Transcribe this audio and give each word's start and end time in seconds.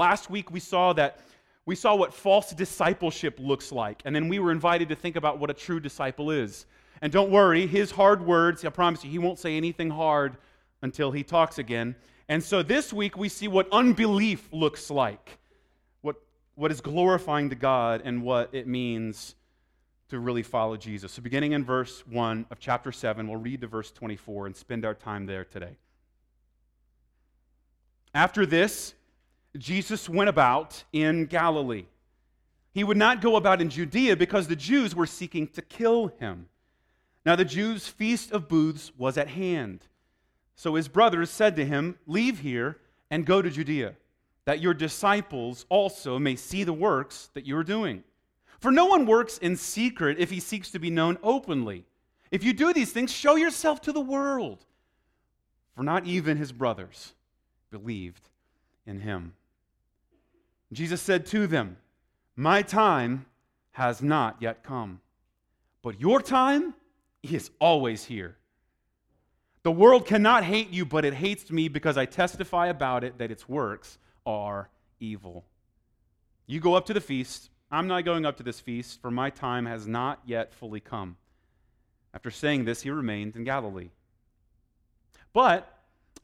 Last 0.00 0.30
week 0.30 0.50
we 0.50 0.60
saw 0.60 0.94
that 0.94 1.18
we 1.66 1.76
saw 1.76 1.94
what 1.94 2.14
false 2.14 2.52
discipleship 2.52 3.38
looks 3.38 3.70
like, 3.70 4.00
and 4.06 4.16
then 4.16 4.30
we 4.30 4.38
were 4.38 4.50
invited 4.50 4.88
to 4.88 4.94
think 4.94 5.14
about 5.14 5.38
what 5.38 5.50
a 5.50 5.52
true 5.52 5.78
disciple 5.78 6.30
is. 6.30 6.64
And 7.02 7.12
don't 7.12 7.30
worry, 7.30 7.66
his 7.66 7.90
hard 7.90 8.24
words, 8.24 8.64
I 8.64 8.70
promise 8.70 9.04
you, 9.04 9.10
he 9.10 9.18
won't 9.18 9.38
say 9.38 9.58
anything 9.58 9.90
hard 9.90 10.38
until 10.80 11.10
he 11.10 11.22
talks 11.22 11.58
again. 11.58 11.94
And 12.30 12.42
so 12.42 12.62
this 12.62 12.94
week 12.94 13.18
we 13.18 13.28
see 13.28 13.46
what 13.46 13.68
unbelief 13.72 14.48
looks 14.52 14.90
like, 14.90 15.38
what, 16.00 16.16
what 16.54 16.72
is 16.72 16.80
glorifying 16.80 17.50
to 17.50 17.54
God, 17.54 18.00
and 18.02 18.22
what 18.22 18.54
it 18.54 18.66
means 18.66 19.34
to 20.08 20.18
really 20.18 20.42
follow 20.42 20.78
Jesus. 20.78 21.12
So, 21.12 21.20
beginning 21.20 21.52
in 21.52 21.62
verse 21.62 22.06
1 22.06 22.46
of 22.50 22.58
chapter 22.58 22.90
7, 22.90 23.28
we'll 23.28 23.36
read 23.36 23.60
to 23.60 23.66
verse 23.66 23.90
24 23.90 24.46
and 24.46 24.56
spend 24.56 24.86
our 24.86 24.94
time 24.94 25.26
there 25.26 25.44
today. 25.44 25.76
After 28.14 28.46
this, 28.46 28.94
Jesus 29.56 30.08
went 30.08 30.28
about 30.28 30.84
in 30.92 31.26
Galilee. 31.26 31.86
He 32.72 32.84
would 32.84 32.96
not 32.96 33.20
go 33.20 33.36
about 33.36 33.60
in 33.60 33.68
Judea 33.68 34.16
because 34.16 34.46
the 34.46 34.56
Jews 34.56 34.94
were 34.94 35.06
seeking 35.06 35.48
to 35.48 35.62
kill 35.62 36.08
him. 36.18 36.48
Now, 37.26 37.36
the 37.36 37.44
Jews' 37.44 37.88
feast 37.88 38.32
of 38.32 38.48
booths 38.48 38.92
was 38.96 39.18
at 39.18 39.28
hand. 39.28 39.86
So 40.54 40.74
his 40.74 40.88
brothers 40.88 41.30
said 41.30 41.56
to 41.56 41.64
him, 41.64 41.98
Leave 42.06 42.40
here 42.40 42.78
and 43.10 43.26
go 43.26 43.42
to 43.42 43.50
Judea, 43.50 43.94
that 44.44 44.60
your 44.60 44.74
disciples 44.74 45.66
also 45.68 46.18
may 46.18 46.36
see 46.36 46.64
the 46.64 46.72
works 46.72 47.30
that 47.34 47.44
you 47.44 47.56
are 47.56 47.64
doing. 47.64 48.04
For 48.60 48.70
no 48.70 48.86
one 48.86 49.06
works 49.06 49.38
in 49.38 49.56
secret 49.56 50.18
if 50.18 50.30
he 50.30 50.38
seeks 50.38 50.70
to 50.70 50.78
be 50.78 50.90
known 50.90 51.18
openly. 51.22 51.84
If 52.30 52.44
you 52.44 52.52
do 52.52 52.72
these 52.72 52.92
things, 52.92 53.10
show 53.10 53.36
yourself 53.36 53.80
to 53.82 53.92
the 53.92 54.00
world. 54.00 54.64
For 55.74 55.82
not 55.82 56.06
even 56.06 56.36
his 56.36 56.52
brothers 56.52 57.14
believed 57.70 58.28
in 58.86 59.00
him. 59.00 59.34
Jesus 60.72 61.00
said 61.00 61.26
to 61.26 61.46
them, 61.46 61.76
My 62.36 62.62
time 62.62 63.26
has 63.72 64.02
not 64.02 64.36
yet 64.40 64.62
come, 64.62 65.00
but 65.82 66.00
your 66.00 66.20
time 66.20 66.74
is 67.22 67.50
always 67.60 68.04
here. 68.04 68.36
The 69.62 69.72
world 69.72 70.06
cannot 70.06 70.44
hate 70.44 70.70
you, 70.70 70.86
but 70.86 71.04
it 71.04 71.14
hates 71.14 71.50
me 71.50 71.68
because 71.68 71.96
I 71.96 72.06
testify 72.06 72.68
about 72.68 73.04
it 73.04 73.18
that 73.18 73.30
its 73.30 73.48
works 73.48 73.98
are 74.24 74.70
evil. 75.00 75.44
You 76.46 76.60
go 76.60 76.74
up 76.74 76.86
to 76.86 76.94
the 76.94 77.00
feast 77.00 77.50
I'm 77.70 77.86
not 77.86 78.04
going 78.04 78.26
up 78.26 78.36
to 78.38 78.42
this 78.42 78.58
feast, 78.58 79.00
for 79.00 79.10
my 79.10 79.30
time 79.30 79.66
has 79.66 79.86
not 79.86 80.20
yet 80.26 80.52
fully 80.52 80.80
come. 80.80 81.16
After 82.12 82.30
saying 82.30 82.64
this, 82.64 82.82
he 82.82 82.90
remained 82.90 83.36
in 83.36 83.44
Galilee. 83.44 83.90
But 85.32 85.72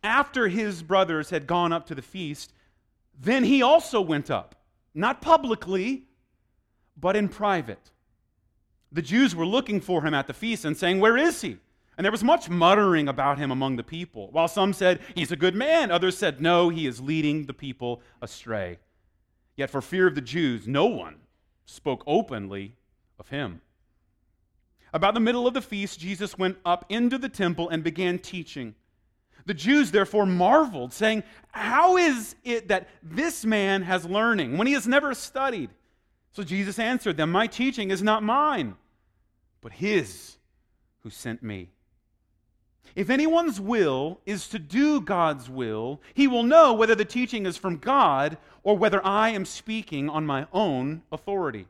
after 0.03 0.49
his 0.49 0.83
brothers 0.83 1.31
had 1.31 1.47
gone 1.47 1.73
up 1.73 1.87
to 1.87 1.95
the 1.95 2.03
feast, 2.03 2.53
then 3.19 3.45
he 3.45 3.63
also 3.63 4.01
went 4.01 4.31
up, 4.31 4.55
not 4.95 5.23
publicly, 5.23 6.05
but 6.97 7.17
in 7.17 7.29
private. 7.29 7.91
The 8.93 9.03
Jews 9.03 9.35
were 9.35 9.47
looking 9.47 9.81
for 9.81 10.03
him 10.03 10.15
at 10.15 10.27
the 10.27 10.33
feast 10.33 10.65
and 10.65 10.77
saying, 10.77 11.01
Where 11.01 11.17
is 11.17 11.41
he? 11.41 11.59
And 11.97 12.05
there 12.05 12.13
was 12.13 12.25
much 12.25 12.51
muttering 12.51 13.09
about 13.09 13.39
him 13.39 13.51
among 13.51 13.77
the 13.77 13.83
people. 13.83 14.29
While 14.31 14.49
some 14.49 14.73
said, 14.73 15.01
He's 15.15 15.33
a 15.33 15.37
good 15.37 15.55
man, 15.55 15.91
others 15.91 16.17
said, 16.17 16.41
No, 16.41 16.69
he 16.69 16.87
is 16.87 17.01
leading 17.01 17.47
the 17.47 17.55
people 17.55 18.03
astray. 18.21 18.79
Yet 19.57 19.71
for 19.71 19.81
fear 19.81 20.07
of 20.07 20.15
the 20.15 20.21
Jews, 20.21 20.69
no 20.69 20.87
one 20.87 21.17
spoke 21.65 22.05
openly 22.07 22.77
of 23.19 23.29
him. 23.29 23.63
About 24.93 25.15
the 25.15 25.21
middle 25.21 25.47
of 25.47 25.55
the 25.55 25.63
feast, 25.63 25.99
Jesus 25.99 26.39
went 26.39 26.59
up 26.65 26.85
into 26.89 27.19
the 27.19 27.29
temple 27.29 27.69
and 27.69 27.83
began 27.83 28.19
teaching. 28.19 28.75
The 29.47 29.55
Jews 29.55 29.93
therefore 29.93 30.27
marveled, 30.27 30.93
saying, 30.93 31.23
How 31.53 31.97
is 31.97 32.35
it 32.45 32.69
that 32.69 32.89
this 33.03 33.45
man 33.45 33.83
has 33.83 34.05
learning 34.05 34.59
when 34.59 34.67
he 34.67 34.73
has 34.75 34.87
never 34.87 35.15
studied? 35.15 35.71
So 36.33 36.43
Jesus 36.43 36.79
answered 36.79 37.17
them, 37.17 37.31
My 37.31 37.47
teaching 37.47 37.91
is 37.91 38.03
not 38.03 38.23
mine, 38.23 38.75
but 39.63 39.73
his 39.73 40.37
who 41.03 41.11
sent 41.11 41.43
me. 41.43 41.71
If 42.97 43.11
anyone's 43.11 43.61
will 43.61 44.21
is 44.27 44.49
to 44.49 44.59
do 44.59 45.01
God's 45.01 45.49
will, 45.49 46.01
he 46.15 46.27
will 46.27 46.43
know 46.43 46.73
whether 46.73 46.95
the 46.95 47.05
teaching 47.05 47.47
is 47.47 47.57
from 47.57 47.77
God 47.77 48.39
or 48.63 48.77
whether 48.77 49.05
I 49.05 49.31
am 49.31 49.45
speaking 49.45 50.09
on 50.09 50.27
my 50.27 50.47
own 50.53 51.03
authority. 51.13 51.67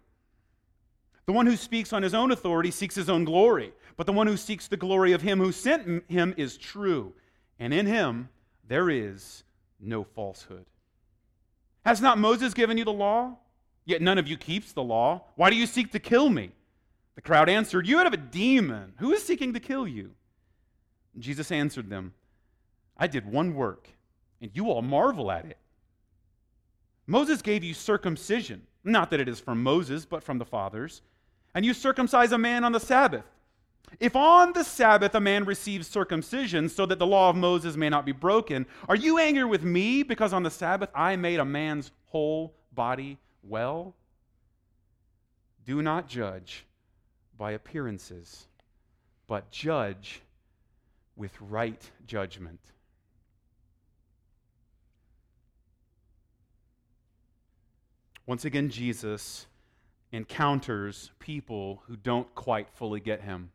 The 1.27 1.33
one 1.33 1.47
who 1.47 1.57
speaks 1.57 1.93
on 1.93 2.05
his 2.05 2.15
own 2.15 2.31
authority 2.31 2.71
seeks 2.71 2.95
his 2.95 3.11
own 3.11 3.25
glory, 3.25 3.73
but 3.97 4.07
the 4.07 4.13
one 4.13 4.29
who 4.29 4.37
seeks 4.37 4.69
the 4.69 4.77
glory 4.77 5.13
of 5.13 5.23
him 5.23 5.39
who 5.41 5.51
sent 5.51 6.05
him 6.09 6.33
is 6.37 6.57
true, 6.57 7.13
and 7.59 7.73
in 7.73 7.87
him 7.87 8.29
there 8.69 8.91
is 8.91 9.45
no 9.81 10.05
falsehood. 10.05 10.67
Has 11.85 12.01
not 12.01 12.19
Moses 12.19 12.55
given 12.55 12.79
you 12.79 12.85
the 12.85 12.93
law? 12.93 13.37
Yet 13.85 14.03
none 14.03 14.19
of 14.19 14.27
you 14.27 14.37
keeps 14.37 14.73
the 14.73 14.83
law. 14.83 15.25
Why 15.37 15.51
do 15.51 15.57
you 15.57 15.67
seek 15.67 15.93
to 15.93 16.01
kill 16.01 16.29
me? 16.29 16.51
The 17.15 17.21
crowd 17.23 17.49
answered, 17.49 17.87
You 17.87 17.99
have 17.99 18.13
a 18.13 18.19
demon. 18.19 18.95
Who 18.99 19.13
is 19.13 19.23
seeking 19.23 19.55
to 19.55 19.61
kill 19.61 19.87
you? 19.87 20.11
Jesus 21.19 21.51
answered 21.51 21.89
them, 21.89 22.13
I 22.97 23.07
did 23.07 23.31
one 23.31 23.55
work, 23.55 23.89
and 24.41 24.51
you 24.55 24.71
all 24.71 24.83
marvel 24.83 25.31
at 25.31 25.45
it. 25.45 25.59
Moses 27.07 27.41
gave 27.41 27.63
you 27.63 27.73
circumcision, 27.73 28.67
not 28.83 29.11
that 29.11 29.21
it 29.21 29.29
is 29.29 29.39
from 29.39 29.63
Moses, 29.63 30.05
but 30.05 30.25
from 30.25 30.39
the 30.39 30.45
fathers, 30.45 31.03
and 31.55 31.65
you 31.65 31.73
circumcise 31.73 32.33
a 32.33 32.39
man 32.39 32.65
on 32.65 32.73
the 32.73 32.81
Sabbath. 32.81 33.25
If 34.01 34.15
on 34.17 34.53
the 34.53 34.65
Sabbath 34.65 35.15
a 35.15 35.21
man 35.21 35.45
receives 35.45 35.87
circumcision 35.87 36.69
so 36.69 36.87
that 36.87 36.99
the 36.99 37.07
law 37.07 37.31
of 37.31 37.37
Moses 37.37 37.77
may 37.77 37.89
not 37.89 38.05
be 38.05 38.13
broken, 38.13 38.67
are 38.89 38.97
you 38.97 39.19
angry 39.19 39.45
with 39.45 39.63
me 39.63 40.03
because 40.03 40.33
on 40.33 40.43
the 40.43 40.51
Sabbath 40.51 40.91
I 40.95 41.17
made 41.17 41.41
a 41.41 41.45
man's 41.45 41.93
whole 42.07 42.55
body 42.73 43.19
well? 43.43 43.95
Do 45.65 45.83
not 45.83 46.09
judge 46.09 46.67
by 47.39 47.53
appearances, 47.53 48.47
but 49.27 49.51
judge 49.51 50.23
with 51.17 51.33
right 51.41 51.91
judgment. 52.07 52.61
Once 58.27 58.45
again, 58.45 58.69
Jesus 58.69 59.47
encounters 60.13 61.13
people 61.19 61.83
who 61.87 61.97
don't 61.97 62.33
quite 62.35 62.69
fully 62.71 63.01
get 63.01 63.23
him. 63.23 63.51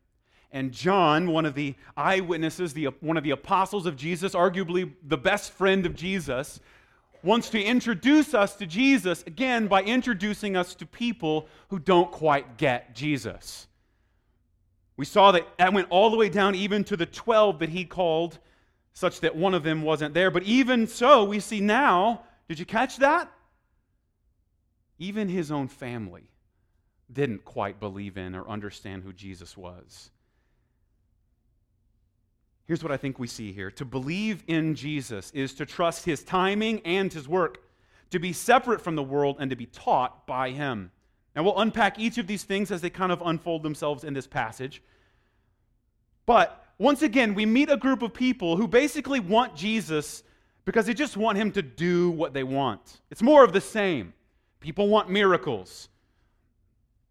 And 0.51 0.72
John, 0.72 1.31
one 1.31 1.45
of 1.45 1.56
the 1.56 1.75
eyewitnesses, 1.95 2.73
the, 2.73 2.85
one 3.00 3.17
of 3.17 3.23
the 3.23 3.31
apostles 3.31 3.85
of 3.85 3.95
Jesus, 3.95 4.34
arguably 4.34 4.91
the 5.03 5.17
best 5.17 5.53
friend 5.53 5.85
of 5.85 5.95
Jesus, 5.95 6.59
wants 7.23 7.50
to 7.51 7.62
introduce 7.62 8.34
us 8.34 8.56
to 8.56 8.66
Jesus 8.66 9.23
again 9.25 9.67
by 9.67 9.84
introducing 9.84 10.57
us 10.57 10.75
to 10.75 10.85
people 10.85 11.47
who 11.69 11.79
don't 11.79 12.11
quite 12.11 12.57
get 12.57 12.95
Jesus. 12.95 13.67
We 14.97 15.06
saw 15.06 15.31
that 15.31 15.47
that 15.57 15.73
went 15.73 15.88
all 15.90 16.09
the 16.09 16.17
way 16.17 16.29
down 16.29 16.56
even 16.56 16.84
to 16.85 16.97
the 16.97 17.06
12 17.06 17.59
that 17.59 17.69
he 17.69 17.85
called, 17.85 18.40
such 18.94 19.22
that 19.22 19.35
one 19.35 19.53
of 19.53 19.63
them 19.63 19.84
wasn't 19.84 20.13
there. 20.13 20.31
But 20.31 20.44
even 20.44 20.85
so, 20.85 21.23
we 21.23 21.40
see 21.40 21.61
now, 21.61 22.23
did 22.50 22.59
you 22.59 22.66
catch 22.66 22.97
that? 22.97 23.31
Even 25.00 25.29
his 25.29 25.51
own 25.51 25.67
family 25.67 26.23
didn't 27.11 27.45
quite 27.45 27.79
believe 27.79 28.17
in 28.17 28.35
or 28.35 28.47
understand 28.47 29.03
who 29.03 29.13
Jesus 29.13 29.56
was. 29.56 30.11
Here's 32.66 32.83
what 32.83 32.91
I 32.91 32.97
think 32.97 33.19
we 33.19 33.27
see 33.27 33.51
here 33.51 33.72
to 33.72 33.85
believe 33.85 34.44
in 34.47 34.75
Jesus 34.75 35.31
is 35.31 35.53
to 35.55 35.66
trust 35.66 36.05
his 36.05 36.23
timing 36.23 36.81
and 36.85 37.11
his 37.11 37.27
work, 37.27 37.61
to 38.11 38.19
be 38.19 38.33
separate 38.33 38.81
from 38.81 38.95
the 38.95 39.03
world 39.03 39.38
and 39.39 39.49
to 39.49 39.55
be 39.55 39.66
taught 39.66 40.25
by 40.25 40.51
him. 40.51 40.91
Now, 41.35 41.44
we'll 41.44 41.59
unpack 41.59 41.97
each 41.97 42.17
of 42.17 42.27
these 42.27 42.44
things 42.44 42.72
as 42.72 42.81
they 42.81 42.89
kind 42.89 43.11
of 43.11 43.22
unfold 43.25 43.63
themselves 43.63 44.03
in 44.03 44.13
this 44.13 44.27
passage. 44.27 44.81
But 46.25 46.66
once 46.77 47.01
again, 47.01 47.35
we 47.35 47.45
meet 47.45 47.69
a 47.69 47.77
group 47.77 48.01
of 48.01 48.13
people 48.13 48.57
who 48.57 48.67
basically 48.67 49.19
want 49.19 49.55
Jesus 49.55 50.23
because 50.66 50.85
they 50.85 50.93
just 50.93 51.17
want 51.17 51.38
him 51.38 51.51
to 51.53 51.61
do 51.61 52.11
what 52.11 52.33
they 52.33 52.43
want. 52.43 53.01
It's 53.09 53.22
more 53.22 53.43
of 53.43 53.53
the 53.53 53.61
same. 53.61 54.13
People 54.59 54.87
want 54.87 55.09
miracles. 55.09 55.90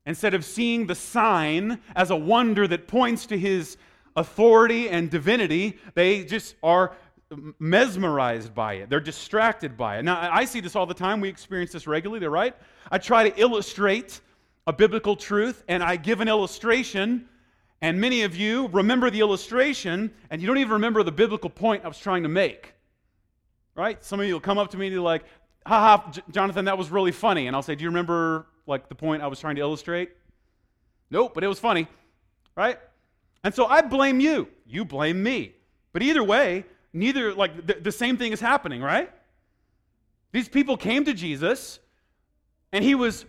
Instead 0.07 0.35
of 0.35 0.45
seeing 0.45 0.87
the 0.87 0.95
sign 0.95 1.81
as 1.95 2.11
a 2.11 2.17
wonder 2.17 2.67
that 2.67 2.89
points 2.89 3.27
to 3.27 3.39
his 3.39 3.77
authority 4.21 4.89
and 4.89 5.11
divinity, 5.11 5.79
they 5.95 6.25
just 6.25 6.55
are 6.63 6.95
mesmerized 7.59 8.55
by 8.55 8.75
it. 8.75 8.91
They're 8.91 9.01
distracted 9.01 9.77
by 9.77 9.99
it. 9.99 10.05
Now, 10.05 10.29
I 10.33 10.45
see 10.45 10.61
this 10.61 10.77
all 10.77 10.87
the 10.87 10.95
time. 10.95 11.21
We 11.21 11.29
experience 11.29 11.73
this 11.73 11.87
regularly, 11.87 12.27
right? 12.27 12.55
I 12.91 12.99
try 12.99 13.29
to 13.29 13.41
illustrate 13.41 14.21
a 14.67 14.73
biblical 14.73 15.17
truth, 15.17 15.65
and 15.69 15.83
I 15.83 15.97
give 15.97 16.21
an 16.21 16.29
illustration, 16.29 17.29
and 17.81 18.01
many 18.01 18.23
of 18.23 18.37
you 18.37 18.69
remember 18.69 19.11
the 19.11 19.21
illustration, 19.21 20.13
and 20.31 20.41
you 20.41 20.47
don't 20.47 20.59
even 20.59 20.73
remember 20.73 21.03
the 21.03 21.13
biblical 21.13 21.51
point 21.51 21.85
I 21.85 21.89
was 21.89 21.99
trying 21.99 22.23
to 22.25 22.29
make. 22.29 22.75
Right? 23.75 24.05
Some 24.05 24.21
of 24.21 24.27
you 24.27 24.35
will 24.35 24.41
come 24.41 24.59
up 24.59 24.71
to 24.73 24.77
me 24.77 24.89
and 24.89 24.95
be 24.95 24.99
like, 24.99 25.25
haha, 25.65 26.11
J- 26.11 26.23
Jonathan, 26.31 26.67
that 26.67 26.77
was 26.77 26.91
really 26.91 27.13
funny. 27.13 27.47
And 27.47 27.57
I'll 27.57 27.63
say, 27.63 27.75
do 27.75 27.85
you 27.85 27.89
remember 27.89 28.47
like 28.67 28.89
the 28.89 28.95
point 28.95 29.23
I 29.23 29.29
was 29.29 29.41
trying 29.41 29.55
to 29.57 29.63
illustrate? 29.63 30.11
Nope, 31.11 31.33
but 31.35 31.45
it 31.45 31.47
was 31.47 31.59
funny. 31.59 31.87
Right? 32.57 32.79
And 33.45 33.55
so 33.55 33.67
I 33.67 33.83
blame 33.83 34.21
you. 34.21 34.49
You 34.67 34.85
blame 34.85 35.23
me. 35.23 35.55
But 35.93 36.03
either 36.03 36.23
way, 36.23 36.65
neither, 36.93 37.35
like, 37.35 37.67
the, 37.67 37.75
the 37.75 37.93
same 37.93 38.17
thing 38.17 38.33
is 38.33 38.41
happening, 38.41 38.83
right? 38.83 39.11
These 40.33 40.49
people 40.49 40.77
came 40.77 41.05
to 41.05 41.15
Jesus, 41.15 41.81
and 42.73 42.85
he 42.85 42.95
was 42.95 43.25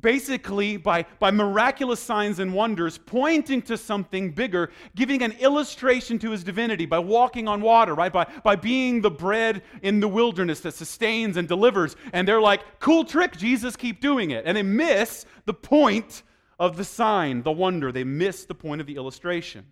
basically, 0.00 0.76
by, 0.76 1.04
by 1.18 1.30
miraculous 1.30 1.98
signs 1.98 2.38
and 2.38 2.54
wonders, 2.54 2.98
pointing 2.98 3.62
to 3.62 3.76
something 3.76 4.30
bigger, 4.30 4.70
giving 4.94 5.22
an 5.22 5.32
illustration 5.40 6.18
to 6.20 6.30
his 6.30 6.44
divinity 6.44 6.86
by 6.86 6.98
walking 6.98 7.48
on 7.48 7.60
water, 7.60 7.94
right? 7.94 8.12
By, 8.12 8.26
by 8.44 8.54
being 8.56 9.00
the 9.00 9.10
bread 9.10 9.62
in 9.82 9.98
the 9.98 10.08
wilderness 10.08 10.60
that 10.60 10.74
sustains 10.74 11.36
and 11.36 11.48
delivers. 11.48 11.96
And 12.12 12.28
they're 12.28 12.40
like, 12.40 12.60
cool 12.78 13.04
trick, 13.04 13.36
Jesus, 13.36 13.74
keep 13.76 14.00
doing 14.00 14.30
it. 14.30 14.44
And 14.46 14.56
they 14.56 14.62
miss 14.62 15.26
the 15.46 15.54
point 15.54 16.22
of 16.58 16.76
the 16.76 16.84
sign, 16.84 17.42
the 17.42 17.52
wonder. 17.52 17.92
They 17.92 18.04
miss 18.04 18.44
the 18.44 18.54
point 18.54 18.80
of 18.80 18.86
the 18.86 18.96
illustration. 18.96 19.66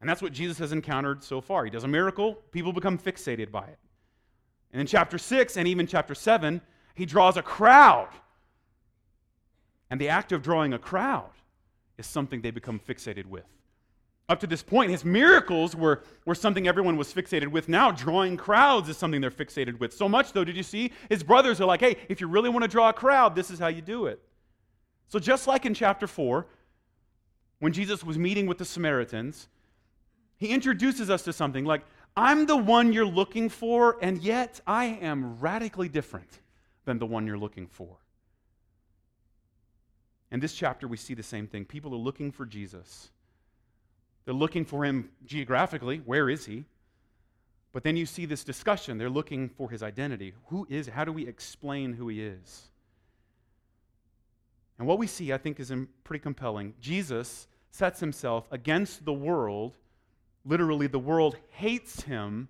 And 0.00 0.08
that's 0.08 0.22
what 0.22 0.32
Jesus 0.32 0.58
has 0.58 0.72
encountered 0.72 1.24
so 1.24 1.40
far. 1.40 1.64
He 1.64 1.70
does 1.70 1.84
a 1.84 1.88
miracle, 1.88 2.34
people 2.52 2.72
become 2.72 2.98
fixated 2.98 3.50
by 3.50 3.64
it. 3.64 3.78
And 4.72 4.80
in 4.80 4.86
chapter 4.86 5.18
6 5.18 5.56
and 5.56 5.66
even 5.66 5.86
chapter 5.86 6.14
7, 6.14 6.60
he 6.94 7.06
draws 7.06 7.36
a 7.36 7.42
crowd. 7.42 8.10
And 9.90 10.00
the 10.00 10.08
act 10.08 10.32
of 10.32 10.42
drawing 10.42 10.72
a 10.72 10.78
crowd 10.78 11.30
is 11.96 12.06
something 12.06 12.42
they 12.42 12.50
become 12.50 12.80
fixated 12.80 13.26
with. 13.26 13.44
Up 14.28 14.40
to 14.40 14.46
this 14.46 14.62
point, 14.62 14.90
his 14.90 15.04
miracles 15.04 15.76
were, 15.76 16.02
were 16.24 16.34
something 16.34 16.66
everyone 16.66 16.96
was 16.96 17.12
fixated 17.12 17.48
with. 17.48 17.68
Now, 17.68 17.90
drawing 17.90 18.36
crowds 18.36 18.88
is 18.88 18.96
something 18.96 19.20
they're 19.20 19.30
fixated 19.30 19.78
with. 19.78 19.92
So 19.92 20.08
much, 20.08 20.32
though, 20.32 20.44
did 20.44 20.56
you 20.56 20.62
see? 20.62 20.92
His 21.10 21.22
brothers 21.22 21.60
are 21.60 21.66
like, 21.66 21.80
hey, 21.80 21.96
if 22.08 22.20
you 22.20 22.26
really 22.26 22.48
want 22.48 22.62
to 22.62 22.68
draw 22.68 22.88
a 22.88 22.92
crowd, 22.92 23.36
this 23.36 23.50
is 23.50 23.58
how 23.58 23.68
you 23.68 23.82
do 23.82 24.06
it. 24.06 24.20
So, 25.08 25.18
just 25.18 25.46
like 25.46 25.66
in 25.66 25.74
chapter 25.74 26.06
4, 26.06 26.46
when 27.58 27.72
Jesus 27.72 28.02
was 28.02 28.18
meeting 28.18 28.46
with 28.46 28.58
the 28.58 28.64
Samaritans, 28.64 29.48
he 30.36 30.48
introduces 30.48 31.10
us 31.10 31.22
to 31.22 31.32
something 31.32 31.64
like, 31.64 31.82
I'm 32.16 32.46
the 32.46 32.56
one 32.56 32.92
you're 32.92 33.06
looking 33.06 33.48
for, 33.48 33.96
and 34.00 34.22
yet 34.22 34.60
I 34.66 34.86
am 34.86 35.38
radically 35.40 35.88
different 35.88 36.40
than 36.84 36.98
the 36.98 37.06
one 37.06 37.26
you're 37.26 37.38
looking 37.38 37.66
for. 37.66 37.96
In 40.30 40.40
this 40.40 40.54
chapter, 40.54 40.88
we 40.88 40.96
see 40.96 41.14
the 41.14 41.22
same 41.22 41.46
thing. 41.46 41.64
People 41.64 41.92
are 41.94 41.98
looking 41.98 42.32
for 42.32 42.44
Jesus. 42.44 43.10
They're 44.24 44.34
looking 44.34 44.64
for 44.64 44.84
him 44.84 45.10
geographically. 45.24 45.98
Where 45.98 46.28
is 46.28 46.46
he? 46.46 46.64
But 47.72 47.82
then 47.82 47.96
you 47.96 48.06
see 48.06 48.26
this 48.26 48.44
discussion. 48.44 48.98
They're 48.98 49.10
looking 49.10 49.48
for 49.48 49.70
his 49.70 49.82
identity. 49.82 50.34
Who 50.46 50.66
is? 50.70 50.86
How 50.86 51.04
do 51.04 51.12
we 51.12 51.26
explain 51.26 51.92
who 51.92 52.08
he 52.08 52.22
is? 52.22 52.70
And 54.78 54.86
what 54.86 54.98
we 54.98 55.06
see, 55.06 55.32
I 55.32 55.38
think, 55.38 55.60
is 55.60 55.72
pretty 56.02 56.22
compelling. 56.22 56.74
Jesus 56.80 57.46
sets 57.70 58.00
himself 58.00 58.46
against 58.50 59.04
the 59.04 59.12
world 59.12 59.76
Literally, 60.44 60.86
the 60.86 60.98
world 60.98 61.36
hates 61.50 62.02
him, 62.02 62.48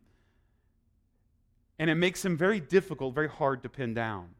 and 1.78 1.88
it 1.88 1.94
makes 1.94 2.24
him 2.24 2.36
very 2.36 2.58
difficult, 2.58 3.14
very 3.14 3.28
hard 3.28 3.62
to 3.62 3.68
pin 3.68 3.94
down. 3.94 4.30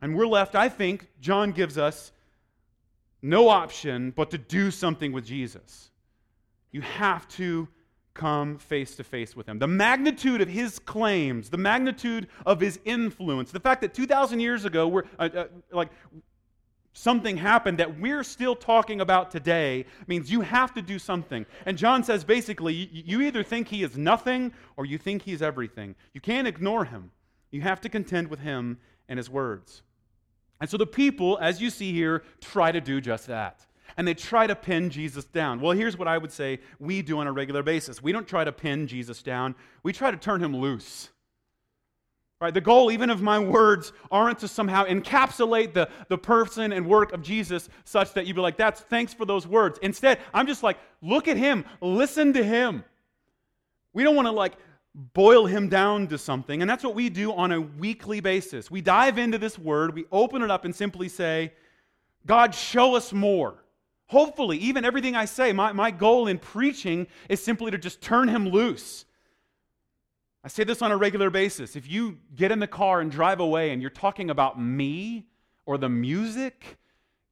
And 0.00 0.16
we're 0.16 0.26
left, 0.26 0.54
I 0.54 0.70
think, 0.70 1.08
John 1.20 1.52
gives 1.52 1.76
us 1.76 2.12
no 3.20 3.50
option 3.50 4.12
but 4.16 4.30
to 4.30 4.38
do 4.38 4.70
something 4.70 5.12
with 5.12 5.26
Jesus. 5.26 5.90
You 6.72 6.80
have 6.80 7.28
to 7.28 7.68
come 8.14 8.56
face 8.56 8.96
to 8.96 9.04
face 9.04 9.36
with 9.36 9.46
him. 9.46 9.58
The 9.58 9.66
magnitude 9.66 10.40
of 10.40 10.48
his 10.48 10.78
claims, 10.78 11.50
the 11.50 11.58
magnitude 11.58 12.28
of 12.46 12.60
his 12.60 12.80
influence, 12.86 13.50
the 13.50 13.60
fact 13.60 13.82
that 13.82 13.92
2,000 13.92 14.40
years 14.40 14.64
ago, 14.64 14.88
we're, 14.88 15.04
uh, 15.18 15.28
uh, 15.34 15.44
like, 15.70 15.90
something 16.92 17.36
happened 17.36 17.78
that 17.78 17.98
we're 17.98 18.24
still 18.24 18.56
talking 18.56 19.00
about 19.00 19.30
today 19.30 19.86
means 20.06 20.30
you 20.30 20.40
have 20.40 20.74
to 20.74 20.82
do 20.82 20.98
something. 20.98 21.46
And 21.66 21.78
John 21.78 22.02
says 22.02 22.24
basically, 22.24 22.74
you 22.74 23.22
either 23.22 23.42
think 23.42 23.68
he 23.68 23.82
is 23.82 23.96
nothing 23.96 24.52
or 24.76 24.84
you 24.84 24.98
think 24.98 25.22
he's 25.22 25.42
everything. 25.42 25.94
You 26.12 26.20
can't 26.20 26.48
ignore 26.48 26.84
him. 26.84 27.10
You 27.50 27.60
have 27.62 27.80
to 27.82 27.88
contend 27.88 28.28
with 28.28 28.40
him 28.40 28.78
and 29.08 29.18
his 29.18 29.30
words. 29.30 29.82
And 30.60 30.68
so 30.68 30.76
the 30.76 30.86
people, 30.86 31.38
as 31.40 31.60
you 31.60 31.70
see 31.70 31.92
here, 31.92 32.22
try 32.40 32.70
to 32.70 32.80
do 32.80 33.00
just 33.00 33.26
that. 33.28 33.64
And 33.96 34.06
they 34.06 34.14
try 34.14 34.46
to 34.46 34.54
pin 34.54 34.90
Jesus 34.90 35.24
down. 35.24 35.60
Well, 35.60 35.72
here's 35.72 35.98
what 35.98 36.06
I 36.06 36.18
would 36.18 36.30
say 36.30 36.60
we 36.78 37.02
do 37.02 37.18
on 37.18 37.26
a 37.26 37.32
regular 37.32 37.62
basis 37.62 38.02
we 38.02 38.12
don't 38.12 38.26
try 38.26 38.44
to 38.44 38.52
pin 38.52 38.86
Jesus 38.86 39.22
down, 39.22 39.54
we 39.82 39.92
try 39.92 40.10
to 40.10 40.16
turn 40.16 40.42
him 40.42 40.56
loose. 40.56 41.10
Right? 42.40 42.54
The 42.54 42.60
goal, 42.60 42.90
even 42.90 43.10
of 43.10 43.20
my 43.20 43.38
words, 43.38 43.92
aren't 44.10 44.38
to 44.38 44.48
somehow 44.48 44.86
encapsulate 44.86 45.74
the, 45.74 45.90
the 46.08 46.16
person 46.16 46.72
and 46.72 46.86
work 46.86 47.12
of 47.12 47.20
Jesus 47.20 47.68
such 47.84 48.14
that 48.14 48.26
you'd 48.26 48.36
be 48.36 48.40
like, 48.40 48.56
that's 48.56 48.80
thanks 48.80 49.12
for 49.12 49.26
those 49.26 49.46
words. 49.46 49.78
Instead, 49.82 50.20
I'm 50.32 50.46
just 50.46 50.62
like, 50.62 50.78
look 51.02 51.28
at 51.28 51.36
him, 51.36 51.66
listen 51.82 52.32
to 52.32 52.42
him. 52.42 52.82
We 53.92 54.02
don't 54.02 54.16
want 54.16 54.26
to 54.26 54.32
like 54.32 54.54
boil 54.94 55.44
him 55.44 55.68
down 55.68 56.06
to 56.08 56.16
something. 56.16 56.62
And 56.62 56.70
that's 56.70 56.82
what 56.82 56.94
we 56.94 57.10
do 57.10 57.30
on 57.34 57.52
a 57.52 57.60
weekly 57.60 58.20
basis. 58.20 58.70
We 58.70 58.80
dive 58.80 59.18
into 59.18 59.36
this 59.36 59.58
word, 59.58 59.94
we 59.94 60.06
open 60.10 60.40
it 60.40 60.50
up 60.50 60.64
and 60.64 60.74
simply 60.74 61.10
say, 61.10 61.52
God, 62.24 62.54
show 62.54 62.94
us 62.94 63.12
more. 63.12 63.64
Hopefully, 64.06 64.56
even 64.58 64.86
everything 64.86 65.14
I 65.14 65.26
say, 65.26 65.52
my, 65.52 65.72
my 65.72 65.90
goal 65.90 66.26
in 66.26 66.38
preaching 66.38 67.06
is 67.28 67.42
simply 67.42 67.70
to 67.70 67.78
just 67.78 68.00
turn 68.00 68.28
him 68.28 68.48
loose 68.48 69.04
I 70.42 70.48
say 70.48 70.64
this 70.64 70.80
on 70.82 70.90
a 70.90 70.96
regular 70.96 71.30
basis. 71.30 71.76
If 71.76 71.90
you 71.90 72.18
get 72.34 72.50
in 72.50 72.58
the 72.58 72.66
car 72.66 73.00
and 73.00 73.10
drive 73.10 73.40
away 73.40 73.70
and 73.70 73.82
you're 73.82 73.90
talking 73.90 74.30
about 74.30 74.60
me 74.60 75.26
or 75.66 75.76
the 75.76 75.88
music, 75.88 76.78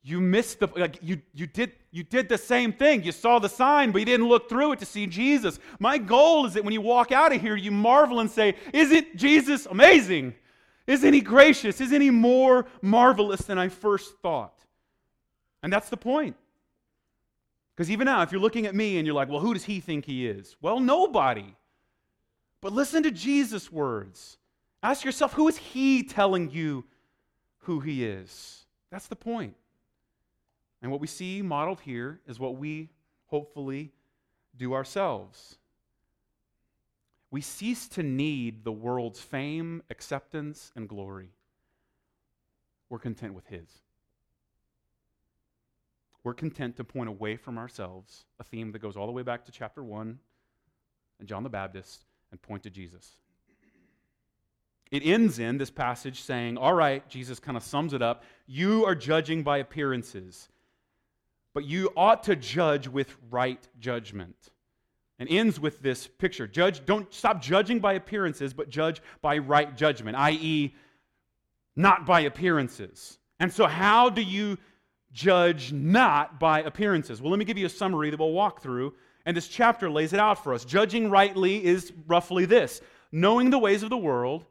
you 0.02 0.20
missed 0.20 0.60
the 0.60 0.68
like 0.76 0.98
you 1.02 1.20
you 1.34 1.46
did 1.46 1.72
you 1.90 2.02
did 2.02 2.28
the 2.28 2.38
same 2.38 2.72
thing. 2.72 3.02
You 3.02 3.12
saw 3.12 3.38
the 3.38 3.48
sign, 3.48 3.92
but 3.92 3.98
you 3.98 4.04
didn't 4.04 4.28
look 4.28 4.48
through 4.48 4.72
it 4.72 4.78
to 4.80 4.86
see 4.86 5.06
Jesus. 5.06 5.58
My 5.78 5.98
goal 5.98 6.46
is 6.46 6.54
that 6.54 6.64
when 6.64 6.74
you 6.74 6.80
walk 6.80 7.12
out 7.12 7.34
of 7.34 7.40
here, 7.40 7.56
you 7.56 7.70
marvel 7.70 8.20
and 8.20 8.30
say, 8.30 8.56
Isn't 8.72 9.16
Jesus 9.16 9.66
amazing? 9.66 10.34
Isn't 10.86 11.12
he 11.12 11.20
gracious? 11.20 11.80
Isn't 11.82 12.00
he 12.00 12.10
more 12.10 12.66
marvelous 12.80 13.42
than 13.42 13.58
I 13.58 13.68
first 13.68 14.14
thought? 14.22 14.58
And 15.62 15.72
that's 15.72 15.90
the 15.90 15.98
point. 15.98 16.36
Because 17.76 17.90
even 17.90 18.06
now, 18.06 18.22
if 18.22 18.32
you're 18.32 18.40
looking 18.40 18.66
at 18.66 18.74
me 18.74 18.96
and 18.96 19.06
you're 19.06 19.14
like, 19.14 19.28
well, 19.28 19.38
who 19.38 19.54
does 19.54 19.64
he 19.64 19.80
think 19.80 20.04
he 20.04 20.26
is? 20.26 20.56
Well, 20.60 20.80
nobody. 20.80 21.54
But 22.60 22.72
listen 22.72 23.02
to 23.04 23.10
Jesus' 23.10 23.70
words. 23.70 24.38
Ask 24.82 25.04
yourself, 25.04 25.32
who 25.32 25.48
is 25.48 25.56
he 25.56 26.02
telling 26.02 26.50
you 26.50 26.84
who 27.58 27.80
he 27.80 28.04
is? 28.04 28.64
That's 28.90 29.06
the 29.06 29.16
point. 29.16 29.54
And 30.82 30.90
what 30.90 31.00
we 31.00 31.06
see 31.06 31.42
modeled 31.42 31.80
here 31.80 32.20
is 32.26 32.38
what 32.38 32.56
we 32.56 32.90
hopefully 33.26 33.92
do 34.56 34.74
ourselves. 34.74 35.58
We 37.30 37.40
cease 37.40 37.88
to 37.88 38.02
need 38.02 38.64
the 38.64 38.72
world's 38.72 39.20
fame, 39.20 39.82
acceptance, 39.90 40.72
and 40.74 40.88
glory. 40.88 41.30
We're 42.88 42.98
content 42.98 43.34
with 43.34 43.46
his. 43.46 43.68
We're 46.24 46.34
content 46.34 46.76
to 46.76 46.84
point 46.84 47.08
away 47.08 47.36
from 47.36 47.58
ourselves, 47.58 48.24
a 48.40 48.44
theme 48.44 48.72
that 48.72 48.80
goes 48.80 48.96
all 48.96 49.06
the 49.06 49.12
way 49.12 49.22
back 49.22 49.44
to 49.44 49.52
chapter 49.52 49.82
1 49.82 50.18
and 51.18 51.28
John 51.28 51.42
the 51.42 51.48
Baptist, 51.48 52.04
and 52.30 52.40
point 52.40 52.62
to 52.64 52.70
Jesus. 52.70 53.12
It 54.90 55.04
ends 55.04 55.38
in 55.38 55.58
this 55.58 55.70
passage 55.70 56.22
saying, 56.22 56.56
All 56.56 56.74
right, 56.74 57.06
Jesus 57.08 57.38
kind 57.38 57.56
of 57.56 57.62
sums 57.62 57.92
it 57.92 58.02
up. 58.02 58.24
You 58.46 58.84
are 58.86 58.94
judging 58.94 59.42
by 59.42 59.58
appearances, 59.58 60.48
but 61.52 61.64
you 61.64 61.92
ought 61.96 62.24
to 62.24 62.36
judge 62.36 62.88
with 62.88 63.14
right 63.30 63.66
judgment. 63.78 64.36
And 65.20 65.28
ends 65.28 65.58
with 65.58 65.82
this 65.82 66.06
picture. 66.06 66.46
Judge, 66.46 66.86
don't 66.86 67.12
stop 67.12 67.42
judging 67.42 67.80
by 67.80 67.94
appearances, 67.94 68.54
but 68.54 68.68
judge 68.68 69.02
by 69.20 69.38
right 69.38 69.76
judgment, 69.76 70.16
i.e., 70.16 70.72
not 71.74 72.06
by 72.06 72.20
appearances. 72.20 73.18
And 73.40 73.52
so, 73.52 73.66
how 73.66 74.10
do 74.10 74.22
you 74.22 74.58
judge 75.12 75.72
not 75.72 76.38
by 76.38 76.62
appearances? 76.62 77.20
Well, 77.20 77.30
let 77.30 77.38
me 77.40 77.44
give 77.44 77.58
you 77.58 77.66
a 77.66 77.70
summary 77.70 78.10
that 78.10 78.18
we'll 78.20 78.30
walk 78.30 78.62
through 78.62 78.94
and 79.28 79.36
this 79.36 79.46
chapter 79.46 79.90
lays 79.90 80.14
it 80.14 80.20
out 80.20 80.42
for 80.42 80.54
us. 80.54 80.64
Judging 80.64 81.10
rightly 81.10 81.62
is 81.62 81.92
roughly 82.06 82.46
this 82.46 82.80
knowing 83.12 83.50
the 83.50 83.58
ways 83.58 83.82
of 83.82 83.90
the 83.90 83.96
world, 83.96 84.46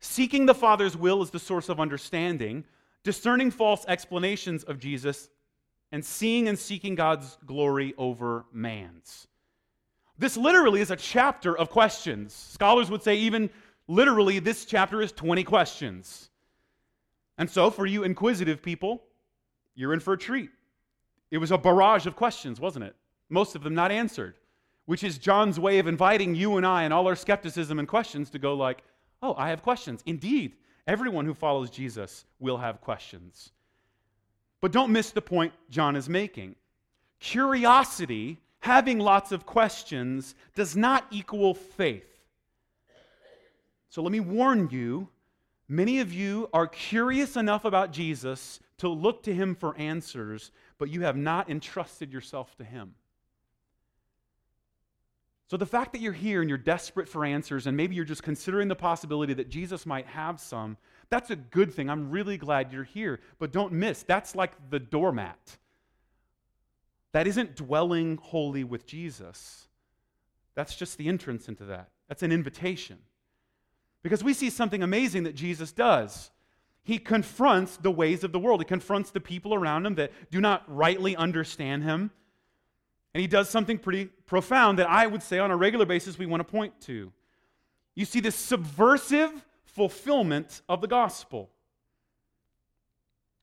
seeking 0.00 0.44
the 0.44 0.54
Father's 0.54 0.98
will 0.98 1.22
as 1.22 1.30
the 1.30 1.38
source 1.38 1.70
of 1.70 1.80
understanding, 1.80 2.64
discerning 3.04 3.50
false 3.50 3.86
explanations 3.88 4.64
of 4.64 4.78
Jesus, 4.78 5.30
and 5.92 6.04
seeing 6.04 6.46
and 6.46 6.58
seeking 6.58 6.94
God's 6.94 7.38
glory 7.46 7.94
over 7.96 8.44
man's. 8.52 9.26
This 10.18 10.36
literally 10.36 10.82
is 10.82 10.90
a 10.90 10.96
chapter 10.96 11.56
of 11.56 11.70
questions. 11.70 12.34
Scholars 12.34 12.90
would 12.90 13.02
say, 13.02 13.16
even 13.16 13.48
literally, 13.88 14.40
this 14.40 14.66
chapter 14.66 15.00
is 15.00 15.10
20 15.12 15.42
questions. 15.44 16.28
And 17.38 17.48
so, 17.48 17.70
for 17.70 17.86
you 17.86 18.04
inquisitive 18.04 18.62
people, 18.62 19.02
you're 19.74 19.94
in 19.94 20.00
for 20.00 20.12
a 20.12 20.18
treat. 20.18 20.50
It 21.30 21.38
was 21.38 21.50
a 21.50 21.56
barrage 21.56 22.06
of 22.06 22.14
questions, 22.14 22.60
wasn't 22.60 22.84
it? 22.84 22.94
Most 23.30 23.54
of 23.54 23.62
them 23.62 23.74
not 23.74 23.90
answered, 23.90 24.36
which 24.84 25.04
is 25.04 25.18
John's 25.18 25.58
way 25.58 25.78
of 25.78 25.86
inviting 25.86 26.34
you 26.34 26.56
and 26.56 26.66
I 26.66 26.82
and 26.82 26.92
all 26.92 27.06
our 27.06 27.16
skepticism 27.16 27.78
and 27.78 27.88
questions 27.88 28.30
to 28.30 28.38
go 28.38 28.54
like, 28.54 28.82
"Oh, 29.22 29.34
I 29.36 29.48
have 29.48 29.62
questions." 29.62 30.02
Indeed, 30.04 30.56
everyone 30.86 31.24
who 31.24 31.34
follows 31.34 31.70
Jesus 31.70 32.24
will 32.38 32.58
have 32.58 32.80
questions. 32.80 33.52
But 34.60 34.72
don't 34.72 34.92
miss 34.92 35.10
the 35.10 35.22
point 35.22 35.54
John 35.70 35.96
is 35.96 36.08
making. 36.08 36.56
Curiosity, 37.18 38.38
having 38.60 38.98
lots 38.98 39.32
of 39.32 39.46
questions, 39.46 40.34
does 40.54 40.76
not 40.76 41.06
equal 41.10 41.54
faith. 41.54 42.06
So 43.88 44.02
let 44.02 44.12
me 44.12 44.20
warn 44.20 44.68
you 44.70 45.08
many 45.68 46.00
of 46.00 46.12
you 46.12 46.48
are 46.52 46.66
curious 46.66 47.36
enough 47.36 47.64
about 47.64 47.92
Jesus 47.92 48.60
to 48.78 48.88
look 48.88 49.22
to 49.24 49.34
him 49.34 49.54
for 49.54 49.76
answers, 49.76 50.52
but 50.78 50.90
you 50.90 51.02
have 51.02 51.16
not 51.16 51.48
entrusted 51.50 52.12
yourself 52.12 52.56
to 52.56 52.64
him. 52.64 52.94
So, 55.50 55.56
the 55.56 55.66
fact 55.66 55.92
that 55.94 56.00
you're 56.00 56.12
here 56.12 56.42
and 56.42 56.48
you're 56.48 56.56
desperate 56.56 57.08
for 57.08 57.24
answers, 57.24 57.66
and 57.66 57.76
maybe 57.76 57.96
you're 57.96 58.04
just 58.04 58.22
considering 58.22 58.68
the 58.68 58.76
possibility 58.76 59.34
that 59.34 59.48
Jesus 59.48 59.84
might 59.84 60.06
have 60.06 60.38
some, 60.38 60.76
that's 61.08 61.30
a 61.30 61.34
good 61.34 61.74
thing. 61.74 61.90
I'm 61.90 62.08
really 62.08 62.36
glad 62.36 62.72
you're 62.72 62.84
here. 62.84 63.18
But 63.40 63.50
don't 63.50 63.72
miss, 63.72 64.04
that's 64.04 64.36
like 64.36 64.52
the 64.70 64.78
doormat. 64.78 65.58
That 67.10 67.26
isn't 67.26 67.56
dwelling 67.56 68.18
wholly 68.22 68.62
with 68.62 68.86
Jesus. 68.86 69.66
That's 70.54 70.76
just 70.76 70.98
the 70.98 71.08
entrance 71.08 71.48
into 71.48 71.64
that. 71.64 71.88
That's 72.06 72.22
an 72.22 72.30
invitation. 72.30 72.98
Because 74.04 74.22
we 74.22 74.34
see 74.34 74.50
something 74.50 74.84
amazing 74.84 75.24
that 75.24 75.34
Jesus 75.34 75.72
does. 75.72 76.30
He 76.84 76.98
confronts 76.98 77.76
the 77.76 77.90
ways 77.90 78.22
of 78.22 78.30
the 78.30 78.38
world, 78.38 78.60
he 78.60 78.66
confronts 78.66 79.10
the 79.10 79.18
people 79.18 79.52
around 79.52 79.84
him 79.84 79.96
that 79.96 80.12
do 80.30 80.40
not 80.40 80.62
rightly 80.68 81.16
understand 81.16 81.82
him. 81.82 82.12
And 83.14 83.20
he 83.20 83.26
does 83.26 83.48
something 83.48 83.78
pretty 83.78 84.06
profound 84.26 84.78
that 84.78 84.88
I 84.88 85.06
would 85.06 85.22
say 85.22 85.38
on 85.38 85.50
a 85.50 85.56
regular 85.56 85.84
basis 85.84 86.18
we 86.18 86.26
want 86.26 86.40
to 86.40 86.50
point 86.50 86.80
to. 86.82 87.12
You 87.94 88.04
see 88.04 88.20
this 88.20 88.36
subversive 88.36 89.44
fulfillment 89.64 90.62
of 90.68 90.80
the 90.80 90.86
gospel. 90.86 91.50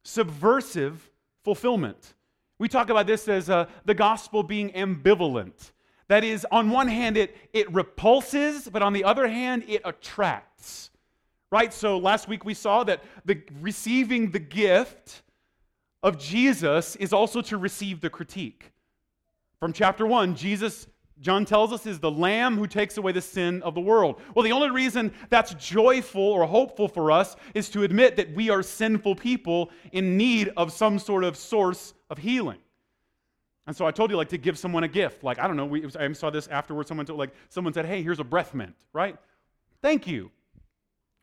Subversive 0.04 1.10
fulfillment. 1.44 2.14
We 2.60 2.68
talk 2.68 2.90
about 2.90 3.08
this 3.08 3.28
as 3.28 3.50
uh, 3.50 3.68
the 3.86 3.94
gospel 3.94 4.42
being 4.42 4.72
ambivalent. 4.72 5.72
That 6.08 6.24
is, 6.24 6.46
on 6.52 6.70
one 6.70 6.88
hand, 6.88 7.18
it, 7.18 7.36
it 7.54 7.72
repulses, 7.74 8.70
but 8.70 8.82
on 8.82 8.94
the 8.94 9.04
other 9.04 9.28
hand, 9.28 9.66
it 9.68 9.82
attracts. 9.84 10.90
Right? 11.52 11.74
So 11.74 11.98
last 11.98 12.28
week 12.28 12.46
we 12.46 12.54
saw 12.54 12.84
that 12.86 13.04
the 13.26 13.42
receiving 13.62 14.32
the 14.32 14.40
gift 14.40 15.22
of 16.04 16.18
Jesus 16.18 16.96
is 16.96 17.14
also 17.14 17.42
to 17.42 17.58
receive 17.58 18.02
the 18.02 18.10
critique. 18.10 18.72
From 19.60 19.74
chapter 19.74 20.06
1, 20.06 20.36
Jesus, 20.36 20.88
John 21.20 21.46
tells 21.46 21.74
us, 21.74 21.86
is 21.86 22.00
the 22.00 22.12
lamb 22.12 22.58
who 22.58 22.68
takes 22.68 22.98
away 22.98 23.12
the 23.12 23.22
sin 23.22 23.64
of 23.64 23.74
the 23.74 23.82
world. 23.82 24.22
Well, 24.36 24.44
the 24.44 24.52
only 24.52 24.70
reason 24.70 25.12
that's 25.30 25.54
joyful 25.56 26.22
or 26.22 26.46
hopeful 26.46 26.88
for 26.88 27.12
us 27.12 27.36
is 27.56 27.70
to 27.70 27.84
admit 27.84 28.16
that 28.18 28.34
we 28.36 28.50
are 28.50 28.62
sinful 28.62 29.16
people 29.16 29.72
in 29.92 30.16
need 30.16 30.52
of 30.56 30.72
some 30.72 31.00
sort 31.00 31.24
of 31.24 31.36
source 31.36 31.96
of 32.10 32.20
healing. 32.20 32.60
And 33.66 33.76
so 33.76 33.86
I 33.86 33.92
told 33.92 34.12
you, 34.12 34.18
like, 34.18 34.30
to 34.30 34.38
give 34.38 34.58
someone 34.58 34.84
a 34.84 34.88
gift. 34.88 35.24
Like, 35.24 35.40
I 35.40 35.48
don't 35.48 35.58
know, 35.58 35.66
we, 35.66 35.86
I 36.00 36.12
saw 36.14 36.30
this 36.30 36.48
afterwards. 36.48 36.88
Someone 36.88 37.06
told, 37.06 37.20
like, 37.20 37.34
someone 37.50 37.74
said, 37.74 37.86
hey, 37.86 38.02
here's 38.02 38.20
a 38.20 38.24
breath 38.24 38.54
mint, 38.54 38.76
right? 38.94 39.18
Thank 39.82 40.08
you. 40.08 40.32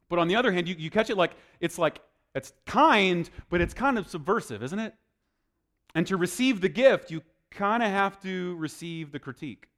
But 0.08 0.18
on 0.18 0.28
the 0.28 0.36
other 0.36 0.52
hand, 0.52 0.68
you, 0.68 0.74
you 0.76 0.90
catch 0.90 1.08
it 1.08 1.16
like, 1.16 1.32
it's 1.60 1.78
like, 1.78 2.00
it's 2.34 2.52
kind, 2.66 3.30
but 3.48 3.60
it's 3.60 3.72
kind 3.72 3.96
of 3.96 4.08
subversive, 4.08 4.62
isn't 4.62 4.78
it? 4.78 4.94
And 5.94 6.06
to 6.08 6.16
receive 6.16 6.60
the 6.60 6.68
gift, 6.68 7.10
you 7.10 7.22
kind 7.54 7.82
of 7.82 7.90
have 7.90 8.20
to 8.22 8.56
receive 8.56 9.12
the 9.12 9.18
critique. 9.18 9.68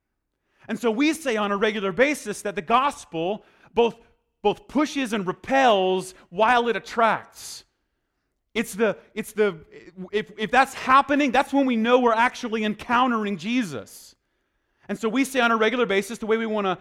And 0.69 0.79
so 0.79 0.91
we 0.91 1.13
say 1.13 1.37
on 1.37 1.53
a 1.53 1.57
regular 1.57 1.93
basis 1.93 2.43
that 2.43 2.55
the 2.55 2.63
gospel 2.63 3.45
both, 3.75 3.97
both 4.43 4.69
pushes 4.69 5.13
and 5.13 5.27
repels 5.27 6.15
while 6.31 6.69
it 6.69 6.77
attracts. 6.77 7.65
It's 8.55 8.75
the, 8.75 8.97
it's 9.15 9.33
the, 9.33 9.59
if, 10.13 10.33
if 10.39 10.51
that's 10.51 10.75
happening, 10.75 11.31
that's 11.31 11.53
when 11.53 11.67
we 11.67 11.77
know 11.77 12.01
we're 12.01 12.15
actually 12.15 12.65
encountering 12.65 13.37
Jesus. 13.37 14.17
And 14.89 14.99
so 14.99 15.09
we 15.09 15.25
say 15.25 15.41
on 15.41 15.51
a 15.51 15.57
regular 15.57 15.85
basis, 15.85 16.19
the 16.19 16.27
way 16.27 16.37
we 16.37 16.47
want 16.47 16.67
to 16.67 16.79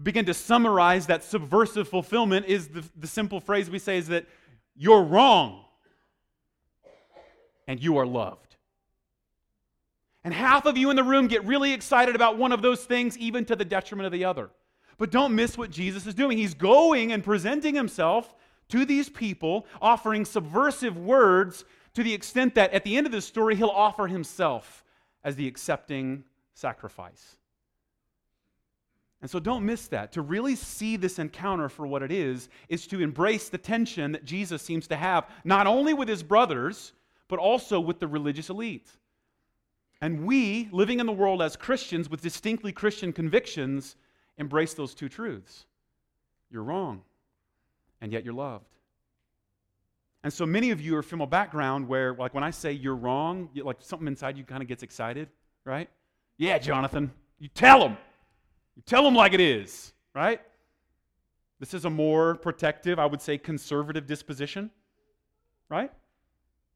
begin 0.00 0.24
to 0.26 0.34
summarize 0.34 1.06
that 1.06 1.24
subversive 1.24 1.88
fulfillment 1.88 2.46
is 2.46 2.68
the, 2.68 2.84
the 2.96 3.06
simple 3.06 3.40
phrase 3.40 3.68
we 3.68 3.78
say 3.78 3.98
is 3.98 4.08
that 4.08 4.26
you're 4.76 5.02
wrong 5.02 5.64
and 7.66 7.82
you 7.82 7.96
are 7.98 8.06
loved. 8.06 8.41
And 10.24 10.32
half 10.32 10.66
of 10.66 10.76
you 10.76 10.90
in 10.90 10.96
the 10.96 11.02
room 11.02 11.26
get 11.26 11.44
really 11.44 11.72
excited 11.72 12.14
about 12.14 12.38
one 12.38 12.52
of 12.52 12.62
those 12.62 12.84
things, 12.84 13.18
even 13.18 13.44
to 13.46 13.56
the 13.56 13.64
detriment 13.64 14.06
of 14.06 14.12
the 14.12 14.24
other. 14.24 14.50
But 14.98 15.10
don't 15.10 15.34
miss 15.34 15.58
what 15.58 15.70
Jesus 15.70 16.06
is 16.06 16.14
doing. 16.14 16.38
He's 16.38 16.54
going 16.54 17.12
and 17.12 17.24
presenting 17.24 17.74
himself 17.74 18.34
to 18.68 18.84
these 18.84 19.08
people, 19.08 19.66
offering 19.80 20.24
subversive 20.24 20.96
words 20.96 21.64
to 21.94 22.02
the 22.02 22.14
extent 22.14 22.54
that 22.54 22.72
at 22.72 22.84
the 22.84 22.96
end 22.96 23.06
of 23.06 23.12
this 23.12 23.26
story, 23.26 23.56
he'll 23.56 23.68
offer 23.68 24.06
himself 24.06 24.84
as 25.24 25.36
the 25.36 25.48
accepting 25.48 26.24
sacrifice. 26.54 27.36
And 29.20 29.30
so 29.30 29.38
don't 29.38 29.64
miss 29.64 29.88
that. 29.88 30.12
To 30.12 30.22
really 30.22 30.56
see 30.56 30.96
this 30.96 31.18
encounter 31.18 31.68
for 31.68 31.86
what 31.86 32.02
it 32.02 32.10
is, 32.10 32.48
is 32.68 32.86
to 32.88 33.00
embrace 33.00 33.48
the 33.48 33.58
tension 33.58 34.12
that 34.12 34.24
Jesus 34.24 34.62
seems 34.62 34.86
to 34.88 34.96
have, 34.96 35.28
not 35.44 35.66
only 35.66 35.94
with 35.94 36.08
his 36.08 36.22
brothers, 36.22 36.92
but 37.28 37.38
also 37.38 37.78
with 37.78 38.00
the 38.00 38.08
religious 38.08 38.50
elite. 38.50 38.88
And 40.02 40.26
we, 40.26 40.68
living 40.72 40.98
in 40.98 41.06
the 41.06 41.12
world 41.12 41.40
as 41.40 41.54
Christians 41.54 42.10
with 42.10 42.20
distinctly 42.20 42.72
Christian 42.72 43.12
convictions, 43.12 43.94
embrace 44.36 44.74
those 44.74 44.94
two 44.94 45.08
truths. 45.08 45.64
You're 46.50 46.64
wrong, 46.64 47.02
and 48.00 48.12
yet 48.12 48.24
you're 48.24 48.34
loved. 48.34 48.66
And 50.24 50.32
so 50.32 50.44
many 50.44 50.72
of 50.72 50.80
you 50.80 50.96
are 50.96 51.04
from 51.04 51.20
a 51.20 51.26
background 51.26 51.86
where, 51.86 52.14
like, 52.14 52.34
when 52.34 52.42
I 52.42 52.50
say 52.50 52.72
you're 52.72 52.96
wrong, 52.96 53.48
like 53.54 53.76
something 53.78 54.08
inside 54.08 54.36
you 54.36 54.42
kind 54.42 54.60
of 54.60 54.66
gets 54.68 54.82
excited, 54.82 55.28
right? 55.64 55.88
Yeah, 56.36 56.58
Jonathan, 56.58 57.12
you 57.38 57.46
tell 57.46 57.78
them. 57.78 57.96
You 58.74 58.82
tell 58.84 59.04
them 59.04 59.14
like 59.14 59.34
it 59.34 59.40
is, 59.40 59.92
right? 60.16 60.40
This 61.60 61.74
is 61.74 61.84
a 61.84 61.90
more 61.90 62.34
protective, 62.34 62.98
I 62.98 63.06
would 63.06 63.22
say 63.22 63.38
conservative 63.38 64.08
disposition, 64.08 64.72
right? 65.68 65.92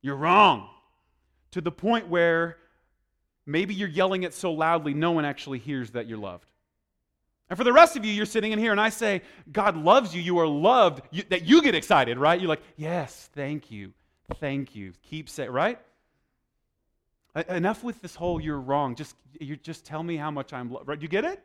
You're 0.00 0.14
wrong. 0.14 0.68
To 1.52 1.60
the 1.60 1.72
point 1.72 2.08
where 2.08 2.58
Maybe 3.46 3.74
you're 3.74 3.88
yelling 3.88 4.24
it 4.24 4.34
so 4.34 4.52
loudly 4.52 4.92
no 4.92 5.12
one 5.12 5.24
actually 5.24 5.58
hears 5.58 5.90
that 5.90 6.06
you're 6.08 6.18
loved. 6.18 6.46
And 7.48 7.56
for 7.56 7.62
the 7.62 7.72
rest 7.72 7.96
of 7.96 8.04
you, 8.04 8.12
you're 8.12 8.26
sitting 8.26 8.50
in 8.50 8.58
here 8.58 8.72
and 8.72 8.80
I 8.80 8.88
say, 8.88 9.22
God 9.52 9.76
loves 9.76 10.14
you. 10.14 10.20
You 10.20 10.38
are 10.40 10.48
loved. 10.48 11.02
You, 11.12 11.22
that 11.28 11.44
you 11.44 11.62
get 11.62 11.76
excited, 11.76 12.18
right? 12.18 12.40
You're 12.40 12.48
like, 12.48 12.62
yes, 12.76 13.30
thank 13.34 13.70
you. 13.70 13.92
Thank 14.40 14.74
you. 14.74 14.92
Keep 15.08 15.28
saying, 15.28 15.50
right? 15.50 15.78
Enough 17.48 17.84
with 17.84 18.02
this 18.02 18.16
whole 18.16 18.40
you're 18.40 18.58
wrong. 18.58 18.96
Just, 18.96 19.14
you 19.38 19.56
just 19.56 19.84
tell 19.84 20.02
me 20.02 20.16
how 20.16 20.32
much 20.32 20.52
I'm 20.52 20.72
loved. 20.72 20.88
Right? 20.88 21.00
You 21.00 21.06
get 21.06 21.24
it? 21.24 21.40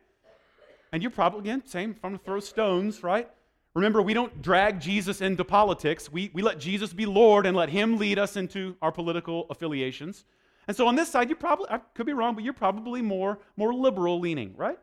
And 0.90 1.02
you're 1.02 1.10
probably, 1.12 1.40
again, 1.40 1.62
same, 1.64 1.94
from 1.94 2.12
to 2.12 2.18
throw 2.18 2.40
stones, 2.40 3.02
right? 3.02 3.30
Remember, 3.74 4.02
we 4.02 4.12
don't 4.12 4.42
drag 4.42 4.80
Jesus 4.80 5.20
into 5.20 5.44
politics. 5.44 6.10
We, 6.10 6.30
we 6.34 6.42
let 6.42 6.58
Jesus 6.58 6.92
be 6.92 7.06
Lord 7.06 7.46
and 7.46 7.56
let 7.56 7.68
him 7.68 7.96
lead 7.96 8.18
us 8.18 8.36
into 8.36 8.76
our 8.82 8.92
political 8.92 9.46
affiliations. 9.48 10.24
And 10.68 10.76
so 10.76 10.86
on 10.86 10.94
this 10.94 11.08
side, 11.08 11.28
you 11.28 11.36
probably, 11.36 11.66
I 11.70 11.78
could 11.94 12.06
be 12.06 12.12
wrong, 12.12 12.34
but 12.34 12.44
you're 12.44 12.52
probably 12.52 13.02
more, 13.02 13.38
more 13.56 13.74
liberal 13.74 14.20
leaning, 14.20 14.54
right? 14.56 14.78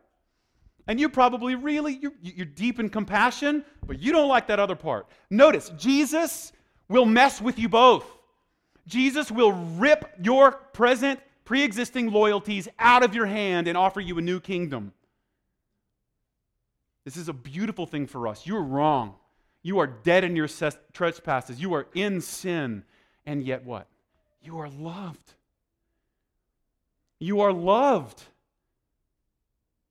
And 0.86 1.00
you 1.00 1.08
probably 1.08 1.54
really, 1.54 1.94
you're, 1.94 2.12
you're 2.22 2.46
deep 2.46 2.80
in 2.80 2.88
compassion, 2.90 3.64
but 3.86 4.00
you 4.00 4.12
don't 4.12 4.28
like 4.28 4.48
that 4.48 4.58
other 4.58 4.76
part. 4.76 5.06
Notice, 5.30 5.70
Jesus 5.78 6.52
will 6.88 7.06
mess 7.06 7.40
with 7.40 7.58
you 7.58 7.68
both. 7.68 8.04
Jesus 8.86 9.30
will 9.30 9.52
rip 9.52 10.16
your 10.22 10.52
present, 10.52 11.20
pre 11.44 11.62
existing 11.62 12.10
loyalties 12.10 12.68
out 12.78 13.02
of 13.02 13.14
your 13.14 13.26
hand 13.26 13.68
and 13.68 13.76
offer 13.76 14.00
you 14.00 14.18
a 14.18 14.22
new 14.22 14.40
kingdom. 14.40 14.92
This 17.04 17.16
is 17.16 17.28
a 17.28 17.32
beautiful 17.32 17.86
thing 17.86 18.06
for 18.06 18.28
us. 18.28 18.46
You're 18.46 18.62
wrong. 18.62 19.14
You 19.62 19.78
are 19.78 19.86
dead 19.86 20.24
in 20.24 20.36
your 20.36 20.48
trespasses. 20.92 21.60
You 21.60 21.74
are 21.74 21.86
in 21.94 22.20
sin. 22.20 22.84
And 23.26 23.42
yet, 23.42 23.64
what? 23.64 23.86
You 24.42 24.58
are 24.58 24.68
loved. 24.68 25.34
You 27.20 27.42
are 27.42 27.52
loved. 27.52 28.20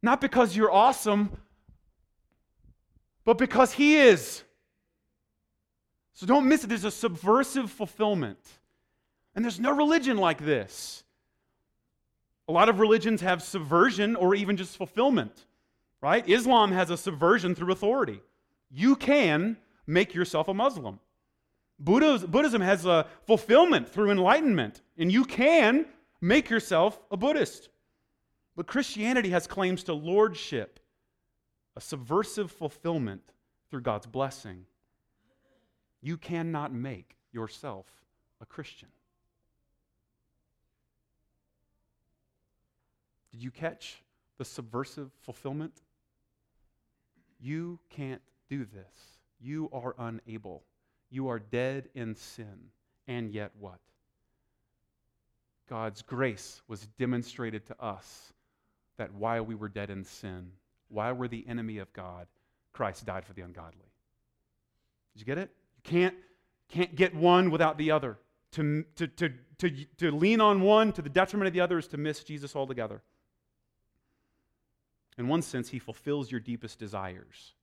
Not 0.02 0.20
because 0.20 0.56
you're 0.56 0.72
awesome, 0.72 1.32
but 3.24 3.38
because 3.38 3.72
He 3.72 3.96
is. 3.98 4.44
So 6.14 6.26
don't 6.26 6.50
miss 6.50 6.66
it. 6.66 6.68
There's 6.68 6.84
a 6.84 6.92
subversive 6.92 7.72
fulfillment. 7.72 8.40
And 9.36 9.46
there's 9.46 9.60
no 9.60 9.72
religion 9.72 10.18
like 10.18 10.44
this. 10.44 11.04
A 12.48 12.52
lot 12.52 12.68
of 12.68 12.80
religions 12.80 13.22
have 13.22 13.44
subversion 13.44 14.16
or 14.16 14.34
even 14.36 14.58
just 14.58 14.76
fulfillment, 14.76 15.46
right? 16.02 16.28
Islam 16.28 16.72
has 16.72 16.90
a 16.90 16.98
subversion 16.98 17.54
through 17.54 17.72
authority. 17.72 18.22
You 18.72 18.96
can 18.96 19.56
make 19.86 20.14
yourself 20.16 20.48
a 20.48 20.54
Muslim. 20.54 21.00
Buddhism 21.80 22.62
has 22.62 22.86
a 22.86 23.06
fulfillment 23.28 23.88
through 23.88 24.12
enlightenment, 24.12 24.82
and 24.98 25.12
you 25.12 25.24
can 25.24 25.86
Make 26.22 26.50
yourself 26.50 27.00
a 27.12 27.18
Buddhist. 27.18 27.70
But 28.56 28.68
Christianity 28.68 29.30
has 29.30 29.48
claims 29.48 29.84
to 29.86 29.94
lordship, 29.94 30.80
a 31.76 31.82
subversive 31.82 32.52
fulfillment 32.52 33.22
through 33.70 33.82
God's 33.82 34.06
blessing. 34.06 34.66
You 36.02 36.18
cannot 36.18 36.74
make 36.74 37.16
yourself 37.32 37.86
a 38.42 38.46
Christian. 38.46 38.90
Did 43.32 43.44
you 43.44 43.52
catch 43.52 44.04
the 44.38 44.46
subversive 44.46 45.12
fulfillment? 45.22 45.82
You 47.40 47.80
can't 47.90 48.22
do 48.50 48.66
this. 48.66 49.20
You 49.40 49.70
are 49.72 49.96
unable. 49.98 50.64
You 51.10 51.30
are 51.30 51.40
dead 51.40 51.90
in 51.96 52.16
sin. 52.16 52.72
And 53.08 53.32
yet, 53.32 53.52
what? 53.60 53.80
God's 55.70 56.02
grace 56.02 56.62
was 56.68 56.88
demonstrated 56.98 57.66
to 57.68 57.76
us 57.80 58.34
that 58.98 59.14
while 59.14 59.44
we 59.44 59.56
were 59.56 59.70
dead 59.70 59.90
in 59.90 60.04
sin, 60.04 60.52
while 60.90 61.14
we're 61.14 61.28
the 61.28 61.46
enemy 61.48 61.78
of 61.78 61.94
God, 61.94 62.28
Christ 62.74 63.06
died 63.06 63.24
for 63.24 63.34
the 63.34 63.44
ungodly. 63.44 63.92
Did 65.14 65.22
you 65.22 65.26
get 65.26 65.38
it? 65.38 65.52
You 65.78 65.84
can't, 65.84 66.16
can't 66.70 66.96
get 66.96 67.16
one 67.16 67.52
without 67.52 67.78
the 67.78 67.92
other. 67.92 68.18
To, 68.54 68.84
to, 68.96 69.08
to, 69.08 69.34
to, 69.60 69.86
to 69.98 70.12
lean 70.12 70.42
on 70.42 70.62
one 70.62 70.92
to 70.94 71.04
the 71.04 71.10
detriment 71.10 71.48
of 71.48 71.54
the 71.54 71.62
other 71.62 71.78
is 71.78 71.88
to 71.90 71.98
miss 71.98 72.24
Jesus 72.24 72.56
altogether. 72.56 73.04
In 75.20 75.28
one 75.28 75.44
sense, 75.44 75.70
he 75.70 75.80
fulfills 75.80 76.32
your 76.32 76.40
deepest 76.40 76.80
desires. 76.80 77.54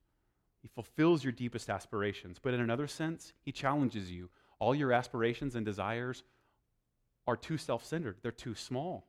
He 0.61 0.69
fulfills 0.69 1.23
your 1.23 1.33
deepest 1.33 1.69
aspirations. 1.69 2.37
But 2.41 2.53
in 2.53 2.61
another 2.61 2.87
sense, 2.87 3.33
he 3.43 3.51
challenges 3.51 4.09
you. 4.09 4.29
All 4.59 4.73
your 4.73 4.93
aspirations 4.93 5.55
and 5.55 5.65
desires 5.65 6.23
are 7.27 7.35
too 7.35 7.57
self 7.57 7.85
centered, 7.85 8.17
they're 8.21 8.31
too 8.31 8.55
small. 8.55 9.07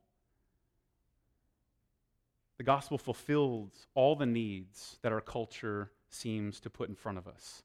The 2.59 2.65
gospel 2.65 2.99
fulfills 2.99 3.87
all 3.95 4.17
the 4.17 4.27
needs 4.27 4.99
that 5.03 5.13
our 5.13 5.21
culture 5.21 5.93
seems 6.11 6.59
to 6.61 6.71
put 6.71 6.89
in 6.89 6.97
front 6.97 7.17
of 7.17 7.29
us, 7.29 7.63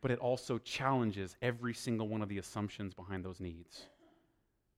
but 0.00 0.12
it 0.12 0.20
also 0.20 0.58
challenges 0.58 1.36
every 1.42 1.74
single 1.74 2.08
one 2.08 2.22
of 2.22 2.28
the 2.28 2.38
assumptions 2.38 2.94
behind 2.94 3.24
those 3.24 3.40
needs. 3.40 3.86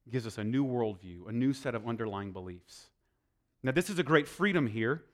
It 0.06 0.12
gives 0.12 0.26
us 0.26 0.38
a 0.38 0.44
new 0.44 0.64
worldview, 0.64 1.28
a 1.28 1.32
new 1.32 1.52
set 1.52 1.74
of 1.74 1.86
underlying 1.86 2.32
beliefs. 2.32 2.88
Now, 3.62 3.72
this 3.72 3.90
is 3.90 3.98
a 3.98 4.02
great 4.02 4.26
freedom 4.26 4.66
here. 4.66 5.04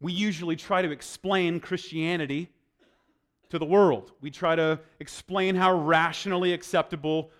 We 0.00 0.12
usually 0.12 0.56
try 0.56 0.80
to 0.80 0.90
explain 0.90 1.60
Christianity 1.60 2.48
to 3.50 3.58
the 3.58 3.66
world. 3.66 4.12
We 4.20 4.30
try 4.30 4.56
to 4.56 4.80
explain 4.98 5.54
how 5.54 5.78
rationally 5.78 6.52
acceptable 6.54 7.30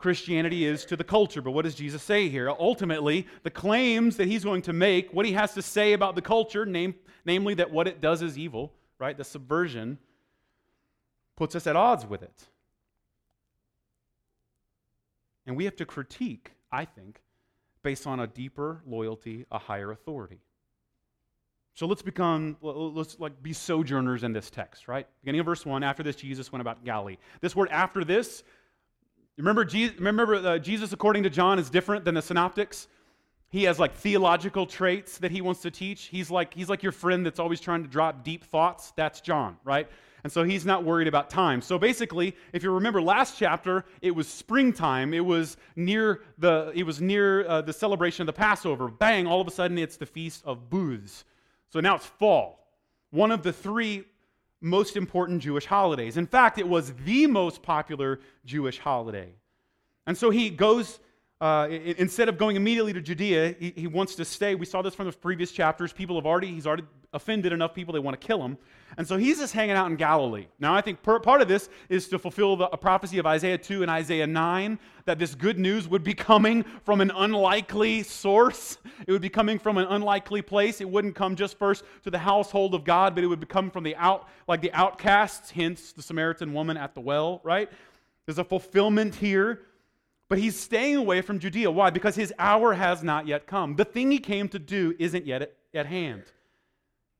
Christianity 0.00 0.64
is 0.64 0.86
to 0.86 0.96
the 0.96 1.04
culture. 1.04 1.42
But 1.42 1.50
what 1.50 1.66
does 1.66 1.74
Jesus 1.74 2.02
say 2.02 2.28
here? 2.28 2.50
Ultimately, 2.50 3.26
the 3.42 3.50
claims 3.50 4.16
that 4.16 4.26
he's 4.26 4.42
going 4.42 4.62
to 4.62 4.72
make, 4.72 5.12
what 5.12 5.26
he 5.26 5.32
has 5.32 5.52
to 5.54 5.62
say 5.62 5.92
about 5.92 6.14
the 6.14 6.22
culture, 6.22 6.64
name, 6.64 6.94
namely 7.26 7.52
that 7.54 7.70
what 7.70 7.86
it 7.86 8.00
does 8.00 8.22
is 8.22 8.38
evil, 8.38 8.72
right? 8.98 9.16
The 9.16 9.24
subversion, 9.24 9.98
puts 11.36 11.54
us 11.54 11.66
at 11.66 11.76
odds 11.76 12.06
with 12.06 12.22
it. 12.22 12.48
And 15.46 15.54
we 15.54 15.66
have 15.66 15.76
to 15.76 15.84
critique, 15.84 16.52
I 16.72 16.86
think, 16.86 17.20
based 17.82 18.06
on 18.06 18.20
a 18.20 18.26
deeper 18.26 18.82
loyalty, 18.86 19.44
a 19.52 19.58
higher 19.58 19.90
authority. 19.90 20.40
So 21.74 21.86
let's 21.86 22.02
become, 22.02 22.56
let's 22.62 23.18
like 23.18 23.42
be 23.42 23.52
sojourners 23.52 24.22
in 24.22 24.32
this 24.32 24.50
text, 24.50 24.88
right? 24.88 25.06
Beginning 25.22 25.40
of 25.40 25.46
verse 25.46 25.64
1, 25.64 25.82
after 25.82 26.02
this, 26.02 26.16
Jesus 26.16 26.52
went 26.52 26.60
about 26.60 26.84
Galilee. 26.84 27.16
This 27.40 27.54
word 27.54 27.68
after 27.70 28.04
this 28.04 28.42
Remember, 29.38 29.64
Jesus, 29.64 29.98
remember 29.98 30.34
uh, 30.34 30.58
Jesus, 30.58 30.92
according 30.92 31.22
to 31.22 31.30
John, 31.30 31.58
is 31.58 31.70
different 31.70 32.04
than 32.04 32.14
the 32.14 32.22
synoptics. 32.22 32.88
He 33.50 33.64
has 33.64 33.78
like 33.78 33.94
theological 33.94 34.66
traits 34.66 35.18
that 35.18 35.30
he 35.30 35.40
wants 35.40 35.62
to 35.62 35.70
teach. 35.70 36.04
He's 36.04 36.30
like, 36.30 36.54
he's 36.54 36.68
like 36.68 36.82
your 36.82 36.92
friend 36.92 37.26
that's 37.26 37.40
always 37.40 37.60
trying 37.60 37.82
to 37.82 37.88
drop 37.88 38.22
deep 38.22 38.44
thoughts. 38.44 38.92
That's 38.96 39.20
John, 39.20 39.56
right? 39.64 39.88
And 40.22 40.32
so 40.32 40.44
he's 40.44 40.66
not 40.66 40.84
worried 40.84 41.08
about 41.08 41.30
time. 41.30 41.60
So 41.62 41.78
basically, 41.78 42.36
if 42.52 42.62
you 42.62 42.70
remember 42.70 43.00
last 43.00 43.38
chapter, 43.38 43.84
it 44.02 44.12
was 44.12 44.28
springtime. 44.28 45.14
It 45.14 45.24
was 45.24 45.56
near 45.76 46.22
the 46.38 46.72
it 46.74 46.84
was 46.84 47.00
near 47.00 47.46
uh, 47.46 47.62
the 47.62 47.72
celebration 47.72 48.22
of 48.22 48.26
the 48.26 48.32
Passover. 48.32 48.88
Bang! 48.88 49.26
All 49.26 49.40
of 49.40 49.48
a 49.48 49.50
sudden, 49.50 49.78
it's 49.78 49.96
the 49.96 50.06
feast 50.06 50.42
of 50.44 50.68
booths. 50.68 51.24
So 51.70 51.80
now 51.80 51.96
it's 51.96 52.06
fall. 52.06 52.68
One 53.10 53.30
of 53.30 53.42
the 53.42 53.52
three 53.52 54.04
most 54.60 54.96
important 54.96 55.42
Jewish 55.42 55.66
holidays. 55.66 56.16
In 56.16 56.26
fact, 56.26 56.58
it 56.58 56.68
was 56.68 56.92
the 57.04 57.26
most 57.26 57.62
popular 57.62 58.20
Jewish 58.44 58.78
holiday. 58.78 59.34
And 60.06 60.16
so 60.16 60.30
he 60.30 60.50
goes, 60.50 61.00
uh, 61.40 61.68
instead 61.70 62.28
of 62.28 62.36
going 62.36 62.56
immediately 62.56 62.92
to 62.92 63.00
Judea, 63.00 63.54
he, 63.58 63.72
he, 63.74 63.86
wants 63.86 64.14
to 64.16 64.26
stay. 64.26 64.54
We 64.54 64.66
saw 64.66 64.82
this 64.82 64.94
from 64.94 65.06
the 65.06 65.12
previous 65.12 65.52
chapters. 65.52 65.90
People 65.90 66.16
have 66.16 66.26
already, 66.26 66.48
he's 66.48 66.66
already 66.66 66.84
offended 67.14 67.50
enough 67.50 67.74
people, 67.74 67.94
they 67.94 67.98
want 67.98 68.20
to 68.20 68.26
kill 68.26 68.42
him. 68.42 68.58
And 68.98 69.08
so 69.08 69.16
he's 69.16 69.38
just 69.38 69.54
hanging 69.54 69.74
out 69.74 69.90
in 69.90 69.96
Galilee. 69.96 70.48
Now, 70.58 70.74
I 70.74 70.82
think 70.82 71.02
per, 71.02 71.18
part 71.18 71.40
of 71.40 71.48
this 71.48 71.70
is 71.88 72.08
to 72.08 72.18
fulfill 72.18 72.56
the, 72.56 72.66
a 72.66 72.76
prophecy 72.76 73.16
of 73.16 73.26
Isaiah 73.26 73.56
2 73.56 73.80
and 73.80 73.90
Isaiah 73.90 74.26
9 74.26 74.78
that 75.06 75.18
this 75.18 75.34
good 75.34 75.58
news 75.58 75.88
would 75.88 76.04
be 76.04 76.12
coming 76.12 76.62
from 76.84 77.00
an 77.00 77.10
unlikely 77.14 78.02
source. 78.02 78.76
It 79.06 79.12
would 79.12 79.22
be 79.22 79.30
coming 79.30 79.58
from 79.58 79.78
an 79.78 79.86
unlikely 79.88 80.42
place. 80.42 80.82
It 80.82 80.90
wouldn't 80.90 81.14
come 81.14 81.36
just 81.36 81.58
first 81.58 81.84
to 82.02 82.10
the 82.10 82.18
household 82.18 82.74
of 82.74 82.84
God, 82.84 83.14
but 83.14 83.24
it 83.24 83.28
would 83.28 83.48
come 83.48 83.70
from 83.70 83.84
the 83.84 83.96
out, 83.96 84.28
like 84.46 84.60
the 84.60 84.72
outcasts, 84.72 85.50
hence 85.50 85.92
the 85.92 86.02
Samaritan 86.02 86.52
woman 86.52 86.76
at 86.76 86.94
the 86.94 87.00
well, 87.00 87.40
right? 87.44 87.70
There's 88.26 88.38
a 88.38 88.44
fulfillment 88.44 89.14
here. 89.14 89.62
But 90.30 90.38
he's 90.38 90.58
staying 90.58 90.96
away 90.96 91.22
from 91.22 91.40
Judea. 91.40 91.72
Why? 91.72 91.90
Because 91.90 92.14
his 92.14 92.32
hour 92.38 92.72
has 92.72 93.02
not 93.02 93.26
yet 93.26 93.48
come. 93.48 93.74
The 93.74 93.84
thing 93.84 94.12
he 94.12 94.20
came 94.20 94.48
to 94.50 94.60
do 94.60 94.94
isn't 94.96 95.26
yet 95.26 95.42
at, 95.42 95.56
at 95.74 95.86
hand. 95.86 96.22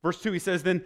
Verse 0.00 0.22
2, 0.22 0.30
he 0.30 0.38
says, 0.38 0.62
Then 0.62 0.84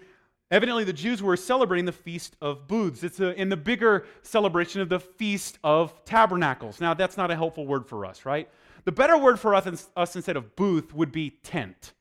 evidently 0.50 0.84
the 0.84 0.94
Jews 0.94 1.22
were 1.22 1.36
celebrating 1.36 1.84
the 1.84 1.92
Feast 1.92 2.34
of 2.40 2.66
Booths. 2.66 3.04
It's 3.04 3.20
a, 3.20 3.38
in 3.38 3.50
the 3.50 3.58
bigger 3.58 4.06
celebration 4.22 4.80
of 4.80 4.88
the 4.88 5.00
Feast 5.00 5.58
of 5.62 6.02
Tabernacles. 6.06 6.80
Now, 6.80 6.94
that's 6.94 7.18
not 7.18 7.30
a 7.30 7.36
helpful 7.36 7.66
word 7.66 7.86
for 7.86 8.06
us, 8.06 8.24
right? 8.24 8.48
The 8.84 8.92
better 8.92 9.18
word 9.18 9.38
for 9.38 9.54
us, 9.54 9.90
us 9.94 10.16
instead 10.16 10.38
of 10.38 10.56
booth 10.56 10.94
would 10.94 11.12
be 11.12 11.28
tent. 11.28 11.92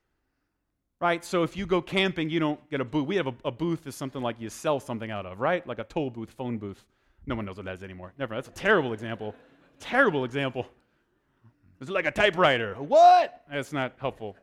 Right? 1.01 1.25
So 1.25 1.43
if 1.43 1.57
you 1.57 1.65
go 1.65 1.81
camping, 1.81 2.29
you 2.29 2.39
don't 2.39 2.69
get 2.69 2.79
a 2.79 2.85
booth. 2.85 3.07
We 3.07 3.17
have 3.17 3.27
a, 3.27 3.33
a 3.43 3.51
booth 3.51 3.87
is 3.87 3.95
something 3.95 4.21
like 4.21 4.39
you 4.39 4.49
sell 4.49 4.79
something 4.79 5.11
out 5.11 5.25
of, 5.25 5.41
right? 5.41 5.67
Like 5.67 5.79
a 5.79 5.83
toll 5.83 6.09
booth, 6.09 6.31
phone 6.31 6.59
booth. 6.59 6.85
No 7.25 7.35
one 7.35 7.43
knows 7.43 7.57
what 7.57 7.65
that 7.65 7.75
is 7.75 7.83
anymore. 7.83 8.13
Never. 8.17 8.35
That's 8.35 8.47
a 8.47 8.51
terrible 8.51 8.93
example. 8.93 9.35
Terrible 9.79 10.25
example. 10.25 10.65
It's 11.81 11.89
like 11.89 12.05
a 12.05 12.11
typewriter. 12.11 12.75
What? 12.75 13.43
That's 13.51 13.73
not 13.73 13.93
helpful. 13.99 14.35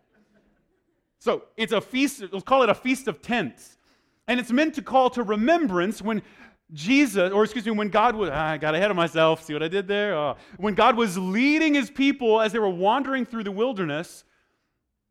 So 1.18 1.44
it's 1.56 1.72
a 1.72 1.80
feast, 1.80 2.22
let's 2.32 2.44
call 2.44 2.62
it 2.62 2.68
a 2.68 2.74
feast 2.74 3.08
of 3.08 3.22
tents. 3.22 3.78
And 4.26 4.38
it's 4.38 4.50
meant 4.50 4.74
to 4.74 4.82
call 4.82 5.10
to 5.10 5.22
remembrance 5.22 6.00
when 6.00 6.22
Jesus, 6.72 7.32
or 7.32 7.44
excuse 7.44 7.66
me, 7.66 7.72
when 7.72 7.88
God 7.88 8.14
was, 8.14 8.30
ah, 8.32 8.50
I 8.50 8.56
got 8.58 8.74
ahead 8.74 8.90
of 8.90 8.96
myself, 8.96 9.42
see 9.42 9.52
what 9.52 9.62
I 9.62 9.68
did 9.68 9.88
there? 9.88 10.14
Oh. 10.14 10.36
When 10.56 10.74
God 10.74 10.96
was 10.96 11.18
leading 11.18 11.74
his 11.74 11.90
people 11.90 12.40
as 12.40 12.52
they 12.52 12.58
were 12.58 12.70
wandering 12.70 13.26
through 13.26 13.44
the 13.44 13.52
wilderness, 13.52 14.24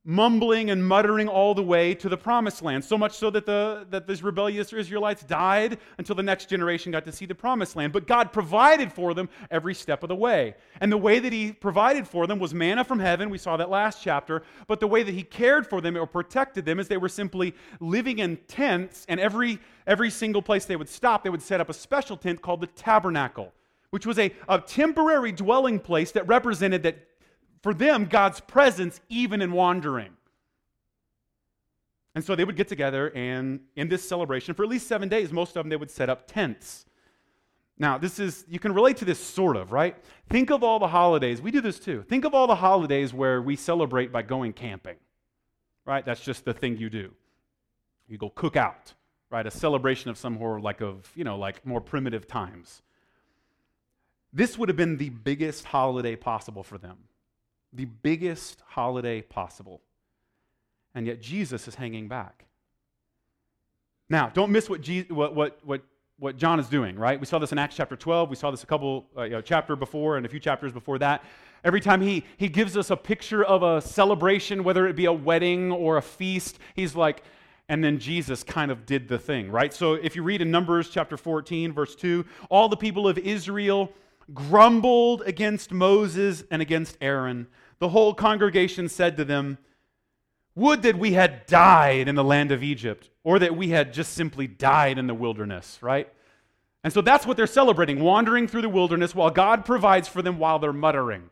mumbling 0.06 0.70
and 0.70 0.86
muttering 0.86 1.28
all 1.28 1.54
the 1.54 1.62
way 1.62 1.94
to 1.94 2.08
the 2.08 2.18
promised 2.18 2.62
land. 2.62 2.84
So 2.84 2.98
much 2.98 3.18
so 3.18 3.30
that, 3.32 3.46
the, 3.46 3.86
that 3.90 4.08
these 4.08 4.24
rebellious 4.24 4.72
Israelites 4.72 5.24
died 5.24 5.78
until 5.98 6.16
the 6.16 6.24
next 6.24 6.48
generation 6.48 6.92
got 6.92 7.06
to 7.06 7.12
see 7.12 7.26
the 7.26 7.36
promised 7.36 7.76
land. 7.76 7.92
But 7.92 8.08
God 8.08 8.32
provided 8.32 8.94
for 8.94 9.14
them 9.14 9.30
every 9.52 9.76
step 9.76 10.02
of 10.02 10.10
the 10.10 10.16
way. 10.16 10.56
And 10.80 10.92
the 10.92 10.98
way 10.98 11.20
that 11.20 11.34
He 11.34 11.52
provided 11.52 12.08
for 12.08 12.28
them 12.28 12.40
was 12.40 12.54
manna 12.54 12.84
from 12.84 13.00
heaven. 13.00 13.30
We 13.30 13.38
saw 13.38 13.58
that 13.58 13.70
last 13.70 14.02
chapter. 14.02 14.42
But 14.68 14.80
the 14.80 14.88
way 14.88 15.04
that 15.04 15.14
He 15.14 15.24
cared 15.24 15.68
for 15.68 15.82
them 15.82 15.98
or 15.98 16.08
protected 16.08 16.66
them 16.66 16.80
is 16.80 16.88
they 16.88 16.98
were 16.98 17.10
simply 17.10 17.54
living 17.82 18.20
in 18.20 18.38
tents, 18.48 19.06
and 19.10 19.20
every, 19.20 19.60
every 19.86 20.10
single 20.10 20.42
place 20.42 20.66
they 20.66 20.78
would 20.78 20.90
stop, 20.90 21.24
they 21.24 21.30
would 21.30 21.42
set 21.42 21.60
up 21.60 21.70
a 21.70 21.74
special 21.74 22.16
tent 22.16 22.42
called 22.42 22.62
the 22.62 22.68
tabernacle. 22.68 23.54
Which 23.90 24.06
was 24.06 24.20
a, 24.20 24.32
a 24.48 24.62
temporary 24.62 25.32
dwelling 25.32 25.80
place 25.80 26.12
that 26.12 26.28
represented 26.28 26.84
that 26.84 27.00
for 27.62 27.74
them 27.74 28.06
God's 28.06 28.40
presence 28.40 29.02
even 29.10 29.42
in 29.42 29.52
wandering. 29.52 30.12
And 32.16 32.24
so 32.24 32.36
they 32.36 32.44
would 32.44 32.56
get 32.56 32.68
together 32.68 33.12
and 33.16 33.62
in 33.76 33.88
this 33.88 34.08
celebration, 34.08 34.54
for 34.54 34.64
at 34.64 34.70
least 34.70 34.88
seven 34.88 35.10
days, 35.10 35.32
most 35.32 35.50
of 35.50 35.64
them 35.64 35.70
they 35.70 35.76
would 35.76 35.92
set 35.92 36.10
up 36.10 36.28
tents. 36.28 36.86
Now, 37.78 37.98
this 37.98 38.20
is, 38.20 38.44
you 38.50 38.60
can 38.60 38.74
relate 38.74 38.98
to 38.98 39.06
this 39.06 39.20
sort 39.20 39.56
of, 39.56 39.72
right? 39.72 39.96
Think 40.30 40.50
of 40.50 40.64
all 40.64 40.80
the 40.80 40.88
holidays. 40.88 41.42
We 41.42 41.52
do 41.52 41.62
this 41.62 41.80
too. 41.80 42.04
Think 42.04 42.26
of 42.26 42.34
all 42.34 42.46
the 42.46 42.56
holidays 42.56 43.14
where 43.14 43.42
we 43.42 43.56
celebrate 43.56 44.12
by 44.12 44.22
going 44.22 44.52
camping, 44.52 44.98
right? 45.86 46.06
That's 46.06 46.20
just 46.20 46.44
the 46.44 46.54
thing 46.54 46.78
you 46.78 46.90
do. 46.90 47.14
You 48.10 48.18
go 48.18 48.30
cook 48.32 48.58
out, 48.58 48.94
right? 49.30 49.46
A 49.46 49.52
celebration 49.52 50.10
of 50.10 50.18
some 50.18 50.36
horror, 50.36 50.60
like 50.60 50.82
of, 50.82 51.10
you 51.16 51.24
know, 51.24 51.38
like 51.38 51.66
more 51.66 51.80
primitive 51.80 52.28
times. 52.28 52.82
This 54.34 54.58
would 54.58 54.68
have 54.68 54.76
been 54.76 54.98
the 54.98 55.10
biggest 55.10 55.64
holiday 55.64 56.16
possible 56.16 56.64
for 56.64 56.78
them 56.78 56.98
the 57.74 57.86
biggest 57.86 58.62
holiday 58.66 59.22
possible. 59.22 59.82
And 60.96 61.06
yet 61.06 61.22
Jesus 61.22 61.68
is 61.68 61.76
hanging 61.76 62.08
back. 62.08 62.46
Now, 64.10 64.30
don't 64.30 64.52
miss 64.52 64.70
what, 64.70 64.82
Je- 64.82 65.08
what, 65.10 65.36
what, 65.36 65.60
what, 65.64 65.82
what 66.18 66.38
John 66.38 66.60
is 66.60 66.68
doing, 66.68 66.98
right? 66.98 67.20
We 67.20 67.26
saw 67.26 67.38
this 67.38 67.52
in 67.52 67.60
Acts 67.60 67.76
chapter 67.76 67.96
12. 67.96 68.30
We 68.30 68.36
saw 68.36 68.50
this 68.50 68.64
a 68.64 68.66
couple 68.66 69.06
uh, 69.16 69.24
you 69.24 69.32
know, 69.32 69.42
chapter 69.42 69.76
before 69.76 70.18
and 70.18 70.26
a 70.26 70.30
few 70.30 70.40
chapters 70.40 70.74
before 70.74 70.98
that. 71.00 71.24
Every 71.64 71.82
time 71.82 72.02
he, 72.02 72.24
he 72.38 72.48
gives 72.48 72.76
us 72.76 72.90
a 72.90 72.98
picture 72.98 73.44
of 73.44 73.62
a 73.64 73.82
celebration, 73.82 74.64
whether 74.64 74.88
it 74.88 74.96
be 74.96 75.06
a 75.06 75.14
wedding 75.14 75.72
or 75.72 75.98
a 75.98 76.02
feast, 76.02 76.58
he's 76.76 76.96
like, 76.96 77.24
and 77.68 77.84
then 77.84 78.00
Jesus 78.00 78.44
kind 78.44 78.72
of 78.72 78.86
did 78.88 79.08
the 79.08 79.20
thing, 79.20 79.52
right? 79.52 79.72
So 79.72 79.94
if 79.94 80.16
you 80.16 80.24
read 80.24 80.42
in 80.42 80.50
Numbers 80.50 80.90
chapter 80.90 81.18
14, 81.18 81.72
verse 81.72 81.96
2, 81.96 82.26
all 82.50 82.68
the 82.68 82.78
people 82.78 83.08
of 83.08 83.20
Israel 83.20 83.94
grumbled 84.34 85.22
against 85.26 85.72
Moses 85.72 86.44
and 86.52 86.62
against 86.62 86.98
Aaron. 87.02 87.48
The 87.80 87.90
whole 87.90 88.14
congregation 88.14 88.90
said 88.90 89.18
to 89.18 89.26
them, 89.26 89.58
Would 90.56 90.82
that 90.84 90.98
we 90.98 91.14
had 91.14 91.46
died 91.46 92.08
in 92.08 92.16
the 92.16 92.24
land 92.24 92.52
of 92.52 92.64
Egypt, 92.64 93.10
or 93.24 93.40
that 93.40 93.56
we 93.56 93.70
had 93.70 93.94
just 93.94 94.14
simply 94.14 94.48
died 94.48 94.98
in 94.98 95.08
the 95.08 95.14
wilderness, 95.14 95.78
right? 95.82 96.12
And 96.84 96.94
so 96.94 97.02
that's 97.02 97.26
what 97.26 97.38
they're 97.38 97.48
celebrating, 97.48 98.00
wandering 98.00 98.48
through 98.48 98.62
the 98.62 98.70
wilderness 98.70 99.14
while 99.14 99.30
God 99.30 99.66
provides 99.66 100.08
for 100.08 100.22
them 100.22 100.40
while 100.40 100.60
they're 100.60 100.74
muttering. 100.74 101.30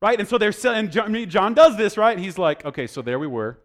Right? 0.00 0.18
And 0.18 0.28
so 0.28 0.38
they're 0.38 0.50
John, 0.50 0.90
John 1.28 1.54
does 1.54 1.76
this, 1.76 1.96
right? 1.96 2.18
He's 2.18 2.38
like, 2.38 2.64
okay, 2.64 2.86
so 2.86 3.02
there 3.02 3.18
we 3.18 3.26
were. 3.26 3.58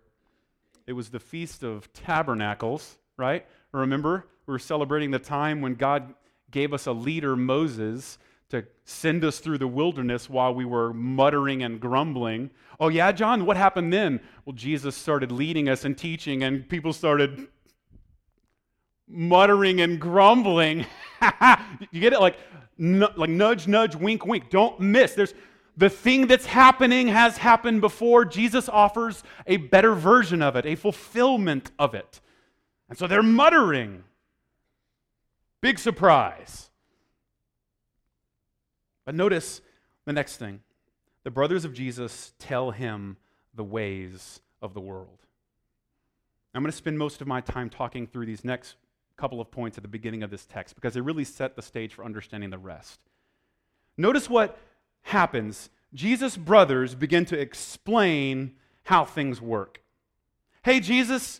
It 0.85 0.93
was 0.93 1.09
the 1.09 1.19
Feast 1.19 1.63
of 1.63 1.91
Tabernacles, 1.93 2.97
right? 3.17 3.45
Remember, 3.71 4.25
we 4.45 4.51
were 4.51 4.59
celebrating 4.59 5.11
the 5.11 5.19
time 5.19 5.61
when 5.61 5.75
God 5.75 6.13
gave 6.51 6.73
us 6.73 6.85
a 6.85 6.91
leader, 6.91 7.35
Moses, 7.35 8.17
to 8.49 8.65
send 8.85 9.25
us 9.25 9.39
through 9.39 9.57
the 9.57 9.67
wilderness 9.67 10.29
while 10.29 10.53
we 10.53 10.65
were 10.65 10.93
muttering 10.93 11.63
and 11.63 11.79
grumbling. 11.79 12.49
Oh, 12.79 12.87
yeah, 12.87 13.11
John, 13.11 13.45
what 13.45 13.57
happened 13.57 13.91
then? 13.91 14.21
Well, 14.45 14.53
Jesus 14.53 14.95
started 14.95 15.31
leading 15.31 15.67
us 15.67 15.83
and 15.83 15.97
teaching, 15.97 16.43
and 16.43 16.67
people 16.67 16.93
started 16.93 17.47
muttering 19.07 19.81
and 19.81 19.99
grumbling. 19.99 20.85
you 21.91 21.99
get 21.99 22.13
it? 22.13 22.21
Like, 22.21 22.37
like 22.77 23.29
nudge, 23.29 23.67
nudge, 23.67 23.95
wink, 23.95 24.25
wink. 24.25 24.49
Don't 24.49 24.79
miss. 24.79 25.13
There's 25.13 25.33
the 25.75 25.89
thing 25.89 26.27
that's 26.27 26.45
happening 26.45 27.07
has 27.07 27.37
happened 27.37 27.81
before. 27.81 28.25
Jesus 28.25 28.67
offers 28.67 29.23
a 29.45 29.57
better 29.57 29.93
version 29.93 30.41
of 30.41 30.55
it, 30.55 30.65
a 30.65 30.75
fulfillment 30.75 31.71
of 31.77 31.93
it. 31.93 32.19
And 32.89 32.97
so 32.97 33.07
they're 33.07 33.21
muttering. 33.21 34.03
Big 35.61 35.79
surprise. 35.79 36.66
But 39.07 39.15
notice 39.15 39.61
the 40.03 40.11
next 40.11 40.35
thing. 40.35 40.59
The 41.23 41.31
brothers 41.31 41.63
of 41.63 41.73
Jesus 41.73 42.33
tell 42.39 42.71
him 42.71 43.15
the 43.55 43.63
ways 43.63 44.41
of 44.61 44.73
the 44.73 44.81
world. 44.81 45.19
I'm 46.53 46.61
going 46.61 46.71
to 46.71 46.77
spend 46.77 46.99
most 46.99 47.21
of 47.21 47.27
my 47.27 47.39
time 47.39 47.69
talking 47.69 48.05
through 48.05 48.25
these 48.25 48.43
next 48.43 48.75
couple 49.15 49.39
of 49.39 49.49
points 49.49 49.77
at 49.77 49.81
the 49.81 49.87
beginning 49.87 50.23
of 50.23 50.29
this 50.29 50.45
text 50.45 50.75
because 50.75 50.93
they 50.93 50.99
really 50.99 51.23
set 51.23 51.55
the 51.55 51.61
stage 51.61 51.93
for 51.93 52.03
understanding 52.03 52.49
the 52.49 52.57
rest. 52.57 52.99
Notice 53.95 54.29
what 54.29 54.59
happens. 55.03 55.69
Jesus' 55.93 56.35
brothers 56.35 56.93
begin 56.93 57.23
to 57.27 57.39
explain 57.39 58.55
how 58.83 59.05
things 59.05 59.39
work. 59.39 59.81
Hey, 60.63 60.81
Jesus, 60.81 61.39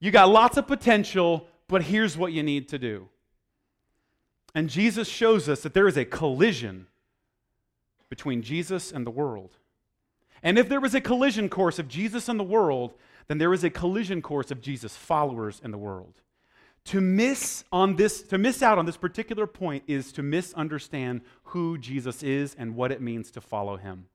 you 0.00 0.10
got 0.10 0.28
lots 0.28 0.56
of 0.56 0.66
potential, 0.66 1.46
but 1.68 1.84
here's 1.84 2.18
what 2.18 2.32
you 2.32 2.42
need 2.42 2.68
to 2.70 2.80
do. 2.80 3.08
And 4.58 4.68
Jesus 4.68 5.06
shows 5.06 5.48
us 5.48 5.60
that 5.60 5.72
there 5.72 5.86
is 5.86 5.96
a 5.96 6.04
collision 6.04 6.88
between 8.08 8.42
Jesus 8.42 8.90
and 8.90 9.06
the 9.06 9.10
world. 9.12 9.52
And 10.42 10.58
if 10.58 10.68
there 10.68 10.80
was 10.80 10.96
a 10.96 11.00
collision 11.00 11.48
course 11.48 11.78
of 11.78 11.86
Jesus 11.86 12.28
and 12.28 12.40
the 12.40 12.44
world, 12.44 12.94
then 13.28 13.38
there 13.38 13.52
is 13.52 13.62
a 13.62 13.70
collision 13.70 14.20
course 14.20 14.50
of 14.50 14.60
Jesus' 14.60 14.96
followers 14.96 15.60
in 15.62 15.70
the 15.70 15.78
world. 15.78 16.22
To 16.86 17.00
miss 17.00 17.62
on 17.70 17.94
this, 17.94 18.20
to 18.22 18.36
miss 18.36 18.60
out 18.60 18.78
on 18.78 18.84
this 18.84 18.96
particular 18.96 19.46
point 19.46 19.84
is 19.86 20.10
to 20.14 20.24
misunderstand 20.24 21.20
who 21.44 21.78
Jesus 21.78 22.24
is 22.24 22.56
and 22.58 22.74
what 22.74 22.90
it 22.90 23.00
means 23.00 23.30
to 23.30 23.40
follow 23.40 23.76
him. 23.76 24.06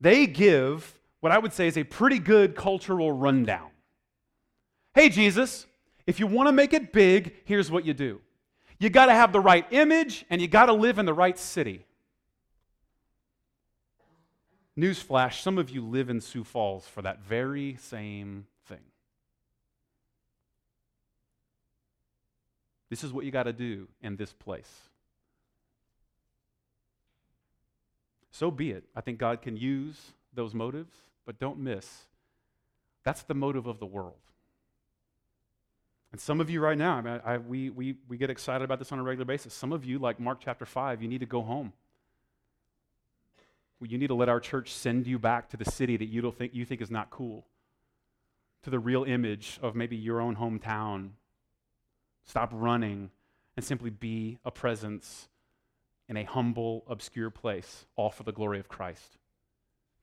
They 0.00 0.28
give 0.28 1.00
what 1.18 1.32
I 1.32 1.38
would 1.38 1.52
say 1.52 1.66
is 1.66 1.76
a 1.76 1.82
pretty 1.82 2.20
good 2.20 2.54
cultural 2.54 3.10
rundown. 3.10 3.70
Hey, 4.94 5.08
Jesus, 5.08 5.66
if 6.06 6.20
you 6.20 6.26
want 6.26 6.48
to 6.48 6.52
make 6.52 6.72
it 6.72 6.92
big, 6.92 7.34
here's 7.44 7.70
what 7.70 7.84
you 7.84 7.94
do 7.94 8.20
you 8.78 8.90
got 8.90 9.06
to 9.06 9.12
have 9.12 9.32
the 9.32 9.40
right 9.40 9.66
image 9.70 10.24
and 10.28 10.40
you 10.40 10.48
got 10.48 10.66
to 10.66 10.72
live 10.72 10.98
in 10.98 11.06
the 11.06 11.14
right 11.14 11.38
city. 11.38 11.86
Newsflash 14.78 15.40
some 15.40 15.56
of 15.56 15.70
you 15.70 15.82
live 15.82 16.10
in 16.10 16.20
Sioux 16.20 16.44
Falls 16.44 16.86
for 16.86 17.00
that 17.02 17.22
very 17.22 17.78
same 17.80 18.46
thing. 18.66 18.84
This 22.90 23.02
is 23.02 23.12
what 23.12 23.24
you 23.24 23.30
got 23.30 23.44
to 23.44 23.54
do 23.54 23.88
in 24.02 24.16
this 24.16 24.32
place. 24.34 24.70
So 28.30 28.50
be 28.50 28.70
it. 28.70 28.84
I 28.94 29.00
think 29.00 29.18
God 29.18 29.40
can 29.40 29.56
use 29.56 30.12
those 30.34 30.52
motives, 30.52 30.94
but 31.24 31.38
don't 31.38 31.58
miss 31.58 32.04
that's 33.06 33.22
the 33.22 33.34
motive 33.34 33.68
of 33.68 33.78
the 33.78 33.86
world. 33.86 34.25
And 36.16 36.20
some 36.22 36.40
of 36.40 36.48
you 36.48 36.60
right 36.60 36.78
now, 36.78 36.96
I 36.96 37.00
mean, 37.02 37.20
I, 37.26 37.36
we, 37.36 37.68
we, 37.68 37.96
we 38.08 38.16
get 38.16 38.30
excited 38.30 38.64
about 38.64 38.78
this 38.78 38.90
on 38.90 38.98
a 38.98 39.02
regular 39.02 39.26
basis. 39.26 39.52
Some 39.52 39.70
of 39.70 39.84
you, 39.84 39.98
like 39.98 40.18
Mark 40.18 40.38
chapter 40.42 40.64
5, 40.64 41.02
you 41.02 41.08
need 41.08 41.20
to 41.20 41.26
go 41.26 41.42
home. 41.42 41.74
You 43.82 43.98
need 43.98 44.06
to 44.06 44.14
let 44.14 44.30
our 44.30 44.40
church 44.40 44.72
send 44.72 45.06
you 45.06 45.18
back 45.18 45.50
to 45.50 45.58
the 45.58 45.66
city 45.66 45.98
that 45.98 46.06
you, 46.06 46.22
don't 46.22 46.34
think, 46.34 46.54
you 46.54 46.64
think 46.64 46.80
is 46.80 46.90
not 46.90 47.10
cool, 47.10 47.44
to 48.62 48.70
the 48.70 48.78
real 48.78 49.04
image 49.04 49.58
of 49.60 49.74
maybe 49.74 49.94
your 49.94 50.22
own 50.22 50.36
hometown 50.36 51.10
Stop 52.24 52.50
running 52.50 53.10
and 53.54 53.62
simply 53.62 53.90
be 53.90 54.38
a 54.42 54.50
presence 54.50 55.28
in 56.08 56.16
a 56.16 56.24
humble, 56.24 56.82
obscure 56.88 57.28
place, 57.28 57.84
all 57.94 58.10
for 58.10 58.22
the 58.22 58.32
glory 58.32 58.58
of 58.58 58.68
Christ. 58.68 59.18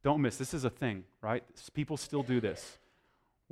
Don't 0.03 0.21
miss, 0.21 0.37
this 0.37 0.53
is 0.53 0.63
a 0.63 0.69
thing, 0.69 1.05
right? 1.23 1.43
People 1.73 1.97
still 1.97 2.21
do 2.21 2.39
this. 2.39 2.77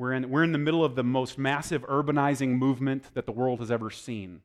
We're 0.01 0.13
in, 0.13 0.31
we're 0.31 0.43
in 0.43 0.51
the 0.51 0.57
middle 0.57 0.83
of 0.83 0.95
the 0.95 1.03
most 1.03 1.37
massive 1.37 1.83
urbanizing 1.83 2.57
movement 2.57 3.13
that 3.13 3.27
the 3.27 3.31
world 3.31 3.59
has 3.59 3.69
ever 3.69 3.91
seen, 3.91 4.41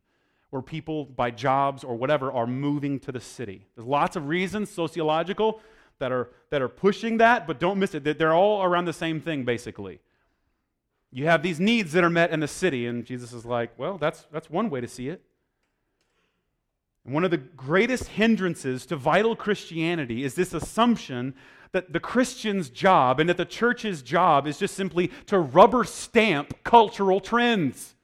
where 0.51 0.61
people, 0.61 1.07
by 1.07 1.31
jobs 1.31 1.83
or 1.83 1.97
whatever, 1.97 2.31
are 2.31 2.47
moving 2.47 3.01
to 3.01 3.11
the 3.11 3.23
city. 3.23 3.64
There's 3.75 3.87
lots 3.87 4.16
of 4.16 4.29
reasons, 4.29 4.69
sociological, 4.69 5.62
that 5.99 6.12
are, 6.12 6.29
that 6.51 6.61
are 6.61 6.69
pushing 6.69 7.16
that, 7.16 7.47
but 7.47 7.59
don't 7.59 7.79
miss 7.79 7.95
it. 7.95 8.19
They're 8.19 8.35
all 8.35 8.64
around 8.64 8.85
the 8.85 8.92
same 8.92 9.19
thing, 9.19 9.47
basically. 9.47 10.01
You 11.11 11.25
have 11.25 11.42
these 11.42 11.59
needs 11.59 11.92
that 11.92 12.05
are 12.05 12.11
met 12.11 12.33
in 12.33 12.40
the 12.40 12.49
city, 12.49 12.87
and 12.87 13.07
Jesus 13.07 13.33
is 13.33 13.47
like, 13.47 13.71
well, 13.79 13.97
that's, 13.97 14.27
that's 14.31 14.51
one 14.51 14.69
way 14.69 14.83
to 14.83 14.88
see 14.88 15.09
it. 15.09 15.23
And 17.07 17.14
one 17.14 17.25
of 17.25 17.31
the 17.31 17.38
greatest 17.38 18.09
hindrances 18.09 18.85
to 18.85 18.97
vital 18.97 19.35
Christianity 19.35 20.23
is 20.23 20.35
this 20.35 20.53
assumption 20.53 21.35
that 21.72 21.92
the 21.92 22.00
Christian's 22.00 22.68
job 22.70 23.20
and 23.20 23.29
that 23.29 23.37
the 23.37 23.44
church's 23.44 24.02
job 24.02 24.46
is 24.46 24.59
just 24.59 24.74
simply 24.74 25.11
to 25.26 25.38
rubber 25.38 25.85
stamp 25.85 26.62
cultural 26.64 27.20
trends. 27.20 27.94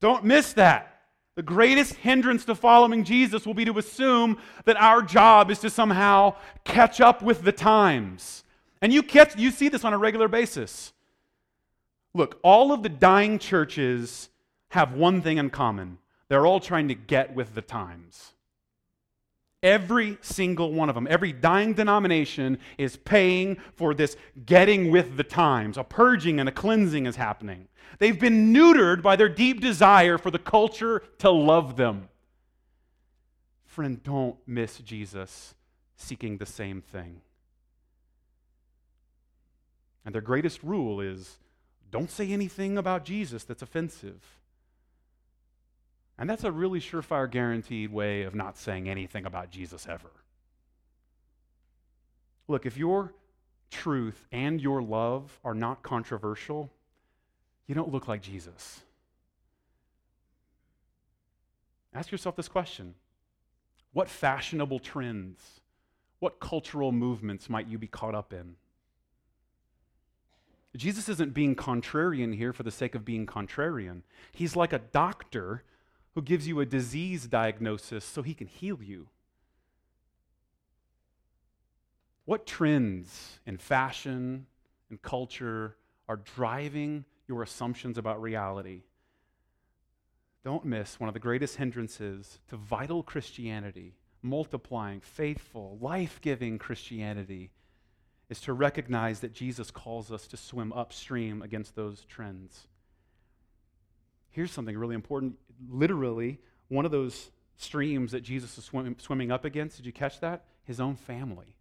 Don't 0.00 0.24
miss 0.24 0.52
that. 0.54 0.94
The 1.34 1.42
greatest 1.42 1.94
hindrance 1.94 2.44
to 2.46 2.54
following 2.54 3.04
Jesus 3.04 3.46
will 3.46 3.54
be 3.54 3.64
to 3.64 3.78
assume 3.78 4.38
that 4.64 4.76
our 4.76 5.02
job 5.02 5.50
is 5.50 5.60
to 5.60 5.70
somehow 5.70 6.34
catch 6.64 7.00
up 7.00 7.22
with 7.22 7.42
the 7.42 7.52
times. 7.52 8.42
And 8.82 8.92
you 8.92 9.02
catch 9.02 9.36
you 9.36 9.50
see 9.50 9.68
this 9.68 9.84
on 9.84 9.92
a 9.92 9.98
regular 9.98 10.28
basis. 10.28 10.92
Look, 12.14 12.40
all 12.42 12.72
of 12.72 12.82
the 12.82 12.88
dying 12.88 13.38
churches 13.38 14.30
have 14.70 14.94
one 14.94 15.22
thing 15.22 15.38
in 15.38 15.50
common 15.50 15.98
they're 16.28 16.46
all 16.46 16.60
trying 16.60 16.88
to 16.88 16.94
get 16.94 17.34
with 17.34 17.54
the 17.54 17.62
times. 17.62 18.34
Every 19.62 20.18
single 20.20 20.72
one 20.72 20.88
of 20.88 20.94
them, 20.94 21.08
every 21.10 21.32
dying 21.32 21.74
denomination 21.74 22.58
is 22.76 22.96
paying 22.96 23.56
for 23.74 23.92
this 23.92 24.16
getting 24.46 24.92
with 24.92 25.16
the 25.16 25.24
times. 25.24 25.76
A 25.76 25.82
purging 25.82 26.38
and 26.38 26.48
a 26.48 26.52
cleansing 26.52 27.06
is 27.06 27.16
happening. 27.16 27.66
They've 27.98 28.18
been 28.18 28.52
neutered 28.54 29.02
by 29.02 29.16
their 29.16 29.28
deep 29.28 29.60
desire 29.60 30.16
for 30.16 30.30
the 30.30 30.38
culture 30.38 31.02
to 31.18 31.30
love 31.30 31.76
them. 31.76 32.08
Friend, 33.64 34.00
don't 34.02 34.36
miss 34.46 34.78
Jesus 34.78 35.54
seeking 35.96 36.38
the 36.38 36.46
same 36.46 36.80
thing. 36.80 37.20
And 40.04 40.14
their 40.14 40.22
greatest 40.22 40.62
rule 40.62 41.00
is 41.00 41.38
don't 41.90 42.10
say 42.10 42.30
anything 42.30 42.78
about 42.78 43.04
Jesus 43.04 43.42
that's 43.42 43.62
offensive. 43.62 44.37
And 46.18 46.28
that's 46.28 46.44
a 46.44 46.50
really 46.50 46.80
surefire 46.80 47.30
guaranteed 47.30 47.92
way 47.92 48.22
of 48.22 48.34
not 48.34 48.58
saying 48.58 48.88
anything 48.88 49.24
about 49.24 49.50
Jesus 49.50 49.86
ever. 49.88 50.10
Look, 52.48 52.66
if 52.66 52.76
your 52.76 53.12
truth 53.70 54.26
and 54.32 54.60
your 54.60 54.82
love 54.82 55.38
are 55.44 55.54
not 55.54 55.82
controversial, 55.82 56.70
you 57.66 57.74
don't 57.74 57.92
look 57.92 58.08
like 58.08 58.22
Jesus. 58.22 58.80
Ask 61.94 62.10
yourself 62.10 62.34
this 62.34 62.48
question 62.48 62.94
What 63.92 64.08
fashionable 64.08 64.80
trends, 64.80 65.60
what 66.18 66.40
cultural 66.40 66.90
movements 66.90 67.48
might 67.48 67.68
you 67.68 67.78
be 67.78 67.86
caught 67.86 68.14
up 68.14 68.32
in? 68.32 68.56
Jesus 70.76 71.08
isn't 71.08 71.34
being 71.34 71.56
contrarian 71.56 72.34
here 72.36 72.52
for 72.52 72.62
the 72.62 72.70
sake 72.70 72.94
of 72.94 73.04
being 73.04 73.26
contrarian. 73.26 74.02
He's 74.32 74.54
like 74.54 74.72
a 74.72 74.78
doctor 74.78 75.64
who 76.18 76.22
gives 76.22 76.48
you 76.48 76.58
a 76.58 76.66
disease 76.66 77.28
diagnosis 77.28 78.04
so 78.04 78.22
he 78.22 78.34
can 78.34 78.48
heal 78.48 78.80
you. 78.82 79.06
What 82.24 82.44
trends 82.44 83.38
in 83.46 83.56
fashion 83.56 84.46
and 84.90 85.00
culture 85.00 85.76
are 86.08 86.16
driving 86.16 87.04
your 87.28 87.44
assumptions 87.44 87.98
about 87.98 88.20
reality? 88.20 88.82
Don't 90.42 90.64
miss 90.64 90.98
one 90.98 91.06
of 91.06 91.14
the 91.14 91.20
greatest 91.20 91.54
hindrances 91.54 92.40
to 92.48 92.56
vital 92.56 93.04
Christianity, 93.04 93.94
multiplying, 94.20 95.00
faithful, 95.00 95.78
life 95.80 96.18
giving 96.20 96.58
Christianity 96.58 97.52
is 98.28 98.40
to 98.40 98.52
recognize 98.52 99.20
that 99.20 99.32
Jesus 99.32 99.70
calls 99.70 100.10
us 100.10 100.26
to 100.26 100.36
swim 100.36 100.72
upstream 100.72 101.42
against 101.42 101.76
those 101.76 102.04
trends. 102.06 102.66
Here's 104.30 104.50
something 104.50 104.76
really 104.76 104.96
important. 104.96 105.36
Literally, 105.68 106.38
one 106.68 106.84
of 106.84 106.90
those 106.90 107.30
streams 107.56 108.12
that 108.12 108.20
Jesus 108.20 108.56
is 108.58 108.64
swim, 108.64 108.96
swimming 108.98 109.30
up 109.32 109.44
against, 109.44 109.76
did 109.76 109.86
you 109.86 109.92
catch 109.92 110.20
that? 110.20 110.44
His 110.64 110.80
own 110.80 110.96
family. 110.96 111.56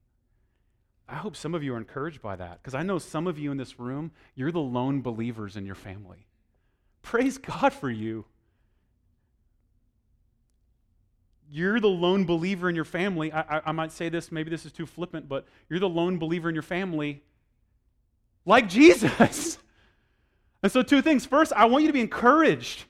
I 1.09 1.15
hope 1.15 1.35
some 1.35 1.55
of 1.55 1.63
you 1.63 1.73
are 1.73 1.77
encouraged 1.77 2.21
by 2.21 2.35
that 2.35 2.61
because 2.61 2.75
I 2.75 2.83
know 2.83 2.99
some 2.99 3.27
of 3.27 3.39
you 3.39 3.51
in 3.51 3.57
this 3.57 3.79
room, 3.79 4.11
you're 4.35 4.51
the 4.51 4.59
lone 4.59 5.01
believers 5.01 5.55
in 5.55 5.65
your 5.65 5.75
family. 5.75 6.27
Praise 7.01 7.37
God 7.37 7.71
for 7.71 7.89
you. 7.89 8.25
You're 11.49 11.79
the 11.79 11.87
lone 11.87 12.25
believer 12.25 12.67
in 12.67 12.75
your 12.75 12.83
family. 12.83 13.31
I, 13.31 13.39
I, 13.39 13.61
I, 13.67 13.71
might 13.71 13.93
say 13.93 14.09
this, 14.09 14.33
maybe 14.33 14.49
this 14.49 14.65
is 14.65 14.73
too 14.73 14.85
flippant, 14.85 15.29
but 15.29 15.47
you're 15.69 15.79
the 15.79 15.87
lone 15.87 16.17
believer 16.17 16.49
in 16.49 16.55
your 16.55 16.61
family 16.61 17.23
like 18.45 18.67
Jesus. 18.67 19.57
and 20.63 20.69
so, 20.69 20.81
two 20.81 21.01
things. 21.01 21.25
First, 21.25 21.53
I 21.53 21.65
want 21.65 21.83
you 21.83 21.87
to 21.87 21.93
be 21.93 22.01
encouraged. 22.01 22.83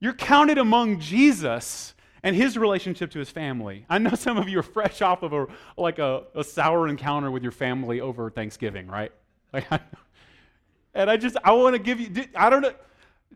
You're 0.00 0.14
counted 0.14 0.58
among 0.58 0.98
Jesus 0.98 1.94
and 2.22 2.34
his 2.34 2.58
relationship 2.58 3.10
to 3.12 3.18
his 3.18 3.30
family. 3.30 3.84
I 3.88 3.98
know 3.98 4.14
some 4.14 4.38
of 4.38 4.48
you 4.48 4.58
are 4.58 4.64
fresh 4.64 5.02
off 5.02 5.22
of 5.22 5.32
a 5.32 5.46
like 5.76 5.98
a, 5.98 6.24
a 6.34 6.42
sour 6.42 6.88
encounter 6.88 7.30
with 7.30 7.42
your 7.42 7.52
family 7.52 8.00
over 8.00 8.30
Thanksgiving, 8.30 8.86
right? 8.86 9.12
Like, 9.52 9.66
and 10.94 11.10
I 11.10 11.16
just 11.16 11.36
I 11.42 11.50
want 11.52 11.74
to 11.74 11.82
give 11.82 11.98
you 11.98 12.24
I 12.36 12.50
don't 12.50 12.62
know 12.62 12.72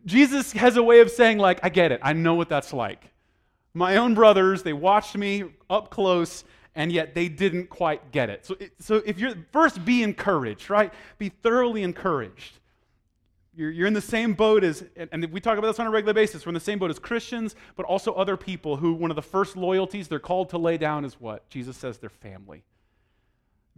Jesus 0.06 0.52
has 0.52 0.76
a 0.76 0.82
way 0.82 1.00
of 1.00 1.10
saying 1.10 1.38
like 1.38 1.60
I 1.62 1.68
get 1.68 1.92
it. 1.92 2.00
I 2.02 2.12
know 2.12 2.34
what 2.34 2.48
that's 2.48 2.72
like. 2.72 3.10
My 3.72 3.96
own 3.96 4.14
brothers, 4.14 4.62
they 4.62 4.72
watched 4.72 5.16
me 5.16 5.44
up 5.68 5.90
close 5.90 6.44
and 6.76 6.92
yet 6.92 7.14
they 7.14 7.28
didn't 7.28 7.68
quite 7.68 8.12
get 8.12 8.30
it. 8.30 8.46
So, 8.46 8.56
so 8.78 9.02
if 9.04 9.18
you're 9.18 9.34
first 9.52 9.84
be 9.84 10.02
encouraged, 10.02 10.70
right? 10.70 10.92
Be 11.18 11.28
thoroughly 11.28 11.82
encouraged. 11.82 12.58
You're, 13.56 13.70
you're 13.70 13.86
in 13.86 13.94
the 13.94 14.00
same 14.00 14.34
boat 14.34 14.64
as, 14.64 14.84
and 14.96 15.24
we 15.32 15.40
talk 15.40 15.58
about 15.58 15.68
this 15.68 15.78
on 15.78 15.86
a 15.86 15.90
regular 15.90 16.12
basis, 16.12 16.44
we're 16.44 16.50
in 16.50 16.54
the 16.54 16.60
same 16.60 16.78
boat 16.78 16.90
as 16.90 16.98
Christians, 16.98 17.54
but 17.76 17.86
also 17.86 18.12
other 18.14 18.36
people 18.36 18.76
who 18.76 18.94
one 18.94 19.10
of 19.10 19.16
the 19.16 19.22
first 19.22 19.56
loyalties 19.56 20.08
they're 20.08 20.18
called 20.18 20.48
to 20.50 20.58
lay 20.58 20.76
down 20.76 21.04
is 21.04 21.20
what? 21.20 21.48
Jesus 21.48 21.76
says 21.76 21.98
their 21.98 22.10
family. 22.10 22.64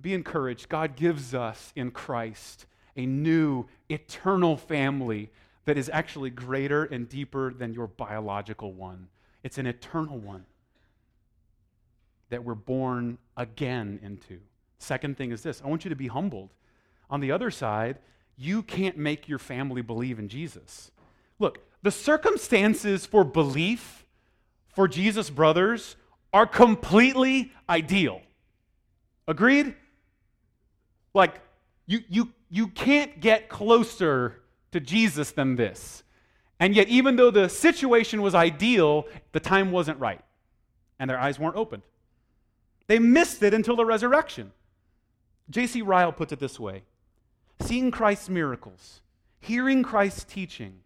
Be 0.00 0.14
encouraged. 0.14 0.68
God 0.68 0.96
gives 0.96 1.34
us 1.34 1.72
in 1.76 1.90
Christ 1.90 2.66
a 2.96 3.06
new 3.06 3.66
eternal 3.88 4.56
family 4.56 5.30
that 5.66 5.76
is 5.76 5.90
actually 5.92 6.30
greater 6.30 6.84
and 6.84 7.08
deeper 7.08 7.52
than 7.52 7.74
your 7.74 7.86
biological 7.86 8.72
one. 8.72 9.08
It's 9.42 9.58
an 9.58 9.66
eternal 9.66 10.18
one 10.18 10.46
that 12.30 12.44
we're 12.44 12.54
born 12.54 13.18
again 13.36 14.00
into. 14.02 14.40
Second 14.78 15.16
thing 15.16 15.32
is 15.32 15.42
this 15.42 15.62
I 15.64 15.68
want 15.68 15.84
you 15.84 15.90
to 15.90 15.96
be 15.96 16.08
humbled. 16.08 16.54
On 17.08 17.20
the 17.20 17.30
other 17.30 17.50
side, 17.50 17.98
you 18.36 18.62
can't 18.62 18.96
make 18.96 19.28
your 19.28 19.38
family 19.38 19.82
believe 19.82 20.18
in 20.18 20.28
Jesus. 20.28 20.90
Look, 21.38 21.58
the 21.82 21.90
circumstances 21.90 23.06
for 23.06 23.24
belief 23.24 24.04
for 24.74 24.86
Jesus' 24.86 25.30
brothers 25.30 25.96
are 26.32 26.46
completely 26.46 27.52
ideal. 27.68 28.20
Agreed? 29.26 29.74
Like, 31.14 31.40
you, 31.86 32.00
you, 32.08 32.32
you 32.50 32.68
can't 32.68 33.20
get 33.20 33.48
closer 33.48 34.42
to 34.72 34.80
Jesus 34.80 35.32
than 35.32 35.56
this. 35.56 36.02
And 36.60 36.74
yet, 36.74 36.88
even 36.88 37.16
though 37.16 37.30
the 37.30 37.48
situation 37.48 38.22
was 38.22 38.34
ideal, 38.34 39.06
the 39.32 39.40
time 39.40 39.72
wasn't 39.72 39.98
right. 39.98 40.20
And 40.98 41.08
their 41.08 41.18
eyes 41.18 41.38
weren't 41.38 41.56
opened. 41.56 41.82
They 42.86 42.98
missed 42.98 43.42
it 43.42 43.52
until 43.52 43.76
the 43.76 43.84
resurrection. 43.84 44.52
J.C. 45.50 45.82
Ryle 45.82 46.12
puts 46.12 46.32
it 46.32 46.38
this 46.38 46.58
way 46.58 46.82
seeing 47.60 47.90
Christ's 47.90 48.28
miracles, 48.28 49.00
hearing 49.40 49.82
Christ's 49.82 50.24
teaching, 50.24 50.80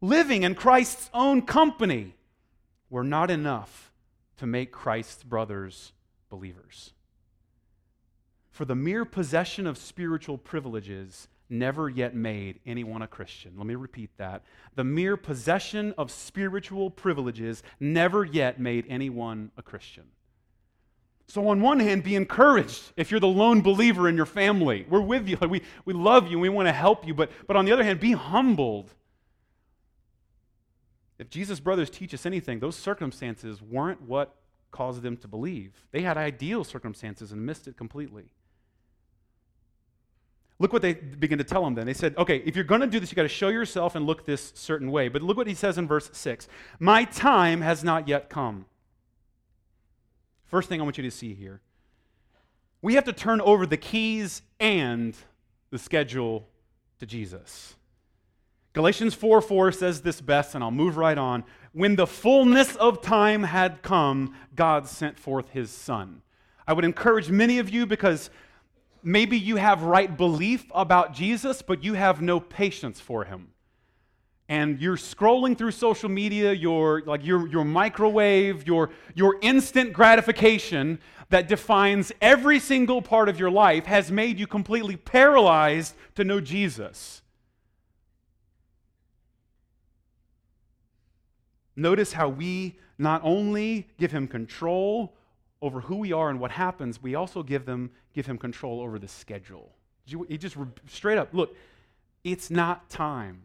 living 0.00 0.42
in 0.42 0.54
Christ's 0.54 1.10
own 1.12 1.42
company 1.42 2.14
were 2.88 3.04
not 3.04 3.30
enough 3.30 3.92
to 4.38 4.46
make 4.46 4.72
Christ's 4.72 5.22
brothers 5.22 5.92
believers. 6.28 6.92
For 8.50 8.64
the 8.64 8.74
mere 8.74 9.04
possession 9.04 9.66
of 9.66 9.78
spiritual 9.78 10.38
privileges 10.38 11.28
never 11.48 11.88
yet 11.88 12.14
made 12.14 12.60
anyone 12.64 13.02
a 13.02 13.06
Christian. 13.06 13.54
Let 13.56 13.66
me 13.66 13.74
repeat 13.74 14.10
that. 14.18 14.42
The 14.76 14.84
mere 14.84 15.16
possession 15.16 15.94
of 15.98 16.10
spiritual 16.10 16.90
privileges 16.90 17.62
never 17.78 18.24
yet 18.24 18.60
made 18.60 18.86
anyone 18.88 19.50
a 19.56 19.62
Christian. 19.62 20.04
So, 21.30 21.46
on 21.46 21.60
one 21.60 21.78
hand, 21.78 22.02
be 22.02 22.16
encouraged 22.16 22.92
if 22.96 23.12
you're 23.12 23.20
the 23.20 23.28
lone 23.28 23.60
believer 23.60 24.08
in 24.08 24.16
your 24.16 24.26
family. 24.26 24.84
We're 24.88 25.00
with 25.00 25.28
you. 25.28 25.38
We, 25.48 25.62
we 25.84 25.94
love 25.94 26.26
you 26.26 26.40
we 26.40 26.48
want 26.48 26.66
to 26.66 26.72
help 26.72 27.06
you. 27.06 27.14
But, 27.14 27.30
but 27.46 27.56
on 27.56 27.64
the 27.66 27.70
other 27.70 27.84
hand, 27.84 28.00
be 28.00 28.12
humbled. 28.12 28.90
If 31.20 31.30
Jesus' 31.30 31.60
brothers 31.60 31.88
teach 31.88 32.12
us 32.14 32.26
anything, 32.26 32.58
those 32.58 32.74
circumstances 32.74 33.62
weren't 33.62 34.02
what 34.02 34.34
caused 34.72 35.02
them 35.02 35.16
to 35.18 35.28
believe. 35.28 35.72
They 35.92 36.02
had 36.02 36.16
ideal 36.16 36.64
circumstances 36.64 37.30
and 37.30 37.46
missed 37.46 37.68
it 37.68 37.76
completely. 37.76 38.24
Look 40.58 40.72
what 40.72 40.82
they 40.82 40.94
begin 40.94 41.38
to 41.38 41.44
tell 41.44 41.64
him 41.64 41.76
then. 41.76 41.86
They 41.86 41.94
said, 41.94 42.16
okay, 42.18 42.38
if 42.38 42.56
you're 42.56 42.64
going 42.64 42.80
to 42.80 42.88
do 42.88 42.98
this, 42.98 43.12
you've 43.12 43.16
got 43.16 43.22
to 43.22 43.28
show 43.28 43.50
yourself 43.50 43.94
and 43.94 44.04
look 44.04 44.26
this 44.26 44.52
certain 44.56 44.90
way. 44.90 45.06
But 45.06 45.22
look 45.22 45.36
what 45.36 45.46
he 45.46 45.54
says 45.54 45.78
in 45.78 45.86
verse 45.86 46.10
6 46.12 46.48
My 46.80 47.04
time 47.04 47.60
has 47.60 47.84
not 47.84 48.08
yet 48.08 48.30
come. 48.30 48.66
First 50.50 50.68
thing 50.68 50.80
I 50.80 50.84
want 50.84 50.98
you 50.98 51.04
to 51.04 51.10
see 51.10 51.32
here 51.32 51.60
we 52.82 52.94
have 52.94 53.04
to 53.04 53.12
turn 53.12 53.40
over 53.40 53.66
the 53.66 53.76
keys 53.76 54.42
and 54.58 55.14
the 55.70 55.78
schedule 55.78 56.48
to 56.98 57.06
Jesus. 57.06 57.76
Galatians 58.72 59.14
4 59.14 59.40
4 59.40 59.72
says 59.72 60.00
this 60.00 60.20
best, 60.20 60.54
and 60.54 60.64
I'll 60.64 60.70
move 60.70 60.96
right 60.96 61.18
on. 61.18 61.44
When 61.72 61.96
the 61.96 62.06
fullness 62.06 62.74
of 62.76 63.02
time 63.02 63.44
had 63.44 63.82
come, 63.82 64.34
God 64.56 64.88
sent 64.88 65.18
forth 65.18 65.50
his 65.50 65.70
Son. 65.70 66.22
I 66.66 66.72
would 66.72 66.84
encourage 66.84 67.30
many 67.30 67.58
of 67.58 67.70
you 67.70 67.86
because 67.86 68.30
maybe 69.02 69.38
you 69.38 69.56
have 69.56 69.82
right 69.82 70.16
belief 70.16 70.64
about 70.74 71.12
Jesus, 71.12 71.62
but 71.62 71.84
you 71.84 71.94
have 71.94 72.22
no 72.22 72.40
patience 72.40 73.00
for 73.00 73.24
him. 73.24 73.48
And 74.50 74.80
you're 74.80 74.96
scrolling 74.96 75.56
through 75.56 75.70
social 75.70 76.08
media, 76.08 76.52
your 76.52 77.02
like 77.06 77.24
your, 77.24 77.46
your 77.46 77.64
microwave, 77.64 78.66
your, 78.66 78.90
your 79.14 79.36
instant 79.42 79.92
gratification 79.92 80.98
that 81.28 81.46
defines 81.46 82.10
every 82.20 82.58
single 82.58 83.00
part 83.00 83.28
of 83.28 83.38
your 83.38 83.52
life 83.52 83.86
has 83.86 84.10
made 84.10 84.40
you 84.40 84.48
completely 84.48 84.96
paralyzed 84.96 85.94
to 86.16 86.24
know 86.24 86.40
Jesus. 86.40 87.22
Notice 91.76 92.12
how 92.12 92.28
we 92.28 92.76
not 92.98 93.20
only 93.22 93.86
give 93.98 94.10
him 94.10 94.26
control 94.26 95.14
over 95.62 95.80
who 95.80 95.98
we 95.98 96.12
are 96.12 96.28
and 96.28 96.40
what 96.40 96.50
happens, 96.50 97.00
we 97.00 97.14
also 97.14 97.44
give 97.44 97.66
them 97.66 97.92
give 98.14 98.26
him 98.26 98.36
control 98.36 98.80
over 98.80 98.98
the 98.98 99.06
schedule. 99.06 99.70
He 100.04 100.36
just 100.36 100.56
straight 100.88 101.18
up, 101.18 101.32
look, 101.32 101.54
it's 102.24 102.50
not 102.50 102.90
time. 102.90 103.42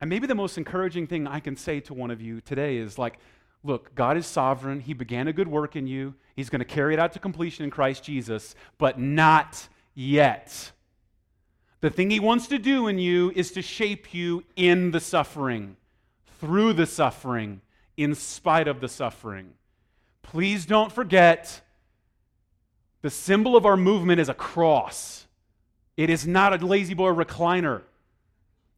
And 0.00 0.10
maybe 0.10 0.26
the 0.26 0.34
most 0.34 0.58
encouraging 0.58 1.06
thing 1.06 1.26
I 1.26 1.40
can 1.40 1.56
say 1.56 1.80
to 1.80 1.94
one 1.94 2.10
of 2.10 2.20
you 2.20 2.40
today 2.40 2.76
is 2.76 2.98
like, 2.98 3.18
look, 3.64 3.94
God 3.94 4.16
is 4.16 4.26
sovereign. 4.26 4.80
He 4.80 4.92
began 4.92 5.28
a 5.28 5.32
good 5.32 5.48
work 5.48 5.74
in 5.74 5.86
you. 5.86 6.14
He's 6.34 6.50
going 6.50 6.60
to 6.60 6.66
carry 6.66 6.92
it 6.94 7.00
out 7.00 7.12
to 7.14 7.18
completion 7.18 7.64
in 7.64 7.70
Christ 7.70 8.04
Jesus, 8.04 8.54
but 8.78 9.00
not 9.00 9.68
yet. 9.94 10.72
The 11.80 11.90
thing 11.90 12.10
he 12.10 12.20
wants 12.20 12.46
to 12.48 12.58
do 12.58 12.88
in 12.88 12.98
you 12.98 13.32
is 13.34 13.52
to 13.52 13.62
shape 13.62 14.12
you 14.14 14.44
in 14.54 14.90
the 14.90 15.00
suffering, 15.00 15.76
through 16.40 16.74
the 16.74 16.86
suffering, 16.86 17.60
in 17.96 18.14
spite 18.14 18.68
of 18.68 18.80
the 18.80 18.88
suffering. 18.88 19.52
Please 20.22 20.66
don't 20.66 20.92
forget 20.92 21.60
the 23.02 23.10
symbol 23.10 23.56
of 23.56 23.64
our 23.64 23.76
movement 23.76 24.20
is 24.20 24.28
a 24.28 24.34
cross. 24.34 25.26
It 25.96 26.10
is 26.10 26.26
not 26.26 26.60
a 26.60 26.66
La-Z-Boy 26.66 27.12
recliner. 27.12 27.82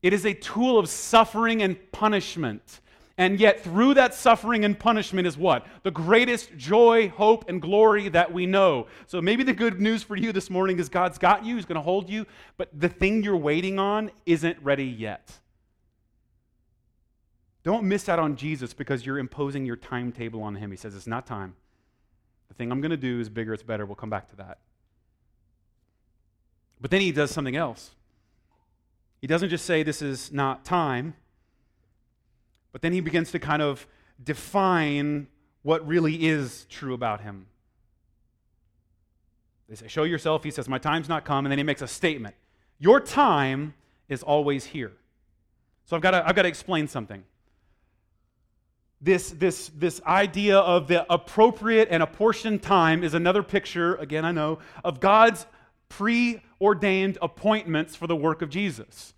It 0.03 0.13
is 0.13 0.25
a 0.25 0.35
tool 0.35 0.79
of 0.79 0.89
suffering 0.89 1.63
and 1.63 1.77
punishment. 1.93 2.81
And 3.17 3.41
yet, 3.41 3.65
through 3.65 3.95
that 3.95 4.15
suffering 4.15 4.65
and 4.65 4.79
punishment 4.79 5.27
is 5.27 5.37
what? 5.37 5.67
The 5.83 5.91
greatest 5.91 6.57
joy, 6.57 7.09
hope, 7.09 7.49
and 7.49 7.61
glory 7.61 8.09
that 8.11 8.33
we 8.33 8.47
know. 8.47 8.87
So 9.09 9.21
maybe 9.21 9.43
the 9.43 9.53
good 9.53 9.81
news 9.81 10.05
for 10.05 10.15
you 10.15 10.31
this 10.31 10.51
morning 10.51 10.79
is 10.79 10.89
God's 10.89 11.19
got 11.19 11.45
you, 11.45 11.57
He's 11.57 11.65
going 11.65 11.77
to 11.77 11.83
hold 11.83 12.09
you, 12.09 12.27
but 12.57 12.69
the 12.73 12.89
thing 12.89 13.25
you're 13.25 13.37
waiting 13.37 13.81
on 13.81 14.13
isn't 14.25 14.57
ready 14.63 14.85
yet. 14.85 15.33
Don't 17.65 17.85
miss 17.85 18.09
out 18.09 18.21
on 18.21 18.37
Jesus 18.37 18.73
because 18.73 19.05
you're 19.05 19.19
imposing 19.19 19.67
your 19.67 19.77
timetable 19.77 20.43
on 20.43 20.55
him. 20.55 20.71
He 20.71 20.77
says, 20.77 20.95
It's 20.95 21.07
not 21.07 21.27
time. 21.27 21.55
The 22.49 22.55
thing 22.55 22.71
I'm 22.71 22.81
going 22.81 22.93
to 22.93 22.97
do 22.97 23.21
is 23.21 23.29
bigger, 23.29 23.53
it's 23.53 23.63
better. 23.65 23.85
We'll 23.85 23.97
come 23.97 24.11
back 24.11 24.31
to 24.31 24.37
that. 24.37 24.59
But 26.81 26.91
then 26.91 27.01
he 27.01 27.13
does 27.13 27.31
something 27.31 27.57
else. 27.57 27.91
He 29.21 29.27
doesn't 29.27 29.49
just 29.49 29.65
say, 29.65 29.83
This 29.83 30.03
is 30.03 30.33
not 30.33 30.65
time, 30.65 31.15
but 32.73 32.83
then 32.83 32.93
he 32.93 33.01
begins 33.01 33.33
to 33.33 33.39
kind 33.39 33.63
of 33.63 33.87
define 34.23 35.29
what 35.63 35.87
really 35.87 36.27
is 36.27 36.67
true 36.71 36.95
about 36.95 37.21
him. 37.21 37.47
They 39.69 39.75
say, 39.75 39.89
Show 39.89 40.05
yourself. 40.05 40.45
He 40.45 40.51
says, 40.51 40.69
My 40.69 40.79
time's 40.79 41.09
not 41.09 41.25
come. 41.25 41.45
And 41.45 41.51
then 41.51 41.59
he 41.59 41.65
makes 41.65 41.83
a 41.83 41.89
statement 41.89 42.35
Your 42.79 43.01
time 43.01 43.75
is 44.09 44.23
always 44.23 44.67
here. 44.67 44.93
So 45.85 45.97
I've 45.97 46.03
got 46.03 46.13
to, 46.13 46.27
I've 46.27 46.37
got 46.37 46.43
to 46.43 46.49
explain 46.49 46.89
something. 46.89 47.25
This, 49.01 49.31
this, 49.31 49.71
this 49.77 50.03
idea 50.03 50.59
of 50.59 50.89
the 50.89 51.11
appropriate 51.13 51.89
and 51.91 52.03
apportioned 52.03 52.63
time 52.63 53.05
is 53.05 53.15
another 53.15 53.45
picture, 53.45 53.95
again, 53.97 54.25
I 54.25 54.33
know, 54.33 54.59
of 54.83 54.99
God's 54.99 55.47
preordained 55.89 57.19
appointments 57.23 57.97
for 57.97 58.07
the 58.07 58.17
work 58.17 58.43
of 58.43 58.51
Jesus. 58.51 59.15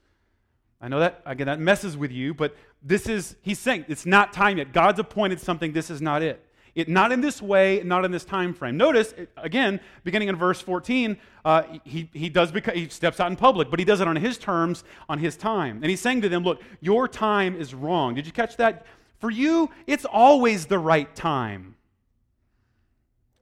I 0.81 0.89
know 0.89 1.01
that, 1.01 1.23
again, 1.27 1.47
that 1.47 1.61
messes 1.61 1.97
with 1.97 2.11
you, 2.11 2.33
but 2.33 2.57
this 2.83 3.07
is, 3.09 3.37
he's 3.43 3.59
saying 3.59 3.85
it's 3.89 4.07
not 4.07 4.33
time 4.33 4.59
yet. 4.59 4.73
God's 4.73 4.99
appointed 4.99 5.41
something, 5.41 5.73
this 5.73 5.91
is 5.91 6.01
not 6.01 6.23
it. 6.23 6.45
It, 6.75 6.89
not 6.89 7.11
in 7.11 7.21
this 7.21 7.43
way, 7.43 7.83
not 7.85 8.05
in 8.05 8.13
this 8.13 8.25
time 8.25 8.55
frame. 8.55 8.77
Notice, 8.77 9.13
again, 9.37 9.81
beginning 10.05 10.29
in 10.29 10.37
verse 10.37 10.61
14, 10.61 11.17
uh, 11.45 11.63
he, 11.85 12.09
he, 12.13 12.29
does 12.29 12.53
beca- 12.53 12.75
he 12.75 12.89
steps 12.89 13.19
out 13.19 13.31
in 13.31 13.37
public, 13.37 13.71
but 13.71 13.79
he 13.79 13.85
does 13.85 14.01
it 14.01 14.07
on 14.07 14.17
his 14.17 14.39
terms, 14.39 14.85
on 15.09 15.19
his 15.19 15.37
time. 15.37 15.79
And 15.83 15.87
he's 15.87 16.01
saying 16.01 16.23
to 16.23 16.29
them, 16.29 16.45
Look, 16.45 16.63
your 16.81 17.09
time 17.09 17.57
is 17.57 17.75
wrong. 17.75 18.15
Did 18.15 18.25
you 18.25 18.33
catch 18.33 18.57
that? 18.59 18.87
For 19.19 19.31
you, 19.31 19.69
it's 19.87 20.05
always 20.05 20.67
the 20.67 20.79
right 20.79 21.13
time. 21.15 21.75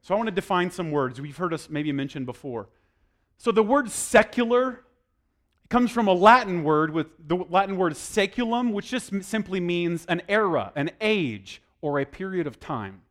So 0.01 0.15
I 0.15 0.17
want 0.17 0.29
to 0.29 0.35
define 0.35 0.71
some 0.71 0.91
words 0.91 1.21
we've 1.21 1.37
heard 1.37 1.53
us 1.53 1.69
maybe 1.69 1.93
mention 1.93 2.25
before. 2.25 2.69
So 3.39 3.53
the 3.53 3.63
word 3.63 3.91
secular 3.91 4.81
comes 5.69 5.91
from 5.91 6.09
a 6.09 6.13
Latin 6.13 6.65
word 6.65 6.93
with 6.93 7.07
the 7.27 7.37
Latin 7.37 7.77
word 7.77 7.93
saeculum, 7.93 8.73
which 8.73 8.89
just 8.89 9.13
simply 9.23 9.61
means 9.61 10.05
an 10.07 10.23
era, 10.29 10.73
an 10.75 10.91
age, 11.01 11.63
or 11.81 12.01
a 12.01 12.05
period 12.05 12.47
of 12.47 12.59
time. 12.59 13.03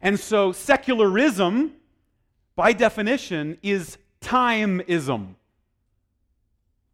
And 0.00 0.18
so 0.18 0.52
secularism, 0.52 1.72
by 2.56 2.72
definition, 2.72 3.58
is 3.62 3.98
timeism, 4.20 5.34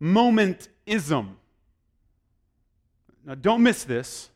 momentism. 0.01 1.29
Now, 3.25 3.35
don't 3.35 3.62
miss 3.62 3.85
this. 3.85 4.31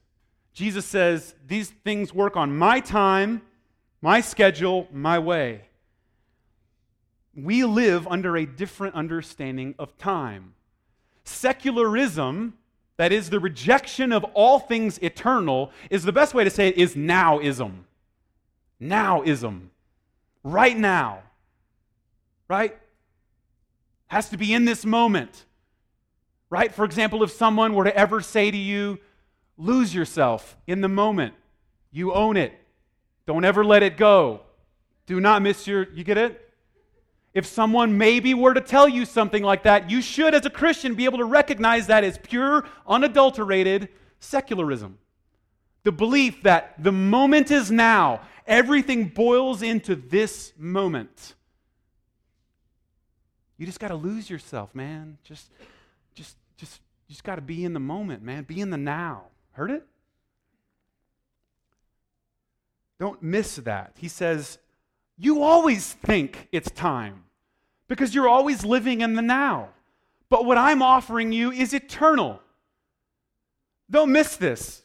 Jesus 0.53 0.85
says 0.85 1.35
these 1.47 1.71
things 1.71 2.15
work 2.15 2.37
on 2.37 2.57
my 2.57 2.79
time, 2.79 3.43
my 4.01 4.21
schedule, 4.21 4.87
my 4.93 5.19
way. 5.19 5.63
We 7.37 7.65
live 7.65 8.07
under 8.07 8.37
a 8.37 8.47
different 8.47 8.95
understanding 8.95 9.75
of 9.79 9.97
time. 9.99 10.55
Secularism, 11.25 12.55
that 12.97 13.13
is 13.13 13.31
the 13.31 13.41
rejection 13.41 14.13
of 14.13 14.25
all 14.35 14.59
things 14.59 14.99
eternal, 14.99 15.73
is 15.91 16.05
the 16.05 16.13
best 16.13 16.35
way 16.35 16.45
to 16.45 16.51
say 16.51 16.69
it 16.69 16.77
is 16.77 16.95
nowism 16.95 17.85
nowism. 18.81 19.69
Right 20.43 20.77
now. 20.77 21.23
Right? 22.49 22.77
Has 24.09 24.29
to 24.31 24.37
be 24.37 24.53
in 24.53 24.65
this 24.65 24.85
moment. 24.85 25.45
Right? 26.51 26.73
For 26.73 26.85
example, 26.85 27.23
if 27.23 27.33
someone 27.33 27.75
were 27.75 27.85
to 27.85 27.97
ever 27.97 28.21
say 28.21 28.51
to 28.51 28.57
you, 28.57 28.99
lose 29.57 29.95
yourself 29.95 30.57
in 30.67 30.81
the 30.81 30.89
moment, 30.89 31.35
you 31.91 32.13
own 32.13 32.37
it. 32.37 32.53
Don't 33.27 33.45
ever 33.45 33.65
let 33.65 33.83
it 33.83 33.97
go. 33.97 34.41
Do 35.07 35.21
not 35.21 35.43
miss 35.43 35.67
your, 35.67 35.91
you 35.93 36.05
get 36.05 36.19
it? 36.19 36.44
If 37.35 37.47
someone 37.47 37.99
maybe 37.99 38.33
were 38.33 38.55
to 38.55 38.61
tell 38.61 38.89
you 38.89 39.05
something 39.05 39.43
like 39.43 39.65
that, 39.65 39.91
you 39.91 40.01
should, 40.01 40.35
as 40.35 40.47
a 40.47 40.51
Christian, 40.51 40.95
be 40.95 41.05
able 41.05 41.19
to 41.19 41.25
recognize 41.25 41.89
that 41.89 42.05
as 42.05 42.17
pure, 42.17 42.65
unadulterated 42.87 43.89
secularism. 44.21 44.99
The 45.83 45.93
belief 45.93 46.43
that 46.45 46.83
the 46.83 46.93
moment 46.93 47.51
is 47.51 47.71
now 47.71 48.21
Everything 48.47 49.07
boils 49.09 49.63
into 49.63 49.97
this 49.97 50.53
moment. 50.59 51.35
You 53.57 53.65
just 53.65 53.81
got 53.81 53.89
to 53.89 53.95
lose 53.95 54.29
yourself, 54.29 54.75
man. 54.75 55.17
Just, 55.25 55.51
just, 56.15 56.37
just, 56.57 56.81
you 57.09 57.15
just 57.15 57.25
got 57.25 57.37
to 57.37 57.41
be 57.41 57.65
in 57.65 57.73
the 57.73 57.81
moment, 57.81 58.23
man. 58.23 58.45
Be 58.45 58.61
in 58.61 58.71
the 58.71 58.77
now. 58.77 59.25
Heard 59.53 59.71
it? 59.71 59.87
Don't 62.99 63.23
miss 63.23 63.57
that. 63.57 63.93
He 63.99 64.09
says, 64.09 64.59
You 65.17 65.43
always 65.43 65.95
think 65.95 66.49
it's 66.53 66.71
time 66.71 67.24
because 67.95 68.13
you're 68.13 68.29
always 68.29 68.65
living 68.65 69.03
in 69.03 69.15
the 69.15 69.23
now. 69.23 69.69
But 70.29 70.45
what 70.45 70.59
I'm 70.59 70.83
offering 70.83 71.31
you 71.31 71.53
is 71.53 71.73
eternal. 71.73 72.41
Don't 73.89 74.11
miss 74.11 74.37
this. 74.37 74.83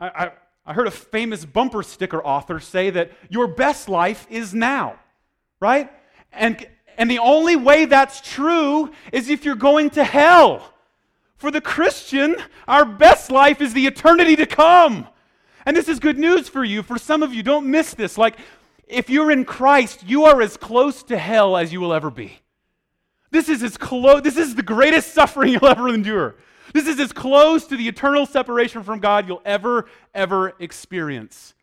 I, 0.00 0.08
I, 0.08 0.30
I 0.64 0.72
heard 0.72 0.86
a 0.86 0.90
famous 0.90 1.44
bumper 1.44 1.82
sticker 1.82 2.24
author 2.24 2.58
say 2.58 2.88
that 2.88 3.12
your 3.28 3.46
best 3.46 3.90
life 3.90 4.26
is 4.30 4.54
now, 4.54 4.98
right? 5.60 5.92
And, 6.32 6.66
and 6.96 7.10
the 7.10 7.18
only 7.18 7.56
way 7.56 7.84
that's 7.84 8.22
true 8.22 8.90
is 9.12 9.28
if 9.28 9.44
you're 9.44 9.54
going 9.54 9.90
to 9.90 10.02
hell. 10.02 10.72
For 11.36 11.50
the 11.50 11.60
Christian, 11.60 12.36
our 12.66 12.86
best 12.86 13.30
life 13.30 13.60
is 13.60 13.74
the 13.74 13.86
eternity 13.86 14.34
to 14.36 14.46
come. 14.46 15.06
And 15.66 15.76
this 15.76 15.90
is 15.90 15.98
good 15.98 16.18
news 16.18 16.48
for 16.48 16.64
you. 16.64 16.82
For 16.82 16.96
some 16.96 17.22
of 17.22 17.34
you, 17.34 17.42
don't 17.42 17.66
miss 17.66 17.92
this. 17.92 18.16
Like, 18.16 18.38
if 18.88 19.10
you're 19.10 19.30
in 19.30 19.44
Christ, 19.44 20.04
you 20.06 20.24
are 20.24 20.40
as 20.40 20.56
close 20.56 21.02
to 21.02 21.18
hell 21.18 21.54
as 21.54 21.70
you 21.70 21.82
will 21.82 21.92
ever 21.92 22.10
be. 22.10 22.38
This 23.30 23.48
is 23.48 23.62
as 23.62 23.76
close, 23.76 24.22
this 24.22 24.36
is 24.36 24.54
the 24.54 24.62
greatest 24.62 25.12
suffering 25.12 25.52
you'll 25.52 25.66
ever 25.66 25.88
endure. 25.88 26.36
This 26.72 26.86
is 26.86 26.98
as 27.00 27.12
close 27.12 27.66
to 27.66 27.76
the 27.76 27.88
eternal 27.88 28.26
separation 28.26 28.82
from 28.82 29.00
God 29.00 29.26
you'll 29.26 29.42
ever, 29.44 29.86
ever 30.14 30.54
experience. 30.58 31.54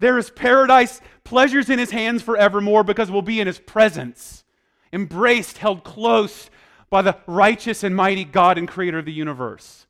There 0.00 0.18
is 0.18 0.30
paradise, 0.30 1.00
pleasures 1.24 1.68
in 1.68 1.78
his 1.78 1.90
hands 1.90 2.22
forevermore 2.22 2.84
because 2.84 3.10
we'll 3.10 3.22
be 3.22 3.40
in 3.40 3.46
his 3.46 3.58
presence, 3.58 4.44
embraced, 4.92 5.58
held 5.58 5.82
close 5.84 6.50
by 6.90 7.02
the 7.02 7.16
righteous 7.26 7.82
and 7.82 7.94
mighty 7.94 8.24
God 8.24 8.58
and 8.58 8.68
creator 8.68 8.98
of 8.98 9.04
the 9.04 9.12
universe. 9.12 9.86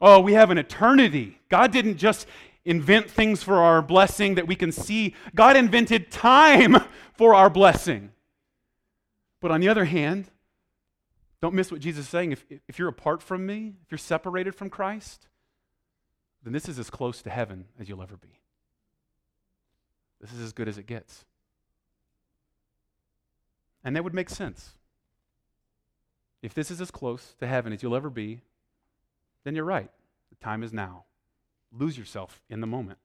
Oh, 0.00 0.20
we 0.20 0.34
have 0.34 0.50
an 0.50 0.58
eternity. 0.58 1.40
God 1.48 1.72
didn't 1.72 1.96
just 1.96 2.26
invent 2.64 3.10
things 3.10 3.42
for 3.42 3.56
our 3.56 3.80
blessing 3.80 4.34
that 4.34 4.46
we 4.46 4.56
can 4.56 4.72
see, 4.72 5.14
God 5.34 5.56
invented 5.56 6.10
time 6.10 6.76
for 7.14 7.34
our 7.34 7.48
blessing. 7.48 8.10
But 9.40 9.50
on 9.50 9.60
the 9.60 9.68
other 9.68 9.84
hand, 9.84 10.26
don't 11.40 11.54
miss 11.54 11.70
what 11.70 11.80
Jesus 11.80 12.06
is 12.06 12.08
saying. 12.08 12.32
If, 12.32 12.44
if 12.68 12.78
you're 12.78 12.88
apart 12.88 13.22
from 13.22 13.46
me, 13.46 13.74
if 13.84 13.90
you're 13.90 13.98
separated 13.98 14.54
from 14.54 14.70
Christ, 14.70 15.28
then 16.42 16.52
this 16.52 16.68
is 16.68 16.78
as 16.78 16.90
close 16.90 17.22
to 17.22 17.30
heaven 17.30 17.66
as 17.78 17.88
you'll 17.88 18.02
ever 18.02 18.16
be. 18.16 18.40
This 20.20 20.32
is 20.32 20.40
as 20.40 20.52
good 20.52 20.68
as 20.68 20.78
it 20.78 20.86
gets. 20.86 21.24
And 23.84 23.94
that 23.94 24.04
would 24.04 24.14
make 24.14 24.30
sense. 24.30 24.72
If 26.42 26.54
this 26.54 26.70
is 26.70 26.80
as 26.80 26.90
close 26.90 27.34
to 27.38 27.46
heaven 27.46 27.72
as 27.72 27.82
you'll 27.82 27.96
ever 27.96 28.10
be, 28.10 28.40
then 29.44 29.54
you're 29.54 29.64
right. 29.64 29.90
The 30.30 30.44
time 30.44 30.62
is 30.62 30.72
now. 30.72 31.04
Lose 31.72 31.98
yourself 31.98 32.42
in 32.48 32.60
the 32.60 32.66
moment. 32.66 32.98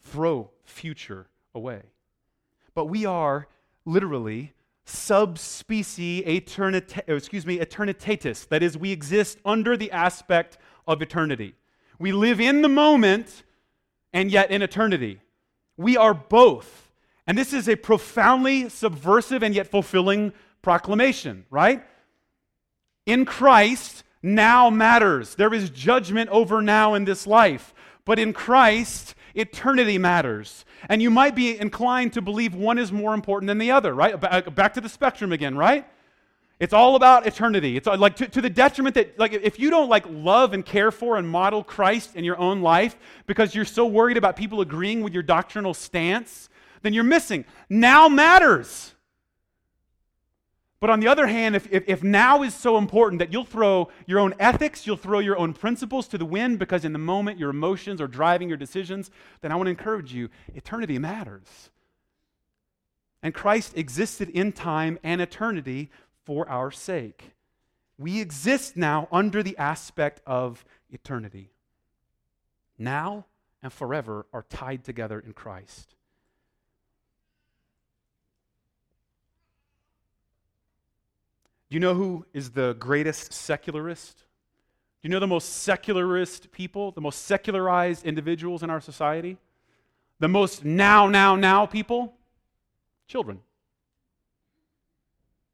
Throw 0.00 0.50
future 0.64 1.28
away. 1.54 1.82
But 2.74 2.86
we 2.86 3.06
are 3.06 3.46
literally 3.84 4.52
sub 4.84 5.38
specie 5.38 6.22
eternita- 6.22 7.08
excuse 7.08 7.46
me, 7.46 7.58
eternitatis. 7.58 8.48
That 8.48 8.62
is, 8.62 8.76
we 8.76 8.92
exist 8.92 9.38
under 9.44 9.76
the 9.76 9.90
aspect 9.92 10.58
of 10.86 11.02
eternity. 11.02 11.54
We 11.98 12.12
live 12.12 12.40
in 12.40 12.62
the 12.62 12.68
moment 12.68 13.44
and 14.12 14.30
yet 14.30 14.50
in 14.50 14.62
eternity. 14.62 15.20
We 15.76 15.96
are 15.96 16.14
both. 16.14 16.90
And 17.26 17.38
this 17.38 17.52
is 17.52 17.68
a 17.68 17.76
profoundly 17.76 18.68
subversive 18.68 19.42
and 19.42 19.54
yet 19.54 19.68
fulfilling 19.68 20.32
proclamation, 20.60 21.46
right? 21.50 21.84
In 23.06 23.24
Christ, 23.24 24.04
now 24.22 24.70
matters. 24.70 25.34
There 25.34 25.54
is 25.54 25.70
judgment 25.70 26.30
over 26.30 26.62
now 26.62 26.94
in 26.94 27.04
this 27.04 27.26
life. 27.26 27.74
But 28.04 28.18
in 28.18 28.32
Christ, 28.32 29.14
eternity 29.34 29.98
matters. 29.98 30.64
And 30.88 31.02
you 31.02 31.10
might 31.10 31.34
be 31.34 31.58
inclined 31.58 32.12
to 32.14 32.22
believe 32.22 32.54
one 32.54 32.78
is 32.78 32.92
more 32.92 33.14
important 33.14 33.48
than 33.48 33.58
the 33.58 33.70
other, 33.70 33.94
right? 33.94 34.18
Back 34.54 34.74
to 34.74 34.80
the 34.80 34.88
spectrum 34.88 35.32
again, 35.32 35.56
right? 35.56 35.86
It's 36.62 36.72
all 36.72 36.94
about 36.94 37.26
eternity. 37.26 37.76
It's 37.76 37.88
uh, 37.88 37.96
like 37.96 38.14
to, 38.16 38.28
to, 38.28 38.40
the 38.40 38.48
detriment 38.48 38.94
that, 38.94 39.18
like, 39.18 39.32
if 39.32 39.58
you 39.58 39.68
don't 39.68 39.88
like 39.88 40.04
love 40.08 40.52
and 40.52 40.64
care 40.64 40.92
for 40.92 41.16
and 41.16 41.28
model 41.28 41.64
Christ 41.64 42.14
in 42.14 42.22
your 42.22 42.38
own 42.38 42.62
life 42.62 42.96
because 43.26 43.52
you're 43.52 43.64
so 43.64 43.84
worried 43.84 44.16
about 44.16 44.36
people 44.36 44.60
agreeing 44.60 45.02
with 45.02 45.12
your 45.12 45.24
doctrinal 45.24 45.74
stance, 45.74 46.48
then 46.82 46.92
you're 46.92 47.02
missing. 47.02 47.44
Now 47.68 48.08
matters. 48.08 48.94
But 50.82 50.90
on 50.90 50.98
the 50.98 51.06
other 51.06 51.28
hand, 51.28 51.54
if, 51.54 51.68
if, 51.70 51.84
if, 51.86 52.02
now 52.02 52.42
is 52.42 52.52
so 52.56 52.76
important 52.76 53.20
that 53.20 53.32
you'll 53.32 53.44
throw 53.44 53.88
your 54.04 54.18
own 54.18 54.34
ethics, 54.40 54.84
you'll 54.84 54.96
throw 54.96 55.20
your 55.20 55.38
own 55.38 55.52
principles 55.52 56.08
to 56.08 56.18
the 56.18 56.24
wind 56.24 56.58
because 56.58 56.84
in 56.84 56.92
the 56.92 56.98
moment 56.98 57.38
your 57.38 57.50
emotions 57.50 58.00
are 58.00 58.08
driving 58.08 58.48
your 58.48 58.58
decisions, 58.58 59.08
then 59.42 59.52
I 59.52 59.54
want 59.54 59.68
to 59.68 59.70
encourage 59.70 60.12
you 60.12 60.28
eternity 60.56 60.98
matters. 60.98 61.70
And 63.22 63.32
Christ 63.32 63.74
existed 63.76 64.28
in 64.30 64.50
time 64.50 64.98
and 65.04 65.20
eternity 65.20 65.88
for 66.24 66.48
our 66.48 66.72
sake. 66.72 67.30
We 67.96 68.20
exist 68.20 68.76
now 68.76 69.06
under 69.12 69.40
the 69.44 69.56
aspect 69.58 70.20
of 70.26 70.64
eternity. 70.90 71.52
Now 72.76 73.26
and 73.62 73.72
forever 73.72 74.26
are 74.32 74.46
tied 74.50 74.82
together 74.82 75.20
in 75.20 75.32
Christ. 75.32 75.94
Do 81.72 81.76
you 81.76 81.80
know 81.80 81.94
who 81.94 82.26
is 82.34 82.50
the 82.50 82.76
greatest 82.78 83.32
secularist? 83.32 84.18
Do 84.18 85.08
you 85.08 85.10
know 85.10 85.20
the 85.20 85.26
most 85.26 85.62
secularist 85.62 86.52
people, 86.52 86.90
the 86.90 87.00
most 87.00 87.22
secularized 87.22 88.04
individuals 88.04 88.62
in 88.62 88.68
our 88.68 88.82
society? 88.82 89.38
The 90.18 90.28
most 90.28 90.66
now, 90.66 91.08
now, 91.08 91.34
now 91.34 91.64
people? 91.64 92.12
Children. 93.08 93.40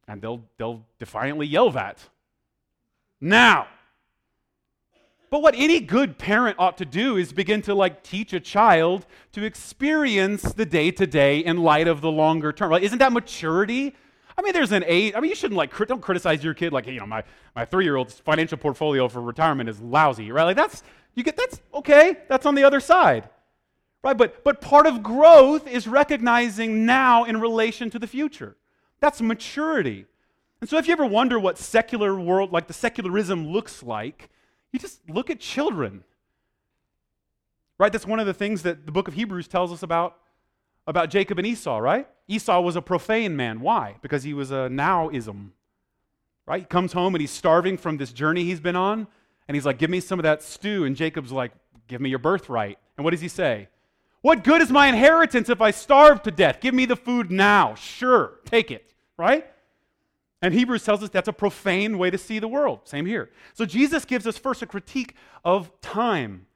And 0.09 0.21
they'll, 0.21 0.43
they'll 0.57 0.85
defiantly 0.99 1.47
yell 1.47 1.71
that. 1.71 2.01
Now. 3.21 3.69
But 5.31 5.41
what 5.41 5.55
any 5.57 5.79
good 5.79 6.19
parent 6.19 6.57
ought 6.59 6.79
to 6.79 6.85
do 6.85 7.17
is 7.17 7.33
begin 7.33 7.63
to 7.63 7.77
like 7.77 8.03
teach 8.03 8.33
a 8.33 8.41
child 8.41 9.07
to 9.35 9.45
experience 9.45 10.53
the 10.53 10.67
day 10.67 10.91
to 10.91 11.07
day 11.07 11.39
in 11.39 11.59
light 11.59 11.87
of 11.87 12.01
the 12.01 12.11
longer 12.11 12.53
term. 12.53 12.73
Right? 12.73 12.83
Isn't 12.83 12.99
that 12.99 13.13
maturity? 13.13 13.95
I 14.39 14.43
mean, 14.43 14.53
there's 14.53 14.71
an 14.71 14.85
age. 14.87 15.15
I 15.17 15.21
mean, 15.21 15.31
you 15.31 15.35
shouldn't 15.35 15.59
like 15.59 15.77
don't 15.89 16.01
criticize 16.01 16.45
your 16.45 16.55
kid 16.55 16.73
like, 16.73 16.87
you 16.87 17.01
know, 17.01 17.07
my, 17.07 17.25
my 17.57 17.65
three 17.65 17.85
year 17.85 17.97
old's 17.97 18.21
financial 18.21 18.57
portfolio 18.57 19.09
for 19.09 19.21
retirement 19.21 19.69
is 19.69 19.81
lousy, 19.81 20.31
right? 20.31 20.45
Like 20.45 20.57
that's 20.57 20.85
you 21.17 21.25
get 21.25 21.37
that's 21.37 21.61
okay. 21.75 22.19
That's 22.29 22.47
on 22.47 22.55
the 22.55 22.63
other 22.63 22.79
side, 22.79 23.29
right? 24.05 24.17
But 24.17 24.45
but 24.45 24.61
part 24.61 24.87
of 24.87 25.03
growth 25.03 25.67
is 25.67 25.89
recognizing 25.89 26.87
now 26.87 27.25
in 27.25 27.41
relation 27.41 27.91
to 27.91 27.99
the 27.99 28.07
future. 28.07 28.57
That's 29.01 29.21
maturity. 29.21 30.07
And 30.61 30.71
so, 30.71 30.79
if 30.79 30.87
you 30.87 30.93
ever 30.93 31.07
wonder 31.07 31.39
what 31.39 31.59
secular 31.59 32.19
world, 32.19 32.53
like 32.53 32.69
the 32.69 32.73
secularism, 32.73 33.49
looks 33.49 33.83
like, 33.83 34.29
you 34.73 34.79
just 34.79 35.01
look 35.09 35.31
at 35.31 35.41
children. 35.41 36.05
Right? 37.77 37.93
That's 37.93 38.07
one 38.07 38.21
of 38.21 38.27
the 38.27 38.35
things 38.35 38.63
that 38.63 38.87
the 38.87 38.93
book 38.93 39.09
of 39.09 39.15
Hebrews 39.15 39.49
tells 39.49 39.73
us 39.73 39.83
about 39.83 40.17
about 40.87 41.11
Jacob 41.11 41.39
and 41.39 41.47
Esau, 41.47 41.79
right? 41.79 42.09
Esau 42.29 42.61
was 42.61 42.77
a 42.77 42.83
profane 42.83 43.35
man. 43.35 43.61
Why? 43.61 43.97
Because 44.03 44.23
he 44.23 44.35
was 44.35 44.51
a 44.51 44.69
nowism. 44.71 45.51
Right? 46.47 46.61
He 46.61 46.67
comes 46.67 46.93
home 46.93 47.15
and 47.15 47.21
he's 47.21 47.31
starving 47.31 47.77
from 47.77 47.97
this 47.97 48.13
journey 48.13 48.45
he's 48.45 48.61
been 48.61 48.77
on, 48.77 49.07
and 49.49 49.55
he's 49.55 49.67
like, 49.67 49.79
Give 49.79 49.91
me 49.91 50.01
some 50.01 50.19
of 50.19 50.23
that 50.25 50.43
stew. 50.43 50.85
And 50.85 50.95
Jacob's 50.95 51.33
like, 51.33 51.53
Give 51.89 52.01
me 52.01 52.11
your 52.11 52.19
birthright. 52.19 52.79
And 52.97 53.05
what 53.05 53.11
does 53.11 53.21
he 53.21 53.29
say? 53.29 53.69
What 54.21 54.45
good 54.45 54.61
is 54.61 54.71
my 54.71 54.89
inheritance 54.89 55.49
if 55.49 55.61
I 55.61 55.71
starve 55.71 56.23
to 56.25 56.31
death? 56.31 56.61
Give 56.61 56.75
me 56.75 56.87
the 56.87 56.97
food 56.97 57.31
now. 57.31 57.75
Sure, 57.75 58.33
take 58.45 58.71
it, 58.71 58.93
right? 59.17 59.47
And 60.43 60.55
Hebrews 60.55 60.85
tells 60.85 61.03
us 61.03 61.09
that's 61.09 61.29
a 61.29 61.33
profane 61.33 61.99
way 61.99 62.11
to 62.11 62.19
see 62.19 62.39
the 62.39 62.49
world. 62.49 62.81
Same 62.85 63.07
here. 63.07 63.31
So 63.55 63.65
Jesus 63.65 64.05
gives 64.05 64.27
us 64.27 64.37
first 64.39 64.63
a 64.63 64.67
critique 64.67 65.15
of 65.45 65.71
time. 65.81 66.47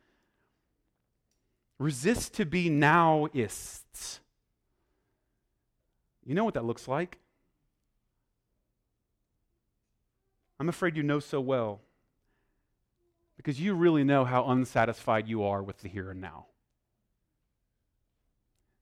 Resist 1.78 2.34
to 2.34 2.44
be 2.44 2.68
nowists. 2.68 4.20
You 6.24 6.34
know 6.34 6.44
what 6.44 6.54
that 6.54 6.64
looks 6.64 6.86
like. 6.86 7.18
I'm 10.60 10.68
afraid 10.68 10.96
you 10.96 11.02
know 11.02 11.18
so 11.18 11.40
well 11.40 11.80
because 13.36 13.60
you 13.60 13.74
really 13.74 14.04
know 14.04 14.24
how 14.24 14.44
unsatisfied 14.44 15.26
you 15.26 15.42
are 15.42 15.62
with 15.62 15.80
the 15.80 15.88
here 15.88 16.10
and 16.10 16.20
now. 16.20 16.46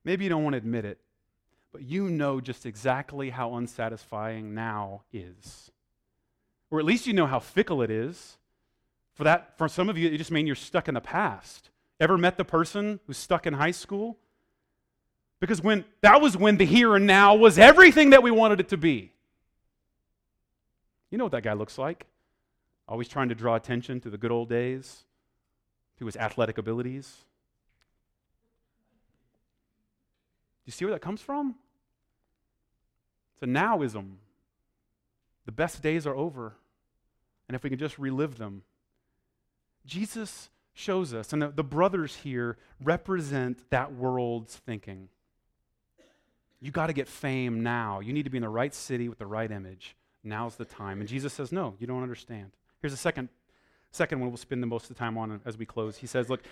Maybe 0.03 0.23
you 0.23 0.29
don't 0.29 0.43
want 0.43 0.53
to 0.53 0.57
admit 0.57 0.85
it, 0.85 0.99
but 1.71 1.81
you 1.81 2.09
know 2.09 2.39
just 2.39 2.65
exactly 2.65 3.31
how 3.31 3.55
unsatisfying 3.55 4.53
now 4.53 5.01
is. 5.11 5.71
Or 6.69 6.79
at 6.79 6.85
least 6.85 7.07
you 7.07 7.13
know 7.13 7.27
how 7.27 7.39
fickle 7.39 7.81
it 7.81 7.89
is. 7.89 8.37
For 9.13 9.23
that, 9.23 9.57
for 9.57 9.67
some 9.67 9.89
of 9.89 9.97
you, 9.97 10.09
it 10.09 10.17
just 10.17 10.31
means 10.31 10.47
you're 10.47 10.55
stuck 10.55 10.87
in 10.87 10.93
the 10.93 11.01
past. 11.01 11.69
Ever 11.99 12.17
met 12.17 12.37
the 12.37 12.45
person 12.45 12.99
who's 13.05 13.17
stuck 13.17 13.45
in 13.45 13.53
high 13.53 13.71
school? 13.71 14.17
Because 15.41 15.61
when 15.61 15.83
that 16.01 16.21
was 16.21 16.37
when 16.37 16.57
the 16.57 16.65
here 16.65 16.95
and 16.95 17.05
now 17.07 17.35
was 17.35 17.59
everything 17.59 18.11
that 18.11 18.23
we 18.23 18.31
wanted 18.31 18.61
it 18.61 18.69
to 18.69 18.77
be. 18.77 19.11
You 21.09 21.17
know 21.17 21.25
what 21.25 21.31
that 21.31 21.43
guy 21.43 21.53
looks 21.53 21.77
like? 21.77 22.05
Always 22.87 23.09
trying 23.09 23.29
to 23.29 23.35
draw 23.35 23.55
attention 23.55 23.99
to 24.01 24.09
the 24.09 24.17
good 24.17 24.31
old 24.31 24.49
days, 24.49 25.03
to 25.97 26.05
his 26.05 26.15
athletic 26.15 26.57
abilities. 26.59 27.17
Do 30.63 30.69
you 30.69 30.71
see 30.73 30.85
where 30.85 30.93
that 30.93 31.01
comes 31.01 31.21
from? 31.21 31.55
It's 33.33 33.43
a 33.43 33.47
nowism. 33.47 34.17
The 35.45 35.51
best 35.51 35.81
days 35.81 36.05
are 36.05 36.15
over. 36.15 36.53
And 37.47 37.55
if 37.55 37.63
we 37.63 37.71
can 37.71 37.79
just 37.79 37.97
relive 37.97 38.37
them, 38.37 38.61
Jesus 39.87 40.51
shows 40.73 41.15
us, 41.15 41.33
and 41.33 41.41
the, 41.41 41.47
the 41.47 41.63
brothers 41.63 42.17
here 42.17 42.57
represent 42.81 43.69
that 43.71 43.91
world's 43.91 44.55
thinking. 44.55 45.09
You 46.61 46.71
got 46.71 46.87
to 46.87 46.93
get 46.93 47.07
fame 47.07 47.63
now. 47.63 47.99
You 47.99 48.13
need 48.13 48.23
to 48.23 48.29
be 48.29 48.37
in 48.37 48.43
the 48.43 48.49
right 48.49 48.73
city 48.73 49.09
with 49.09 49.17
the 49.17 49.25
right 49.25 49.51
image. 49.51 49.95
Now's 50.23 50.55
the 50.55 50.65
time. 50.65 50.99
And 50.99 51.09
Jesus 51.09 51.33
says, 51.33 51.51
No, 51.51 51.75
you 51.79 51.87
don't 51.87 52.03
understand. 52.03 52.51
Here's 52.81 52.93
the 52.93 52.97
second, 52.97 53.29
second 53.91 54.19
one 54.19 54.29
we'll 54.29 54.37
spend 54.37 54.61
the 54.61 54.67
most 54.67 54.83
of 54.83 54.95
the 54.95 54.99
time 54.99 55.17
on 55.17 55.41
as 55.43 55.57
we 55.57 55.65
close. 55.65 55.97
He 55.97 56.07
says, 56.07 56.29
Look, 56.29 56.43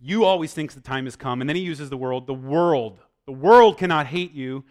you 0.00 0.24
always 0.24 0.54
think 0.54 0.72
the 0.72 0.80
time 0.80 1.04
has 1.04 1.16
come. 1.16 1.42
And 1.42 1.48
then 1.48 1.56
he 1.56 1.62
uses 1.62 1.90
the 1.90 1.98
world. 1.98 2.26
The 2.26 2.34
world. 2.34 2.98
The 3.26 3.32
world 3.32 3.76
cannot 3.76 4.06
hate 4.06 4.32
you, 4.32 4.64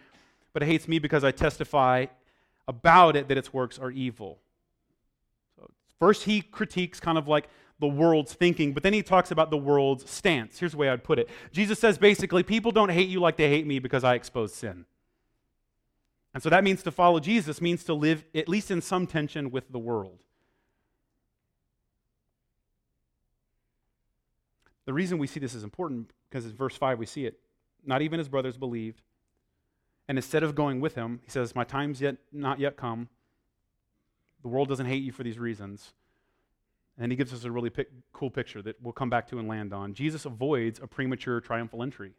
but 0.52 0.64
it 0.64 0.66
hates 0.66 0.88
me 0.88 0.98
because 0.98 1.22
I 1.22 1.30
testify 1.30 2.06
about 2.66 3.14
it 3.14 3.28
that 3.28 3.38
its 3.38 3.52
works 3.52 3.78
are 3.78 3.92
evil. 3.92 4.40
First, 6.00 6.24
he 6.24 6.40
critiques 6.40 6.98
kind 6.98 7.18
of 7.18 7.28
like 7.28 7.48
the 7.80 7.86
world's 7.86 8.34
thinking, 8.34 8.72
but 8.72 8.82
then 8.82 8.92
he 8.92 9.02
talks 9.02 9.30
about 9.30 9.50
the 9.50 9.56
world's 9.56 10.10
stance. 10.10 10.58
Here's 10.58 10.72
the 10.72 10.78
way 10.78 10.88
I'd 10.88 11.04
put 11.04 11.18
it 11.18 11.28
Jesus 11.52 11.78
says 11.78 11.98
basically, 11.98 12.42
people 12.42 12.72
don't 12.72 12.90
hate 12.90 13.08
you 13.08 13.20
like 13.20 13.36
they 13.36 13.48
hate 13.48 13.66
me 13.66 13.78
because 13.78 14.04
I 14.04 14.14
expose 14.14 14.54
sin. 14.54 14.84
And 16.34 16.42
so 16.42 16.50
that 16.50 16.64
means 16.64 16.82
to 16.82 16.90
follow 16.90 17.20
Jesus 17.20 17.60
means 17.60 17.84
to 17.84 17.94
live 17.94 18.24
at 18.34 18.48
least 18.48 18.70
in 18.70 18.80
some 18.80 19.06
tension 19.06 19.50
with 19.50 19.70
the 19.72 19.78
world. 19.78 20.18
The 24.84 24.92
reason 24.92 25.18
we 25.18 25.26
see 25.26 25.40
this 25.40 25.54
is 25.54 25.64
important 25.64 26.12
because 26.28 26.46
in 26.46 26.52
verse 26.52 26.76
5 26.76 26.98
we 26.98 27.06
see 27.06 27.26
it. 27.26 27.38
Not 27.84 28.02
even 28.02 28.18
his 28.18 28.28
brothers 28.28 28.56
believed. 28.56 29.02
And 30.08 30.16
instead 30.16 30.42
of 30.42 30.54
going 30.54 30.80
with 30.80 30.94
him, 30.94 31.20
he 31.24 31.30
says, 31.30 31.54
My 31.54 31.64
time's 31.64 32.00
yet 32.00 32.16
not 32.32 32.58
yet 32.58 32.76
come. 32.76 33.08
The 34.42 34.48
world 34.48 34.68
doesn't 34.68 34.86
hate 34.86 35.02
you 35.02 35.12
for 35.12 35.22
these 35.22 35.38
reasons. 35.38 35.92
And 36.98 37.12
he 37.12 37.16
gives 37.16 37.32
us 37.32 37.44
a 37.44 37.50
really 37.50 37.70
pic- 37.70 37.90
cool 38.12 38.30
picture 38.30 38.60
that 38.62 38.82
we'll 38.82 38.92
come 38.92 39.08
back 39.08 39.28
to 39.28 39.38
and 39.38 39.46
land 39.46 39.72
on. 39.72 39.94
Jesus 39.94 40.24
avoids 40.24 40.80
a 40.80 40.86
premature 40.86 41.40
triumphal 41.40 41.82
entry. 41.82 42.12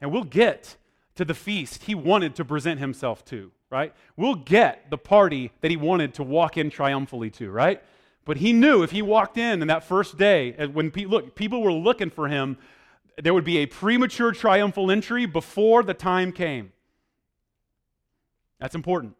And 0.00 0.12
we'll 0.12 0.24
get 0.24 0.76
to 1.16 1.24
the 1.24 1.34
feast 1.34 1.84
he 1.84 1.94
wanted 1.94 2.36
to 2.36 2.44
present 2.44 2.78
himself 2.78 3.24
to, 3.26 3.50
right? 3.70 3.92
We'll 4.16 4.34
get 4.36 4.90
the 4.90 4.98
party 4.98 5.50
that 5.60 5.70
he 5.70 5.76
wanted 5.76 6.14
to 6.14 6.22
walk 6.22 6.56
in 6.56 6.70
triumphally 6.70 7.30
to, 7.30 7.50
right? 7.50 7.82
But 8.24 8.36
he 8.36 8.52
knew 8.52 8.82
if 8.82 8.90
he 8.90 9.02
walked 9.02 9.38
in 9.38 9.62
in 9.62 9.68
that 9.68 9.84
first 9.84 10.18
day, 10.18 10.54
uh, 10.56 10.68
when 10.68 10.90
pe- 10.90 11.06
look, 11.06 11.34
people 11.34 11.62
were 11.62 11.72
looking 11.72 12.10
for 12.10 12.28
him, 12.28 12.58
there 13.22 13.32
would 13.32 13.44
be 13.44 13.58
a 13.58 13.66
premature 13.66 14.32
triumphal 14.32 14.90
entry 14.90 15.26
before 15.26 15.82
the 15.82 15.94
time 15.94 16.32
came. 16.32 16.72
That's 18.60 18.74
important. 18.74 19.14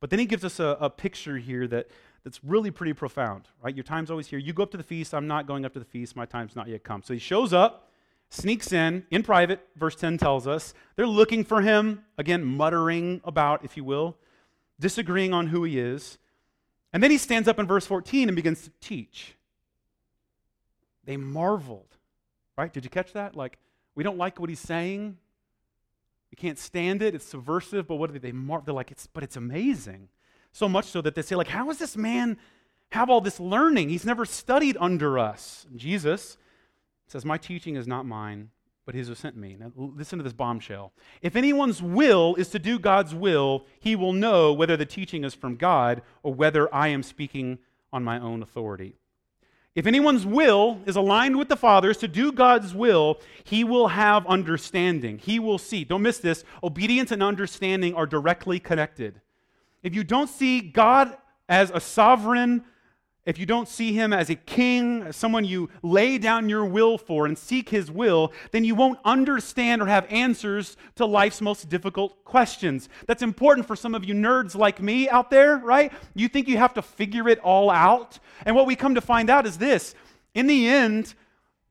But 0.00 0.10
then 0.10 0.18
he 0.18 0.26
gives 0.26 0.44
us 0.44 0.60
a, 0.60 0.76
a 0.80 0.90
picture 0.90 1.38
here 1.38 1.66
that 1.68 1.88
that's 2.28 2.44
really 2.44 2.70
pretty 2.70 2.92
profound, 2.92 3.48
right? 3.62 3.74
Your 3.74 3.84
time's 3.84 4.10
always 4.10 4.26
here. 4.26 4.38
You 4.38 4.52
go 4.52 4.62
up 4.62 4.70
to 4.72 4.76
the 4.76 4.82
feast. 4.82 5.14
I'm 5.14 5.26
not 5.26 5.46
going 5.46 5.64
up 5.64 5.72
to 5.72 5.78
the 5.78 5.86
feast. 5.86 6.14
My 6.14 6.26
time's 6.26 6.54
not 6.54 6.68
yet 6.68 6.84
come. 6.84 7.02
So 7.02 7.14
he 7.14 7.18
shows 7.18 7.54
up, 7.54 7.90
sneaks 8.28 8.70
in, 8.70 9.06
in 9.10 9.22
private, 9.22 9.66
verse 9.76 9.94
10 9.96 10.18
tells 10.18 10.46
us. 10.46 10.74
They're 10.94 11.06
looking 11.06 11.42
for 11.42 11.62
him, 11.62 12.04
again, 12.18 12.44
muttering 12.44 13.22
about, 13.24 13.64
if 13.64 13.78
you 13.78 13.84
will, 13.84 14.18
disagreeing 14.78 15.32
on 15.32 15.46
who 15.46 15.64
he 15.64 15.78
is. 15.78 16.18
And 16.92 17.02
then 17.02 17.10
he 17.10 17.16
stands 17.16 17.48
up 17.48 17.58
in 17.58 17.66
verse 17.66 17.86
14 17.86 18.28
and 18.28 18.36
begins 18.36 18.60
to 18.64 18.70
teach. 18.82 19.34
They 21.06 21.16
marveled, 21.16 21.96
right? 22.58 22.70
Did 22.70 22.84
you 22.84 22.90
catch 22.90 23.14
that? 23.14 23.36
Like, 23.36 23.56
we 23.94 24.04
don't 24.04 24.18
like 24.18 24.38
what 24.38 24.50
he's 24.50 24.60
saying. 24.60 25.16
We 26.30 26.36
can't 26.36 26.58
stand 26.58 27.00
it. 27.00 27.14
It's 27.14 27.24
subversive, 27.24 27.86
but 27.86 27.94
what 27.94 28.12
do 28.12 28.18
they, 28.18 28.28
they 28.28 28.32
marvel? 28.32 28.66
They're 28.66 28.74
like, 28.74 28.90
it's, 28.90 29.06
but 29.06 29.22
it's 29.22 29.36
amazing. 29.36 30.10
So 30.52 30.68
much 30.68 30.86
so 30.86 31.00
that 31.02 31.14
they 31.14 31.22
say, 31.22 31.36
like, 31.36 31.48
how 31.48 31.66
does 31.66 31.78
this 31.78 31.96
man 31.96 32.38
have 32.90 33.10
all 33.10 33.20
this 33.20 33.38
learning? 33.38 33.88
He's 33.90 34.06
never 34.06 34.24
studied 34.24 34.76
under 34.80 35.18
us. 35.18 35.66
Jesus 35.76 36.36
says, 37.06 37.24
My 37.24 37.38
teaching 37.38 37.76
is 37.76 37.86
not 37.86 38.06
mine, 38.06 38.50
but 38.86 38.94
his 38.94 39.08
who 39.08 39.14
sent 39.14 39.36
me. 39.36 39.56
Now, 39.58 39.72
listen 39.76 40.18
to 40.18 40.22
this 40.22 40.32
bombshell. 40.32 40.92
If 41.20 41.36
anyone's 41.36 41.82
will 41.82 42.34
is 42.36 42.48
to 42.50 42.58
do 42.58 42.78
God's 42.78 43.14
will, 43.14 43.66
he 43.80 43.96
will 43.96 44.12
know 44.12 44.52
whether 44.52 44.76
the 44.76 44.86
teaching 44.86 45.24
is 45.24 45.34
from 45.34 45.56
God 45.56 46.02
or 46.22 46.32
whether 46.32 46.72
I 46.74 46.88
am 46.88 47.02
speaking 47.02 47.58
on 47.92 48.04
my 48.04 48.18
own 48.18 48.42
authority. 48.42 48.94
If 49.74 49.86
anyone's 49.86 50.26
will 50.26 50.80
is 50.86 50.96
aligned 50.96 51.38
with 51.38 51.48
the 51.48 51.56
Father's 51.56 51.98
to 51.98 52.08
do 52.08 52.32
God's 52.32 52.74
will, 52.74 53.20
he 53.44 53.62
will 53.62 53.88
have 53.88 54.26
understanding. 54.26 55.18
He 55.18 55.38
will 55.38 55.58
see. 55.58 55.84
Don't 55.84 56.02
miss 56.02 56.18
this. 56.18 56.42
Obedience 56.64 57.12
and 57.12 57.22
understanding 57.22 57.94
are 57.94 58.06
directly 58.06 58.58
connected 58.58 59.20
if 59.88 59.94
you 59.94 60.04
don't 60.04 60.30
see 60.30 60.60
God 60.60 61.16
as 61.48 61.70
a 61.74 61.80
sovereign 61.80 62.64
if 63.28 63.38
you 63.38 63.44
don't 63.44 63.68
see 63.68 63.92
him 63.92 64.14
as 64.14 64.30
a 64.30 64.34
king, 64.34 65.12
someone 65.12 65.44
you 65.44 65.68
lay 65.82 66.16
down 66.16 66.48
your 66.48 66.64
will 66.64 66.96
for 66.96 67.26
and 67.26 67.36
seek 67.36 67.68
his 67.68 67.90
will, 67.90 68.32
then 68.52 68.64
you 68.64 68.74
won't 68.74 68.98
understand 69.04 69.82
or 69.82 69.86
have 69.86 70.06
answers 70.08 70.78
to 70.94 71.04
life's 71.04 71.42
most 71.42 71.68
difficult 71.68 72.24
questions. 72.24 72.88
That's 73.06 73.22
important 73.22 73.66
for 73.66 73.76
some 73.76 73.94
of 73.94 74.02
you 74.02 74.14
nerds 74.14 74.54
like 74.54 74.80
me 74.80 75.10
out 75.10 75.28
there, 75.28 75.58
right? 75.58 75.92
You 76.14 76.28
think 76.28 76.48
you 76.48 76.56
have 76.56 76.72
to 76.72 76.80
figure 76.80 77.28
it 77.28 77.38
all 77.40 77.68
out. 77.68 78.18
And 78.46 78.56
what 78.56 78.66
we 78.66 78.74
come 78.74 78.94
to 78.94 79.02
find 79.02 79.28
out 79.28 79.44
is 79.44 79.58
this 79.58 79.94
in 80.34 80.46
the 80.46 80.66
end, 80.66 81.12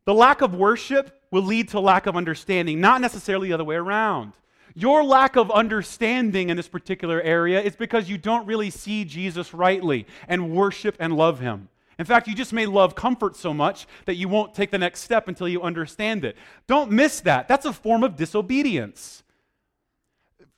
the 0.05 0.13
lack 0.13 0.41
of 0.41 0.53
worship 0.53 1.23
will 1.31 1.41
lead 1.41 1.69
to 1.69 1.79
lack 1.79 2.05
of 2.05 2.15
understanding, 2.15 2.79
not 2.79 3.01
necessarily 3.01 3.47
the 3.47 3.55
other 3.55 3.63
way 3.63 3.77
around. 3.77 4.33
Your 4.79 5.03
lack 5.03 5.37
of 5.37 5.49
understanding 5.49 6.51
in 6.51 6.55
this 6.55 6.67
particular 6.67 7.19
area 7.19 7.59
is 7.59 7.75
because 7.75 8.07
you 8.11 8.19
don't 8.19 8.45
really 8.45 8.69
see 8.69 9.05
Jesus 9.05 9.51
rightly 9.51 10.05
and 10.27 10.51
worship 10.51 10.95
and 10.99 11.17
love 11.17 11.39
him. 11.39 11.69
In 11.97 12.05
fact, 12.05 12.27
you 12.27 12.35
just 12.35 12.53
may 12.53 12.67
love 12.67 12.93
comfort 12.93 13.35
so 13.35 13.55
much 13.55 13.87
that 14.05 14.17
you 14.17 14.27
won't 14.27 14.53
take 14.53 14.69
the 14.69 14.77
next 14.77 14.99
step 14.99 15.27
until 15.27 15.47
you 15.47 15.63
understand 15.63 16.23
it. 16.23 16.37
Don't 16.67 16.91
miss 16.91 17.21
that. 17.21 17.47
That's 17.47 17.65
a 17.65 17.73
form 17.73 18.03
of 18.03 18.15
disobedience. 18.17 19.23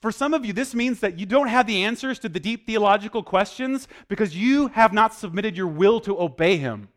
For 0.02 0.12
some 0.12 0.34
of 0.34 0.44
you, 0.44 0.52
this 0.52 0.76
means 0.76 1.00
that 1.00 1.18
you 1.18 1.26
don't 1.26 1.48
have 1.48 1.66
the 1.66 1.86
answers 1.86 2.20
to 2.20 2.28
the 2.28 2.42
deep 2.42 2.66
theological 2.66 3.24
questions 3.24 3.88
because 4.10 4.36
you 4.36 4.68
have 4.68 4.92
not 4.92 5.14
submitted 5.14 5.56
your 5.56 5.68
will 5.68 6.02
to 6.02 6.20
obey 6.20 6.58
him. 6.58 6.90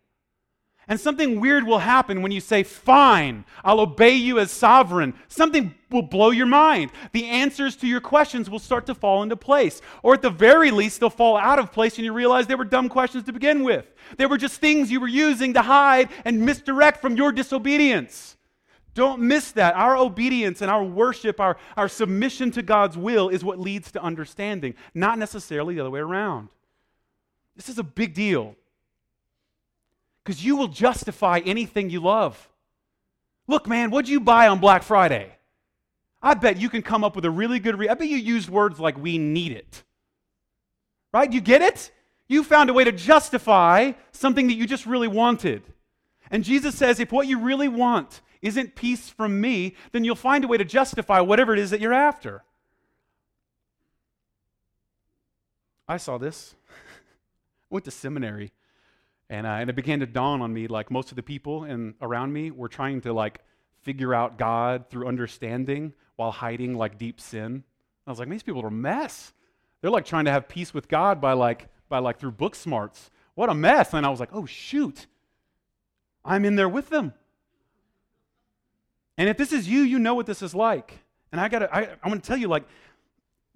And 0.93 1.01
something 1.01 1.41
weird 1.41 1.65
will 1.65 1.79
happen 1.79 2.21
when 2.21 2.33
you 2.33 2.41
say, 2.43 2.63
Fine, 2.63 3.47
I'll 3.65 3.81
obey 3.81 4.13
you 4.13 4.39
as 4.39 4.51
sovereign. 4.51 5.15
Something 5.27 5.75
will 5.91 6.03
blow 6.03 6.33
your 6.33 6.45
mind. 6.45 6.91
The 7.13 7.25
answers 7.25 7.77
to 7.77 7.87
your 7.87 8.03
questions 8.03 8.51
will 8.51 8.59
start 8.59 8.85
to 8.85 8.95
fall 8.95 9.23
into 9.23 9.35
place. 9.35 9.81
Or 10.03 10.13
at 10.13 10.21
the 10.21 10.29
very 10.29 10.71
least, 10.71 11.01
they'll 11.01 11.09
fall 11.09 11.39
out 11.39 11.59
of 11.59 11.73
place 11.73 11.97
and 11.97 12.05
you 12.05 12.13
realize 12.13 12.47
they 12.47 12.57
were 12.57 12.67
dumb 12.67 12.91
questions 12.91 13.25
to 13.25 13.33
begin 13.33 13.65
with. 13.65 13.91
They 14.19 14.27
were 14.27 14.37
just 14.37 14.61
things 14.61 14.91
you 14.91 15.01
were 15.01 15.09
using 15.09 15.55
to 15.55 15.63
hide 15.63 16.11
and 16.27 16.45
misdirect 16.45 17.01
from 17.01 17.17
your 17.17 17.33
disobedience. 17.33 18.37
Don't 18.93 19.23
miss 19.23 19.51
that. 19.53 19.75
Our 19.75 19.97
obedience 19.97 20.61
and 20.61 20.71
our 20.71 20.85
worship, 20.85 21.41
our, 21.41 21.57
our 21.75 21.89
submission 21.89 22.51
to 22.51 22.61
God's 22.61 22.99
will 22.99 23.31
is 23.31 23.43
what 23.43 23.59
leads 23.59 23.93
to 23.93 24.03
understanding, 24.03 24.75
not 24.93 25.19
necessarily 25.19 25.77
the 25.77 25.81
other 25.81 25.91
way 25.91 26.01
around. 26.01 26.51
This 27.57 27.71
is 27.71 27.79
a 27.79 27.83
big 27.83 28.13
deal 28.13 28.57
because 30.25 30.45
you 30.45 30.57
will 30.57 30.69
justify 30.69 31.41
anything 31.45 31.91
you 31.91 32.01
love. 32.01 32.49
Look, 33.49 33.67
man, 33.67 33.91
what'd 33.91 34.09
you 34.09 34.21
buy 34.21 34.49
on 34.49 34.61
Black 34.61 34.83
Friday? 34.83 35.37
I 36.23 36.35
bet 36.35 36.59
you 36.59 36.69
can 36.69 36.83
come 36.83 37.03
up 37.03 37.17
with 37.17 37.25
a 37.25 37.31
really 37.31 37.59
good 37.59 37.79
re- 37.79 37.89
I 37.89 37.95
bet 37.95 38.09
you 38.09 38.17
used 38.17 38.49
words 38.49 38.79
like 38.79 38.97
we 38.97 39.19
need 39.19 39.53
it. 39.53 39.83
Right? 41.13 41.33
You 41.33 41.41
get 41.41 41.63
it? 41.63 41.91
You 42.29 42.45
found 42.45 42.71
a 42.71 42.73
way 42.73 42.85
to 42.85 42.93
justify 42.93 43.93
something 44.13 44.47
that 44.47 44.55
you 44.55 44.67
just 44.67 44.87
really 44.87 45.09
wanted. 45.09 45.63
And 46.31 46.45
Jesus 46.45 46.77
says 46.77 47.01
if 47.01 47.11
what 47.11 47.27
you 47.27 47.39
really 47.39 47.69
want 47.69 48.21
isn't 48.41 48.77
peace 48.77 49.09
from 49.09 49.41
me, 49.41 49.77
then 49.91 50.05
you'll 50.05 50.15
find 50.15 50.45
a 50.45 50.49
way 50.49 50.57
to 50.57 50.65
justify 50.65 51.21
whatever 51.21 51.53
it 51.53 51.59
is 51.59 51.71
that 51.71 51.81
you're 51.81 51.93
after. 51.93 52.45
I 55.89 55.97
saw 55.97 56.17
this. 56.17 56.55
I 56.71 56.73
Went 57.71 57.85
to 57.87 57.91
seminary 57.91 58.53
and, 59.33 59.47
uh, 59.47 59.51
and 59.51 59.71
it 59.71 59.77
began 59.77 60.01
to 60.01 60.07
dawn 60.07 60.43
on 60.43 60.53
me 60.53 60.67
like 60.67 60.91
most 60.91 61.11
of 61.11 61.17
the 61.17 61.23
people 61.23 61.65
in, 61.65 61.95
around 62.03 62.35
me 62.35 62.51
were 62.51 62.69
trying 62.69 63.01
to 63.01 63.15
like 63.15 63.41
figure 63.81 64.15
out 64.15 64.37
God 64.37 64.91
through 64.91 65.09
understanding 65.09 65.95
while 66.17 66.31
hiding 66.31 66.77
like 66.77 66.99
deep 66.99 67.19
sin. 67.19 67.65
I 68.07 68.11
was 68.11 68.19
like, 68.19 68.29
these 68.29 68.43
people 68.43 68.63
are 68.63 68.69
a 68.69 68.71
mess. 68.71 69.33
They're 69.81 69.91
like 69.91 70.05
trying 70.05 70.27
to 70.27 70.31
have 70.31 70.49
peace 70.49 70.75
with 70.75 70.87
God 70.87 71.19
by 71.19 71.33
like 71.33 71.69
by 71.89 71.99
like 71.99 72.19
through 72.19 72.33
book 72.33 72.55
smarts. 72.55 73.11
What 73.35 73.49
a 73.49 73.55
mess. 73.55 73.95
And 73.95 74.05
I 74.05 74.11
was 74.11 74.21
like, 74.21 74.35
oh 74.35 74.45
shoot. 74.45 75.07
I'm 76.27 76.45
in 76.45 76.57
there 76.57 76.69
with 76.69 76.91
them. 76.91 77.15
And 79.17 79.31
if 79.31 79.39
this 79.39 79.51
is 79.51 79.67
you, 79.67 79.81
you 79.81 79.99
know 79.99 80.15
what 80.15 80.27
this 80.27 80.43
is 80.43 80.55
like. 80.55 80.99
And 81.33 81.41
I 81.41 81.49
gotta 81.49 81.75
I, 81.75 81.85
I'm 81.85 82.11
gonna 82.11 82.21
tell 82.21 82.37
you, 82.37 82.49
like, 82.49 82.65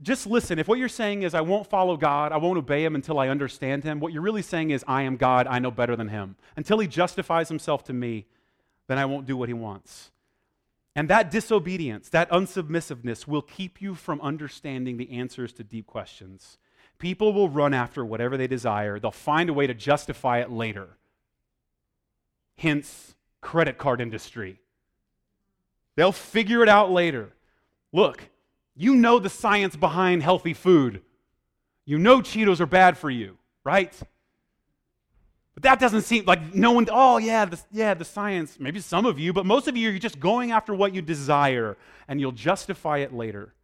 just 0.02 0.26
listen. 0.26 0.58
If 0.58 0.68
what 0.68 0.78
you're 0.78 0.88
saying 0.88 1.22
is, 1.22 1.34
I 1.34 1.40
won't 1.40 1.68
follow 1.68 1.96
God, 1.96 2.32
I 2.32 2.36
won't 2.36 2.58
obey 2.58 2.84
him 2.84 2.94
until 2.94 3.18
I 3.18 3.28
understand 3.28 3.84
him, 3.84 4.00
what 4.00 4.12
you're 4.12 4.22
really 4.22 4.42
saying 4.42 4.70
is, 4.70 4.84
I 4.86 5.02
am 5.02 5.16
God, 5.16 5.46
I 5.46 5.58
know 5.58 5.70
better 5.70 5.96
than 5.96 6.08
him. 6.08 6.36
Until 6.56 6.78
he 6.78 6.86
justifies 6.86 7.48
himself 7.48 7.84
to 7.84 7.92
me, 7.92 8.26
then 8.88 8.98
I 8.98 9.06
won't 9.06 9.26
do 9.26 9.36
what 9.36 9.48
he 9.48 9.54
wants. 9.54 10.10
And 10.94 11.08
that 11.08 11.30
disobedience, 11.30 12.08
that 12.10 12.30
unsubmissiveness 12.30 13.26
will 13.26 13.42
keep 13.42 13.82
you 13.82 13.94
from 13.94 14.20
understanding 14.20 14.96
the 14.96 15.10
answers 15.10 15.52
to 15.54 15.64
deep 15.64 15.86
questions. 15.86 16.58
People 16.98 17.32
will 17.32 17.50
run 17.50 17.74
after 17.74 18.04
whatever 18.04 18.36
they 18.36 18.46
desire, 18.46 18.98
they'll 18.98 19.10
find 19.10 19.50
a 19.50 19.54
way 19.54 19.66
to 19.66 19.74
justify 19.74 20.40
it 20.40 20.50
later. 20.50 20.96
Hence, 22.58 23.14
credit 23.42 23.76
card 23.76 24.00
industry. 24.00 24.60
They'll 25.94 26.12
figure 26.12 26.62
it 26.62 26.68
out 26.68 26.90
later. 26.90 27.32
Look, 27.92 28.28
you 28.76 28.94
know 28.94 29.18
the 29.18 29.30
science 29.30 29.74
behind 29.74 30.22
healthy 30.22 30.54
food. 30.54 31.02
You 31.84 31.98
know 31.98 32.20
Cheetos 32.20 32.60
are 32.60 32.66
bad 32.66 32.98
for 32.98 33.10
you, 33.10 33.38
right? 33.64 33.92
But 35.54 35.62
that 35.62 35.80
doesn't 35.80 36.02
seem 36.02 36.26
like 36.26 36.54
no 36.54 36.72
one, 36.72 36.86
oh, 36.92 37.16
yeah, 37.16 37.46
the, 37.46 37.58
yeah, 37.72 37.94
the 37.94 38.04
science. 38.04 38.58
Maybe 38.60 38.78
some 38.80 39.06
of 39.06 39.18
you, 39.18 39.32
but 39.32 39.46
most 39.46 39.68
of 39.68 39.76
you, 39.76 39.88
you're 39.88 39.98
just 39.98 40.20
going 40.20 40.52
after 40.52 40.74
what 40.74 40.94
you 40.94 41.00
desire 41.00 41.78
and 42.06 42.20
you'll 42.20 42.32
justify 42.32 42.98
it 42.98 43.14
later. 43.14 43.54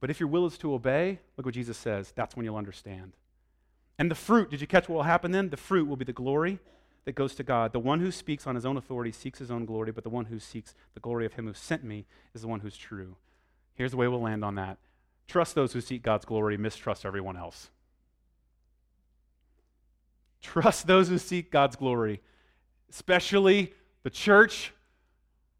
But 0.00 0.08
if 0.08 0.18
your 0.18 0.28
will 0.30 0.46
is 0.46 0.56
to 0.58 0.72
obey, 0.72 1.18
look 1.36 1.44
what 1.44 1.54
Jesus 1.54 1.76
says, 1.76 2.12
that's 2.16 2.36
when 2.36 2.46
you'll 2.46 2.56
understand. 2.56 3.12
And 3.98 4.10
the 4.10 4.14
fruit, 4.14 4.50
did 4.50 4.60
you 4.62 4.66
catch 4.66 4.88
what 4.88 4.96
will 4.96 5.02
happen 5.02 5.32
then? 5.32 5.50
The 5.50 5.56
fruit 5.58 5.86
will 5.86 5.96
be 5.96 6.06
the 6.06 6.12
glory 6.12 6.58
that 7.04 7.14
goes 7.14 7.34
to 7.34 7.42
God. 7.42 7.72
The 7.72 7.80
one 7.80 8.00
who 8.00 8.10
speaks 8.10 8.46
on 8.46 8.54
his 8.54 8.64
own 8.64 8.76
authority 8.78 9.12
seeks 9.12 9.40
his 9.40 9.50
own 9.50 9.66
glory, 9.66 9.92
but 9.92 10.04
the 10.04 10.10
one 10.10 10.26
who 10.26 10.38
seeks 10.38 10.74
the 10.94 11.00
glory 11.00 11.26
of 11.26 11.34
him 11.34 11.46
who 11.46 11.54
sent 11.54 11.84
me 11.84 12.06
is 12.32 12.42
the 12.42 12.48
one 12.48 12.60
who's 12.60 12.76
true. 12.76 13.16
Here's 13.78 13.92
the 13.92 13.96
way 13.96 14.08
we'll 14.08 14.20
land 14.20 14.44
on 14.44 14.56
that 14.56 14.76
trust 15.28 15.54
those 15.54 15.72
who 15.72 15.80
seek 15.80 16.02
God's 16.02 16.24
glory, 16.24 16.56
mistrust 16.56 17.04
everyone 17.04 17.36
else. 17.36 17.70
Trust 20.42 20.86
those 20.86 21.08
who 21.08 21.18
seek 21.18 21.50
God's 21.50 21.76
glory, 21.76 22.20
especially 22.90 23.74
the 24.02 24.10
church 24.10 24.72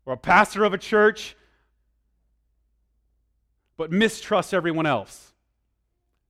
or 0.04 0.14
a 0.14 0.16
pastor 0.16 0.64
of 0.64 0.72
a 0.72 0.78
church, 0.78 1.36
but 3.76 3.92
mistrust 3.92 4.54
everyone 4.54 4.86
else, 4.86 5.32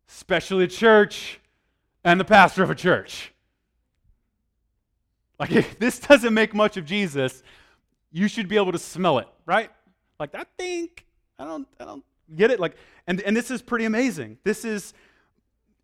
especially 0.08 0.66
the 0.66 0.72
church 0.72 1.40
and 2.04 2.18
the 2.18 2.24
pastor 2.24 2.62
of 2.62 2.70
a 2.70 2.74
church. 2.74 3.32
Like, 5.38 5.52
if 5.52 5.78
this 5.78 6.00
doesn't 6.00 6.34
make 6.34 6.54
much 6.54 6.76
of 6.76 6.84
Jesus, 6.84 7.42
you 8.10 8.28
should 8.28 8.48
be 8.48 8.56
able 8.56 8.72
to 8.72 8.78
smell 8.78 9.18
it, 9.20 9.28
right? 9.46 9.70
Like, 10.18 10.34
I 10.34 10.44
think 10.58 11.06
I 11.38 11.44
don't, 11.44 11.68
I 11.78 11.84
don't 11.84 12.04
get 12.34 12.50
it. 12.50 12.60
Like, 12.60 12.76
and, 13.06 13.20
and 13.20 13.36
this 13.36 13.50
is 13.50 13.62
pretty 13.62 13.84
amazing. 13.84 14.38
This 14.44 14.64
is, 14.64 14.92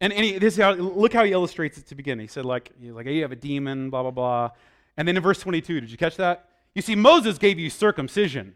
and, 0.00 0.12
and 0.12 0.24
he, 0.24 0.38
this 0.38 0.56
how, 0.56 0.72
look 0.72 1.12
how 1.12 1.24
he 1.24 1.32
illustrates 1.32 1.78
it 1.78 1.86
to 1.86 1.94
begin. 1.94 2.18
He 2.18 2.26
said, 2.26 2.44
like, 2.44 2.72
like, 2.82 3.06
hey, 3.06 3.14
you 3.14 3.22
have 3.22 3.32
a 3.32 3.36
demon, 3.36 3.90
blah, 3.90 4.02
blah, 4.02 4.10
blah. 4.10 4.50
And 4.96 5.06
then 5.06 5.16
in 5.16 5.22
verse 5.22 5.40
22, 5.40 5.80
did 5.80 5.90
you 5.90 5.96
catch 5.96 6.16
that? 6.16 6.48
You 6.74 6.82
see, 6.82 6.96
Moses 6.96 7.38
gave 7.38 7.58
you 7.58 7.70
circumcision. 7.70 8.54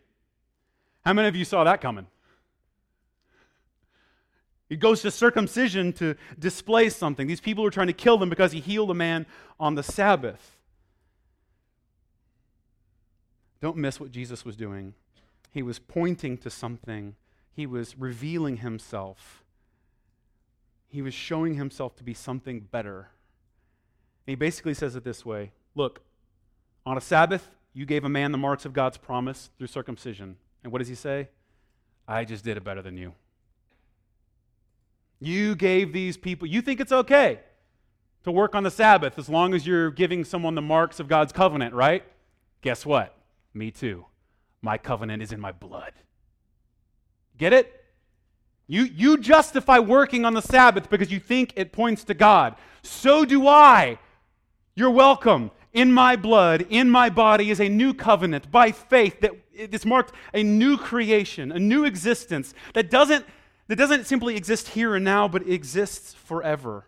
How 1.05 1.13
many 1.13 1.29
of 1.29 1.37
you 1.37 1.45
saw 1.45 1.65
that 1.65 1.81
coming? 1.81 2.07
He 4.69 4.77
goes 4.77 5.01
to 5.03 5.11
circumcision 5.11 5.93
to 5.95 6.15
display 6.39 6.91
something. 6.91 7.27
These 7.27 7.41
people 7.41 7.65
were 7.65 7.71
trying 7.71 7.87
to 7.87 7.93
kill 7.95 8.23
him 8.23 8.29
because 8.29 8.53
he 8.53 8.61
healed 8.61 8.91
a 8.91 8.95
man 8.95 9.25
on 9.59 9.75
the 9.77 9.83
Sabbath. 9.83 10.57
Don't 13.63 13.77
miss 13.77 13.99
what 13.99 14.13
Jesus 14.13 14.45
was 14.45 14.57
doing. 14.57 14.95
He 15.59 15.63
was 15.63 15.81
pointing 15.81 16.39
to 16.39 16.51
something, 16.51 17.17
he 17.51 17.67
was 17.67 17.99
revealing 17.99 18.59
himself. 18.59 19.43
He 20.87 21.03
was 21.03 21.13
showing 21.13 21.55
himself 21.55 21.97
to 21.97 22.05
be 22.05 22.15
something 22.15 22.61
better. 22.61 23.09
And 24.25 24.31
he 24.31 24.35
basically 24.37 24.75
says 24.75 24.95
it 24.95 25.03
this 25.03 25.27
way 25.27 25.51
Look, 25.75 26.03
on 26.87 26.97
a 26.97 27.01
Sabbath, 27.01 27.51
you 27.75 27.87
gave 27.87 28.05
a 28.05 28.09
man 28.09 28.31
the 28.31 28.39
marks 28.39 28.67
of 28.67 28.73
God's 28.73 28.99
promise 28.99 29.51
through 29.59 29.67
circumcision. 29.67 30.37
And 30.63 30.73
what 30.73 30.79
does 30.79 30.87
he 30.87 30.95
say? 30.95 31.29
I 32.07 32.25
just 32.25 32.45
did 32.45 32.57
it 32.57 32.63
better 32.63 32.81
than 32.81 32.97
you. 32.97 33.15
You 35.19 35.57
gave 35.57 35.93
these 35.93 36.17
people, 36.17 36.47
you 36.47 36.63
think 36.63 36.79
it's 36.79 36.93
okay 36.93 37.41
to 38.23 38.31
work 38.31 38.55
on 38.55 38.63
the 38.63 38.71
Sabbath 38.71 39.19
as 39.19 39.29
long 39.29 39.55
as 39.55 39.67
you're 39.67 39.91
giving 39.91 40.25
someone 40.25 40.55
the 40.55 40.63
marks 40.63 41.01
of 41.01 41.09
God's 41.09 41.33
covenant, 41.33 41.75
right? 41.75 42.05
Guess 42.63 42.87
what? 42.87 43.17
Me 43.53 43.73
too. 43.73 44.05
My 44.63 44.79
covenant 44.79 45.23
is 45.23 45.33
in 45.33 45.41
my 45.41 45.53
blood. 45.53 45.93
Get 47.37 47.53
it? 47.53 47.85
You, 48.67 48.83
you 48.83 49.19
justify 49.19 49.79
working 49.79 50.25
on 50.25 50.35
the 50.35 50.43
Sabbath 50.43 50.91
because 50.91 51.11
you 51.11 51.21
think 51.21 51.53
it 51.57 51.73
points 51.73 52.05
to 52.05 52.15
God. 52.15 52.57
So 52.83 53.25
do 53.25 53.47
I. 53.47 53.99
You're 54.75 54.91
welcome. 54.91 55.51
In 55.73 55.93
my 55.93 56.17
blood, 56.17 56.67
in 56.69 56.91
my 56.91 57.09
body 57.09 57.51
is 57.51 57.61
a 57.61 57.69
new 57.69 57.95
covenant 57.95 58.51
by 58.51 58.73
faith 58.73 59.21
that 59.21 59.33
it's 59.53 59.85
marked 59.85 60.13
a 60.35 60.43
new 60.43 60.77
creation, 60.77 61.53
a 61.53 61.59
new 61.59 61.85
existence 61.85 62.53
that 62.75 62.91
doesn't, 62.91 63.25
that 63.69 63.77
doesn't 63.77 64.07
simply 64.07 64.37
exist 64.37 64.69
here 64.69 64.97
and 64.97 65.05
now, 65.05 65.29
but 65.29 65.47
exists 65.49 66.15
forever. 66.15 66.87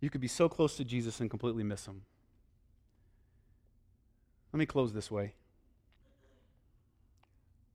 You 0.00 0.10
could 0.10 0.20
be 0.20 0.28
so 0.28 0.48
close 0.48 0.76
to 0.76 0.84
Jesus 0.84 1.20
and 1.20 1.28
completely 1.28 1.64
miss 1.64 1.86
him. 1.86 2.02
Let 4.58 4.62
me 4.62 4.66
close 4.66 4.92
this 4.92 5.08
way. 5.08 5.34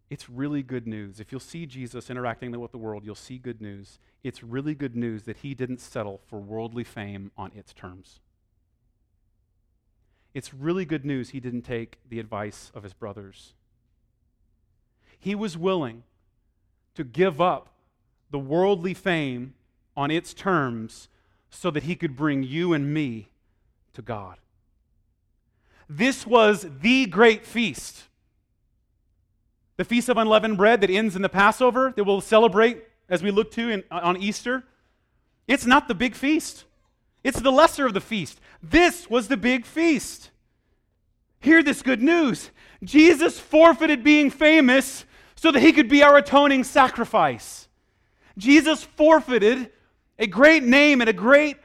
It's 0.10 0.30
really 0.30 0.62
good 0.62 0.86
news. 0.86 1.22
If 1.22 1.32
you'll 1.32 1.40
see 1.40 1.66
Jesus 1.66 2.10
interacting 2.10 2.52
with 2.60 2.74
the 2.74 2.78
world, 2.78 3.06
you'll 3.06 3.16
see 3.16 3.38
good 3.38 3.62
news. 3.62 4.00
It's 4.22 4.44
really 4.44 4.76
good 4.76 4.94
news 4.94 5.24
that 5.24 5.38
he 5.38 5.54
didn't 5.54 5.80
settle 5.80 6.20
for 6.28 6.40
worldly 6.40 6.84
fame 6.84 7.32
on 7.38 7.54
its 7.56 7.72
terms. 7.72 8.20
It's 10.34 10.54
really 10.54 10.84
good 10.84 11.06
news 11.06 11.30
he 11.30 11.40
didn't 11.40 11.62
take 11.62 12.00
the 12.10 12.20
advice 12.20 12.70
of 12.76 12.84
his 12.84 12.92
brothers. 12.92 13.54
He 15.18 15.36
was 15.36 15.58
willing 15.58 16.04
to 16.96 17.06
give 17.06 17.40
up 17.40 17.70
the 18.30 18.40
worldly 18.40 18.94
fame 18.94 19.54
on 19.96 20.12
its 20.12 20.34
terms 20.34 21.08
so 21.50 21.72
that 21.72 21.84
he 21.84 21.96
could 21.96 22.18
bring 22.18 22.44
you 22.44 22.74
and 22.74 22.94
me 22.94 23.30
to 23.94 24.02
God. 24.02 24.40
This 25.96 26.26
was 26.26 26.66
the 26.82 27.06
great 27.06 27.46
feast. 27.46 28.04
The 29.78 29.86
Feast 29.86 30.10
of 30.10 30.18
Unleavened 30.18 30.58
Bread 30.58 30.82
that 30.82 30.90
ends 30.90 31.16
in 31.16 31.22
the 31.22 31.30
Passover, 31.30 31.94
that 31.96 32.04
we'll 32.04 32.22
celebrate 32.22 32.84
as 33.10 33.22
we 33.22 33.30
look 33.30 33.52
to 33.52 33.70
in, 33.70 33.84
on 33.92 34.18
Easter. 34.18 34.64
It's 35.48 35.68
not 35.68 35.88
the 35.88 35.94
big 35.94 36.16
feast, 36.16 36.66
it's 37.24 37.40
the 37.40 37.52
lesser 37.52 37.86
of 37.86 37.94
the 37.94 38.02
feast. 38.02 38.40
This 38.62 39.08
was 39.10 39.28
the 39.28 39.38
big 39.38 39.66
feast. 39.66 40.32
Hear 41.40 41.62
this 41.62 41.82
good 41.82 42.02
news 42.02 42.50
Jesus 42.84 43.40
forfeited 43.40 44.04
being 44.04 44.32
famous 44.32 45.06
so 45.36 45.52
that 45.52 45.62
he 45.62 45.74
could 45.74 45.90
be 45.90 46.02
our 46.02 46.18
atoning 46.18 46.64
sacrifice. 46.64 47.68
Jesus 48.38 48.84
forfeited 48.84 49.70
a 50.18 50.26
great 50.26 50.64
name 50.64 51.02
and 51.02 51.10
a 51.10 51.14
great, 51.14 51.58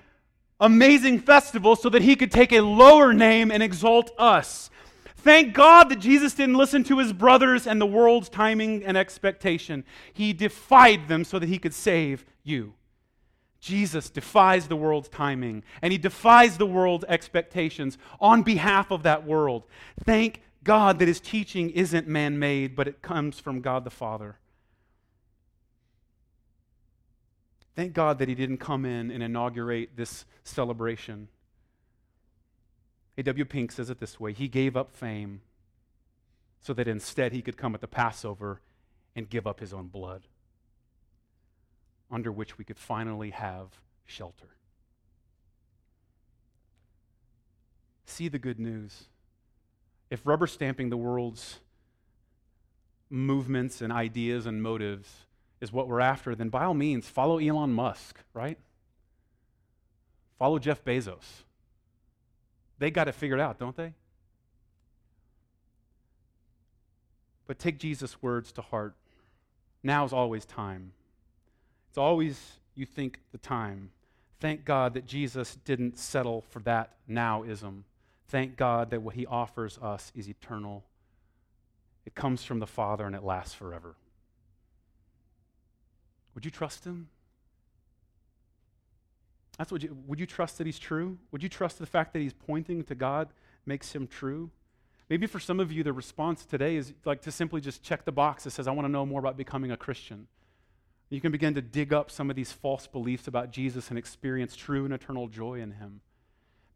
amazing 0.61 1.21
festival 1.21 1.77
so 1.77 1.89
that 1.89 2.03
he 2.03 2.17
could 2.17 2.31
take 2.31 2.53
a 2.53 2.61
lower 2.61 3.13
name 3.13 3.51
and 3.51 3.63
exalt 3.63 4.11
us. 4.19 4.71
Thank 5.17 5.53
God 5.53 5.89
that 5.89 5.99
Jesus 5.99 6.35
didn't 6.35 6.55
listen 6.55 6.85
to 6.85 6.99
his 6.99 7.13
brothers 7.13 7.67
and 7.67 7.81
the 7.81 7.87
world's 7.87 8.29
timing 8.29 8.85
and 8.85 8.97
expectation. 8.97 9.85
He 10.13 10.33
defied 10.33 11.09
them 11.09 11.25
so 11.25 11.39
that 11.39 11.49
he 11.49 11.59
could 11.59 11.75
save 11.75 12.25
you. 12.45 12.75
Jesus 13.61 14.09
defies 14.09 14.69
the 14.69 14.77
world's 14.77 15.09
timing 15.09 15.65
and 15.83 15.93
he 15.93 15.99
defies 15.99 16.57
the 16.57 16.67
world's 16.67 17.05
expectations 17.09 17.99
on 18.21 18.43
behalf 18.43 18.91
of 18.91 19.03
that 19.03 19.27
world. 19.27 19.65
Thank 20.05 20.41
God 20.63 20.99
that 20.99 21.09
his 21.09 21.21
teaching 21.21 21.71
isn't 21.71 22.07
man 22.07 22.39
made, 22.39 22.77
but 22.77 22.87
it 22.87 23.03
comes 23.03 23.41
from 23.41 23.61
God 23.61 23.85
the 23.85 23.91
Father. 23.91 24.39
Thank 27.79 27.93
God 27.93 28.19
that 28.19 28.29
he 28.29 28.35
didn't 28.35 28.57
come 28.57 28.85
in 28.85 29.13
and 29.13 29.23
inaugurate 29.23 29.91
this 29.95 30.25
celebration. 30.43 31.29
A.W. 33.17 33.45
Pink 33.45 33.71
says 33.71 33.89
it 33.89 34.01
this 34.01 34.19
way 34.19 34.33
He 34.33 34.49
gave 34.49 34.77
up 34.77 34.91
fame 34.91 35.43
so 36.61 36.73
that 36.73 36.89
instead 36.89 37.33
he 37.33 37.41
could 37.41 37.57
come 37.57 37.77
at 37.77 37.81
the 37.81 37.87
Passover 37.87 38.63
and 39.15 39.31
give 39.31 39.47
up 39.47 39.61
his 39.61 39.73
own 39.73 39.87
blood, 39.87 40.27
under 42.11 42.33
which 42.33 42.59
we 42.59 42.65
could 42.65 42.81
finally 42.81 43.31
have 43.31 43.69
shelter. 44.05 44.57
See 48.07 48.27
the 48.27 48.41
good 48.41 48.59
news. 48.59 49.05
If 50.11 50.27
rubber 50.27 50.49
stamping 50.49 50.91
the 50.91 50.97
world's 50.97 51.61
movements 53.09 53.81
and 53.81 53.93
ideas 53.93 54.47
and 54.47 54.65
motives 54.65 55.28
is 55.61 55.73
what 55.73 55.89
we're 55.89 56.01
after, 56.01 56.35
then 56.35 56.49
by 56.49 56.65
all 56.65 56.75
means, 56.75 57.09
follow 57.09 57.39
Elon 57.39 57.73
Musk, 57.73 58.19
right? 58.33 58.59
Follow 60.39 60.59
Jeff 60.59 60.85
Bezos. 60.85 61.43
They 62.79 62.91
got 62.91 63.09
it 63.09 63.15
figured 63.15 63.41
out, 63.41 63.59
don't 63.59 63.77
they? 63.77 63.93
But 67.47 67.59
take 67.59 67.79
Jesus' 67.79 68.23
words 68.23 68.53
to 68.53 68.63
heart. 68.63 68.95
Now 69.83 70.05
is 70.05 70.13
always 70.13 70.45
time. 70.45 70.93
It's 71.89 71.99
always, 71.99 72.59
you 72.75 72.87
think, 72.87 73.21
the 73.33 73.39
time. 73.39 73.91
Thank 74.39 74.65
God 74.65 74.95
that 74.95 75.07
Jesus 75.07 75.57
didn't 75.65 75.99
settle 75.99 76.43
for 76.51 76.61
that 76.61 76.95
nowism. 77.11 77.83
Thank 78.29 78.57
God 78.57 78.91
that 78.91 79.03
what 79.03 79.15
he 79.15 79.27
offers 79.27 79.79
us 79.83 80.13
is 80.15 80.29
eternal. 80.29 80.85
It 82.07 82.15
comes 82.15 82.45
from 82.45 82.61
the 82.61 82.67
Father 82.67 83.07
and 83.07 83.17
it 83.17 83.25
lasts 83.25 83.55
forever. 83.55 83.97
Would 86.39 86.45
you 86.45 86.53
trust 86.53 86.85
him? 86.85 87.09
That's 89.59 89.73
what 89.73 89.83
you, 89.83 89.97
would 90.07 90.21
you 90.21 90.27
trust 90.27 90.59
that 90.59 90.69
he's 90.69 90.79
true? 90.79 91.19
Would 91.33 91.43
you 91.43 91.49
trust 91.49 91.81
the 91.81 91.87
fact 91.87 92.13
that 92.13 92.21
he's 92.21 92.33
pointing 92.33 92.85
to 92.85 92.95
God 92.95 93.31
makes 93.67 93.93
him 93.93 94.07
true? 94.07 94.53
Maybe 95.11 95.27
for 95.27 95.41
some 95.41 95.59
of 95.59 95.73
you, 95.73 95.83
the 95.83 95.93
response 95.93 96.45
today 96.45 96.77
is 96.77 96.95
like 97.05 97.23
to 97.23 97.33
simply 97.33 97.61
just 97.61 97.83
check 97.83 98.05
the 98.05 98.13
box 98.13 98.45
that 98.45 98.53
says, 98.53 98.69
I 98.69 98.71
want 98.71 98.87
to 98.87 98.89
know 98.89 99.05
more 99.05 99.19
about 99.19 99.37
becoming 99.37 99.73
a 99.73 99.77
Christian. 99.77 100.29
You 101.11 101.21
can 101.21 101.33
begin 101.33 101.55
to 101.55 101.61
dig 101.61 101.93
up 101.93 102.09
some 102.09 102.31
of 102.31 102.37
these 102.37 102.53
false 102.53 102.87
beliefs 102.87 103.27
about 103.27 103.51
Jesus 103.51 103.89
and 103.89 103.99
experience 103.99 104.55
true 104.55 104.85
and 104.85 104.95
eternal 104.95 105.27
joy 105.27 105.55
in 105.55 105.73
him. 105.73 106.03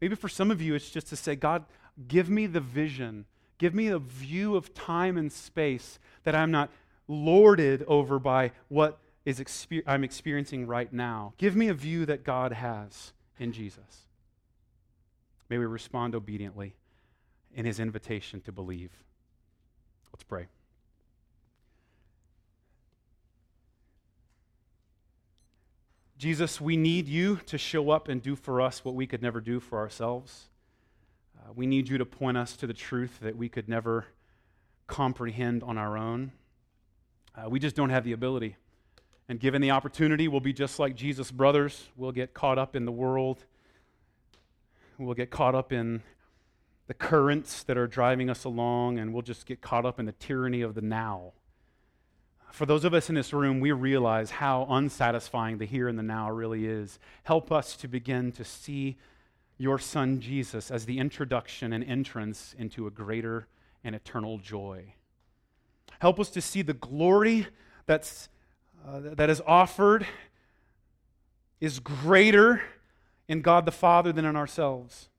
Maybe 0.01 0.15
for 0.15 0.27
some 0.27 0.51
of 0.51 0.61
you, 0.61 0.75
it's 0.75 0.89
just 0.89 1.07
to 1.07 1.15
say, 1.15 1.37
God, 1.37 1.63
give 2.09 2.29
me 2.29 2.47
the 2.47 2.59
vision, 2.59 3.27
give 3.59 3.73
me 3.73 3.87
a 3.87 3.97
view 3.97 4.57
of 4.57 4.73
time 4.73 5.15
and 5.15 5.31
space 5.31 5.99
that 6.25 6.35
I'm 6.35 6.51
not 6.51 6.69
lorded 7.07 7.85
over 7.87 8.19
by 8.19 8.51
what 8.67 8.99
is 9.25 9.39
exper- 9.39 9.83
I'm 9.87 10.03
experiencing 10.03 10.67
right 10.67 10.91
now. 10.91 11.33
Give 11.37 11.55
me 11.55 11.69
a 11.69 11.73
view 11.73 12.05
that 12.05 12.23
God 12.23 12.53
has 12.53 13.13
in 13.39 13.51
Jesus. 13.51 14.05
May 15.49 15.57
we 15.57 15.65
respond 15.65 16.15
obediently 16.15 16.75
in 17.53 17.65
his 17.65 17.79
invitation 17.79 18.41
to 18.41 18.51
believe. 18.51 18.91
Let's 20.11 20.23
pray. 20.23 20.47
Jesus, 26.17 26.61
we 26.61 26.77
need 26.77 27.07
you 27.07 27.37
to 27.47 27.57
show 27.57 27.89
up 27.89 28.07
and 28.07 28.21
do 28.21 28.35
for 28.35 28.61
us 28.61 28.85
what 28.85 28.95
we 28.95 29.05
could 29.05 29.21
never 29.21 29.41
do 29.41 29.59
for 29.59 29.77
ourselves. 29.79 30.47
Uh, 31.37 31.51
we 31.53 31.65
need 31.65 31.89
you 31.89 31.97
to 31.97 32.05
point 32.05 32.37
us 32.37 32.55
to 32.57 32.67
the 32.67 32.73
truth 32.73 33.19
that 33.21 33.35
we 33.35 33.49
could 33.49 33.67
never 33.67 34.05
comprehend 34.87 35.63
on 35.63 35.77
our 35.77 35.97
own. 35.97 36.31
Uh, 37.35 37.49
we 37.49 37.59
just 37.59 37.75
don't 37.75 37.89
have 37.89 38.05
the 38.05 38.13
ability. 38.13 38.55
And 39.29 39.39
given 39.39 39.61
the 39.61 39.71
opportunity, 39.71 40.27
we'll 40.27 40.41
be 40.41 40.53
just 40.53 40.79
like 40.79 40.95
Jesus' 40.95 41.31
brothers. 41.31 41.87
We'll 41.95 42.11
get 42.11 42.33
caught 42.33 42.57
up 42.57 42.75
in 42.75 42.85
the 42.85 42.91
world. 42.91 43.45
We'll 44.97 45.15
get 45.15 45.31
caught 45.31 45.55
up 45.55 45.71
in 45.71 46.03
the 46.87 46.93
currents 46.93 47.63
that 47.63 47.77
are 47.77 47.87
driving 47.87 48.29
us 48.29 48.43
along, 48.43 48.99
and 48.99 49.13
we'll 49.13 49.21
just 49.21 49.45
get 49.45 49.61
caught 49.61 49.85
up 49.85 49.99
in 49.99 50.05
the 50.05 50.11
tyranny 50.11 50.61
of 50.61 50.75
the 50.75 50.81
now. 50.81 51.31
For 52.51 52.65
those 52.67 52.85
of 52.85 52.93
us 52.93 53.09
in 53.09 53.15
this 53.15 53.33
room, 53.33 53.59
we 53.59 53.71
realize 53.71 54.29
how 54.29 54.67
unsatisfying 54.69 55.57
the 55.57 55.65
here 55.65 55.87
and 55.87 55.97
the 55.97 56.03
now 56.03 56.29
really 56.29 56.67
is. 56.67 56.99
Help 57.23 57.51
us 57.51 57.75
to 57.77 57.87
begin 57.87 58.31
to 58.33 58.43
see 58.43 58.97
your 59.57 59.79
Son 59.79 60.19
Jesus 60.19 60.69
as 60.69 60.85
the 60.85 60.99
introduction 60.99 61.73
and 61.73 61.83
entrance 61.83 62.53
into 62.59 62.85
a 62.85 62.91
greater 62.91 63.47
and 63.83 63.95
eternal 63.95 64.37
joy. 64.37 64.93
Help 65.99 66.19
us 66.19 66.29
to 66.31 66.41
see 66.41 66.61
the 66.61 66.73
glory 66.73 67.47
that's 67.85 68.29
uh, 68.85 68.99
that 69.15 69.29
is 69.29 69.41
offered 69.45 70.05
is 71.59 71.79
greater 71.79 72.61
in 73.27 73.41
God 73.41 73.65
the 73.65 73.71
Father 73.71 74.11
than 74.11 74.25
in 74.25 74.35
ourselves. 74.35 75.09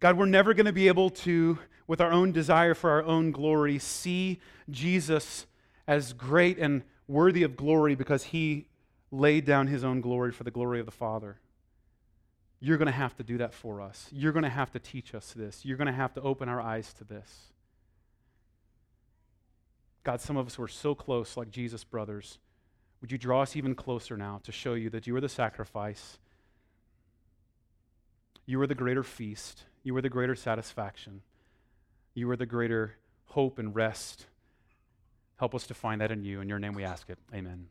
God, 0.00 0.16
we're 0.16 0.26
never 0.26 0.54
going 0.54 0.66
to 0.66 0.72
be 0.72 0.88
able 0.88 1.10
to, 1.10 1.58
with 1.86 2.00
our 2.00 2.10
own 2.10 2.32
desire 2.32 2.74
for 2.74 2.90
our 2.90 3.02
own 3.02 3.30
glory, 3.30 3.78
see 3.78 4.40
Jesus 4.70 5.46
as 5.86 6.12
great 6.12 6.58
and 6.58 6.82
worthy 7.06 7.42
of 7.42 7.56
glory 7.56 7.94
because 7.94 8.24
he 8.24 8.66
laid 9.10 9.44
down 9.44 9.66
his 9.66 9.84
own 9.84 10.00
glory 10.00 10.32
for 10.32 10.44
the 10.44 10.50
glory 10.50 10.80
of 10.80 10.86
the 10.86 10.92
Father. 10.92 11.38
You're 12.58 12.78
going 12.78 12.86
to 12.86 12.92
have 12.92 13.14
to 13.16 13.22
do 13.22 13.38
that 13.38 13.52
for 13.52 13.80
us. 13.80 14.08
You're 14.10 14.32
going 14.32 14.44
to 14.44 14.48
have 14.48 14.72
to 14.72 14.78
teach 14.78 15.14
us 15.14 15.32
this. 15.32 15.64
You're 15.64 15.76
going 15.76 15.86
to 15.86 15.92
have 15.92 16.14
to 16.14 16.22
open 16.22 16.48
our 16.48 16.60
eyes 16.60 16.94
to 16.94 17.04
this. 17.04 17.51
God, 20.04 20.20
some 20.20 20.36
of 20.36 20.46
us 20.46 20.58
were 20.58 20.68
so 20.68 20.94
close, 20.94 21.36
like 21.36 21.50
Jesus' 21.50 21.84
brothers. 21.84 22.38
Would 23.00 23.12
you 23.12 23.18
draw 23.18 23.42
us 23.42 23.56
even 23.56 23.74
closer 23.74 24.16
now 24.16 24.40
to 24.44 24.52
show 24.52 24.74
you 24.74 24.90
that 24.90 25.06
you 25.06 25.14
are 25.16 25.20
the 25.20 25.28
sacrifice? 25.28 26.18
You 28.46 28.60
are 28.60 28.66
the 28.66 28.74
greater 28.74 29.02
feast. 29.02 29.64
You 29.82 29.96
are 29.96 30.02
the 30.02 30.08
greater 30.08 30.34
satisfaction. 30.34 31.22
You 32.14 32.30
are 32.30 32.36
the 32.36 32.46
greater 32.46 32.96
hope 33.26 33.58
and 33.58 33.74
rest. 33.74 34.26
Help 35.36 35.54
us 35.54 35.66
to 35.66 35.74
find 35.74 36.00
that 36.00 36.12
in 36.12 36.24
you. 36.24 36.40
In 36.40 36.48
your 36.48 36.58
name 36.58 36.74
we 36.74 36.84
ask 36.84 37.08
it. 37.08 37.18
Amen. 37.34 37.68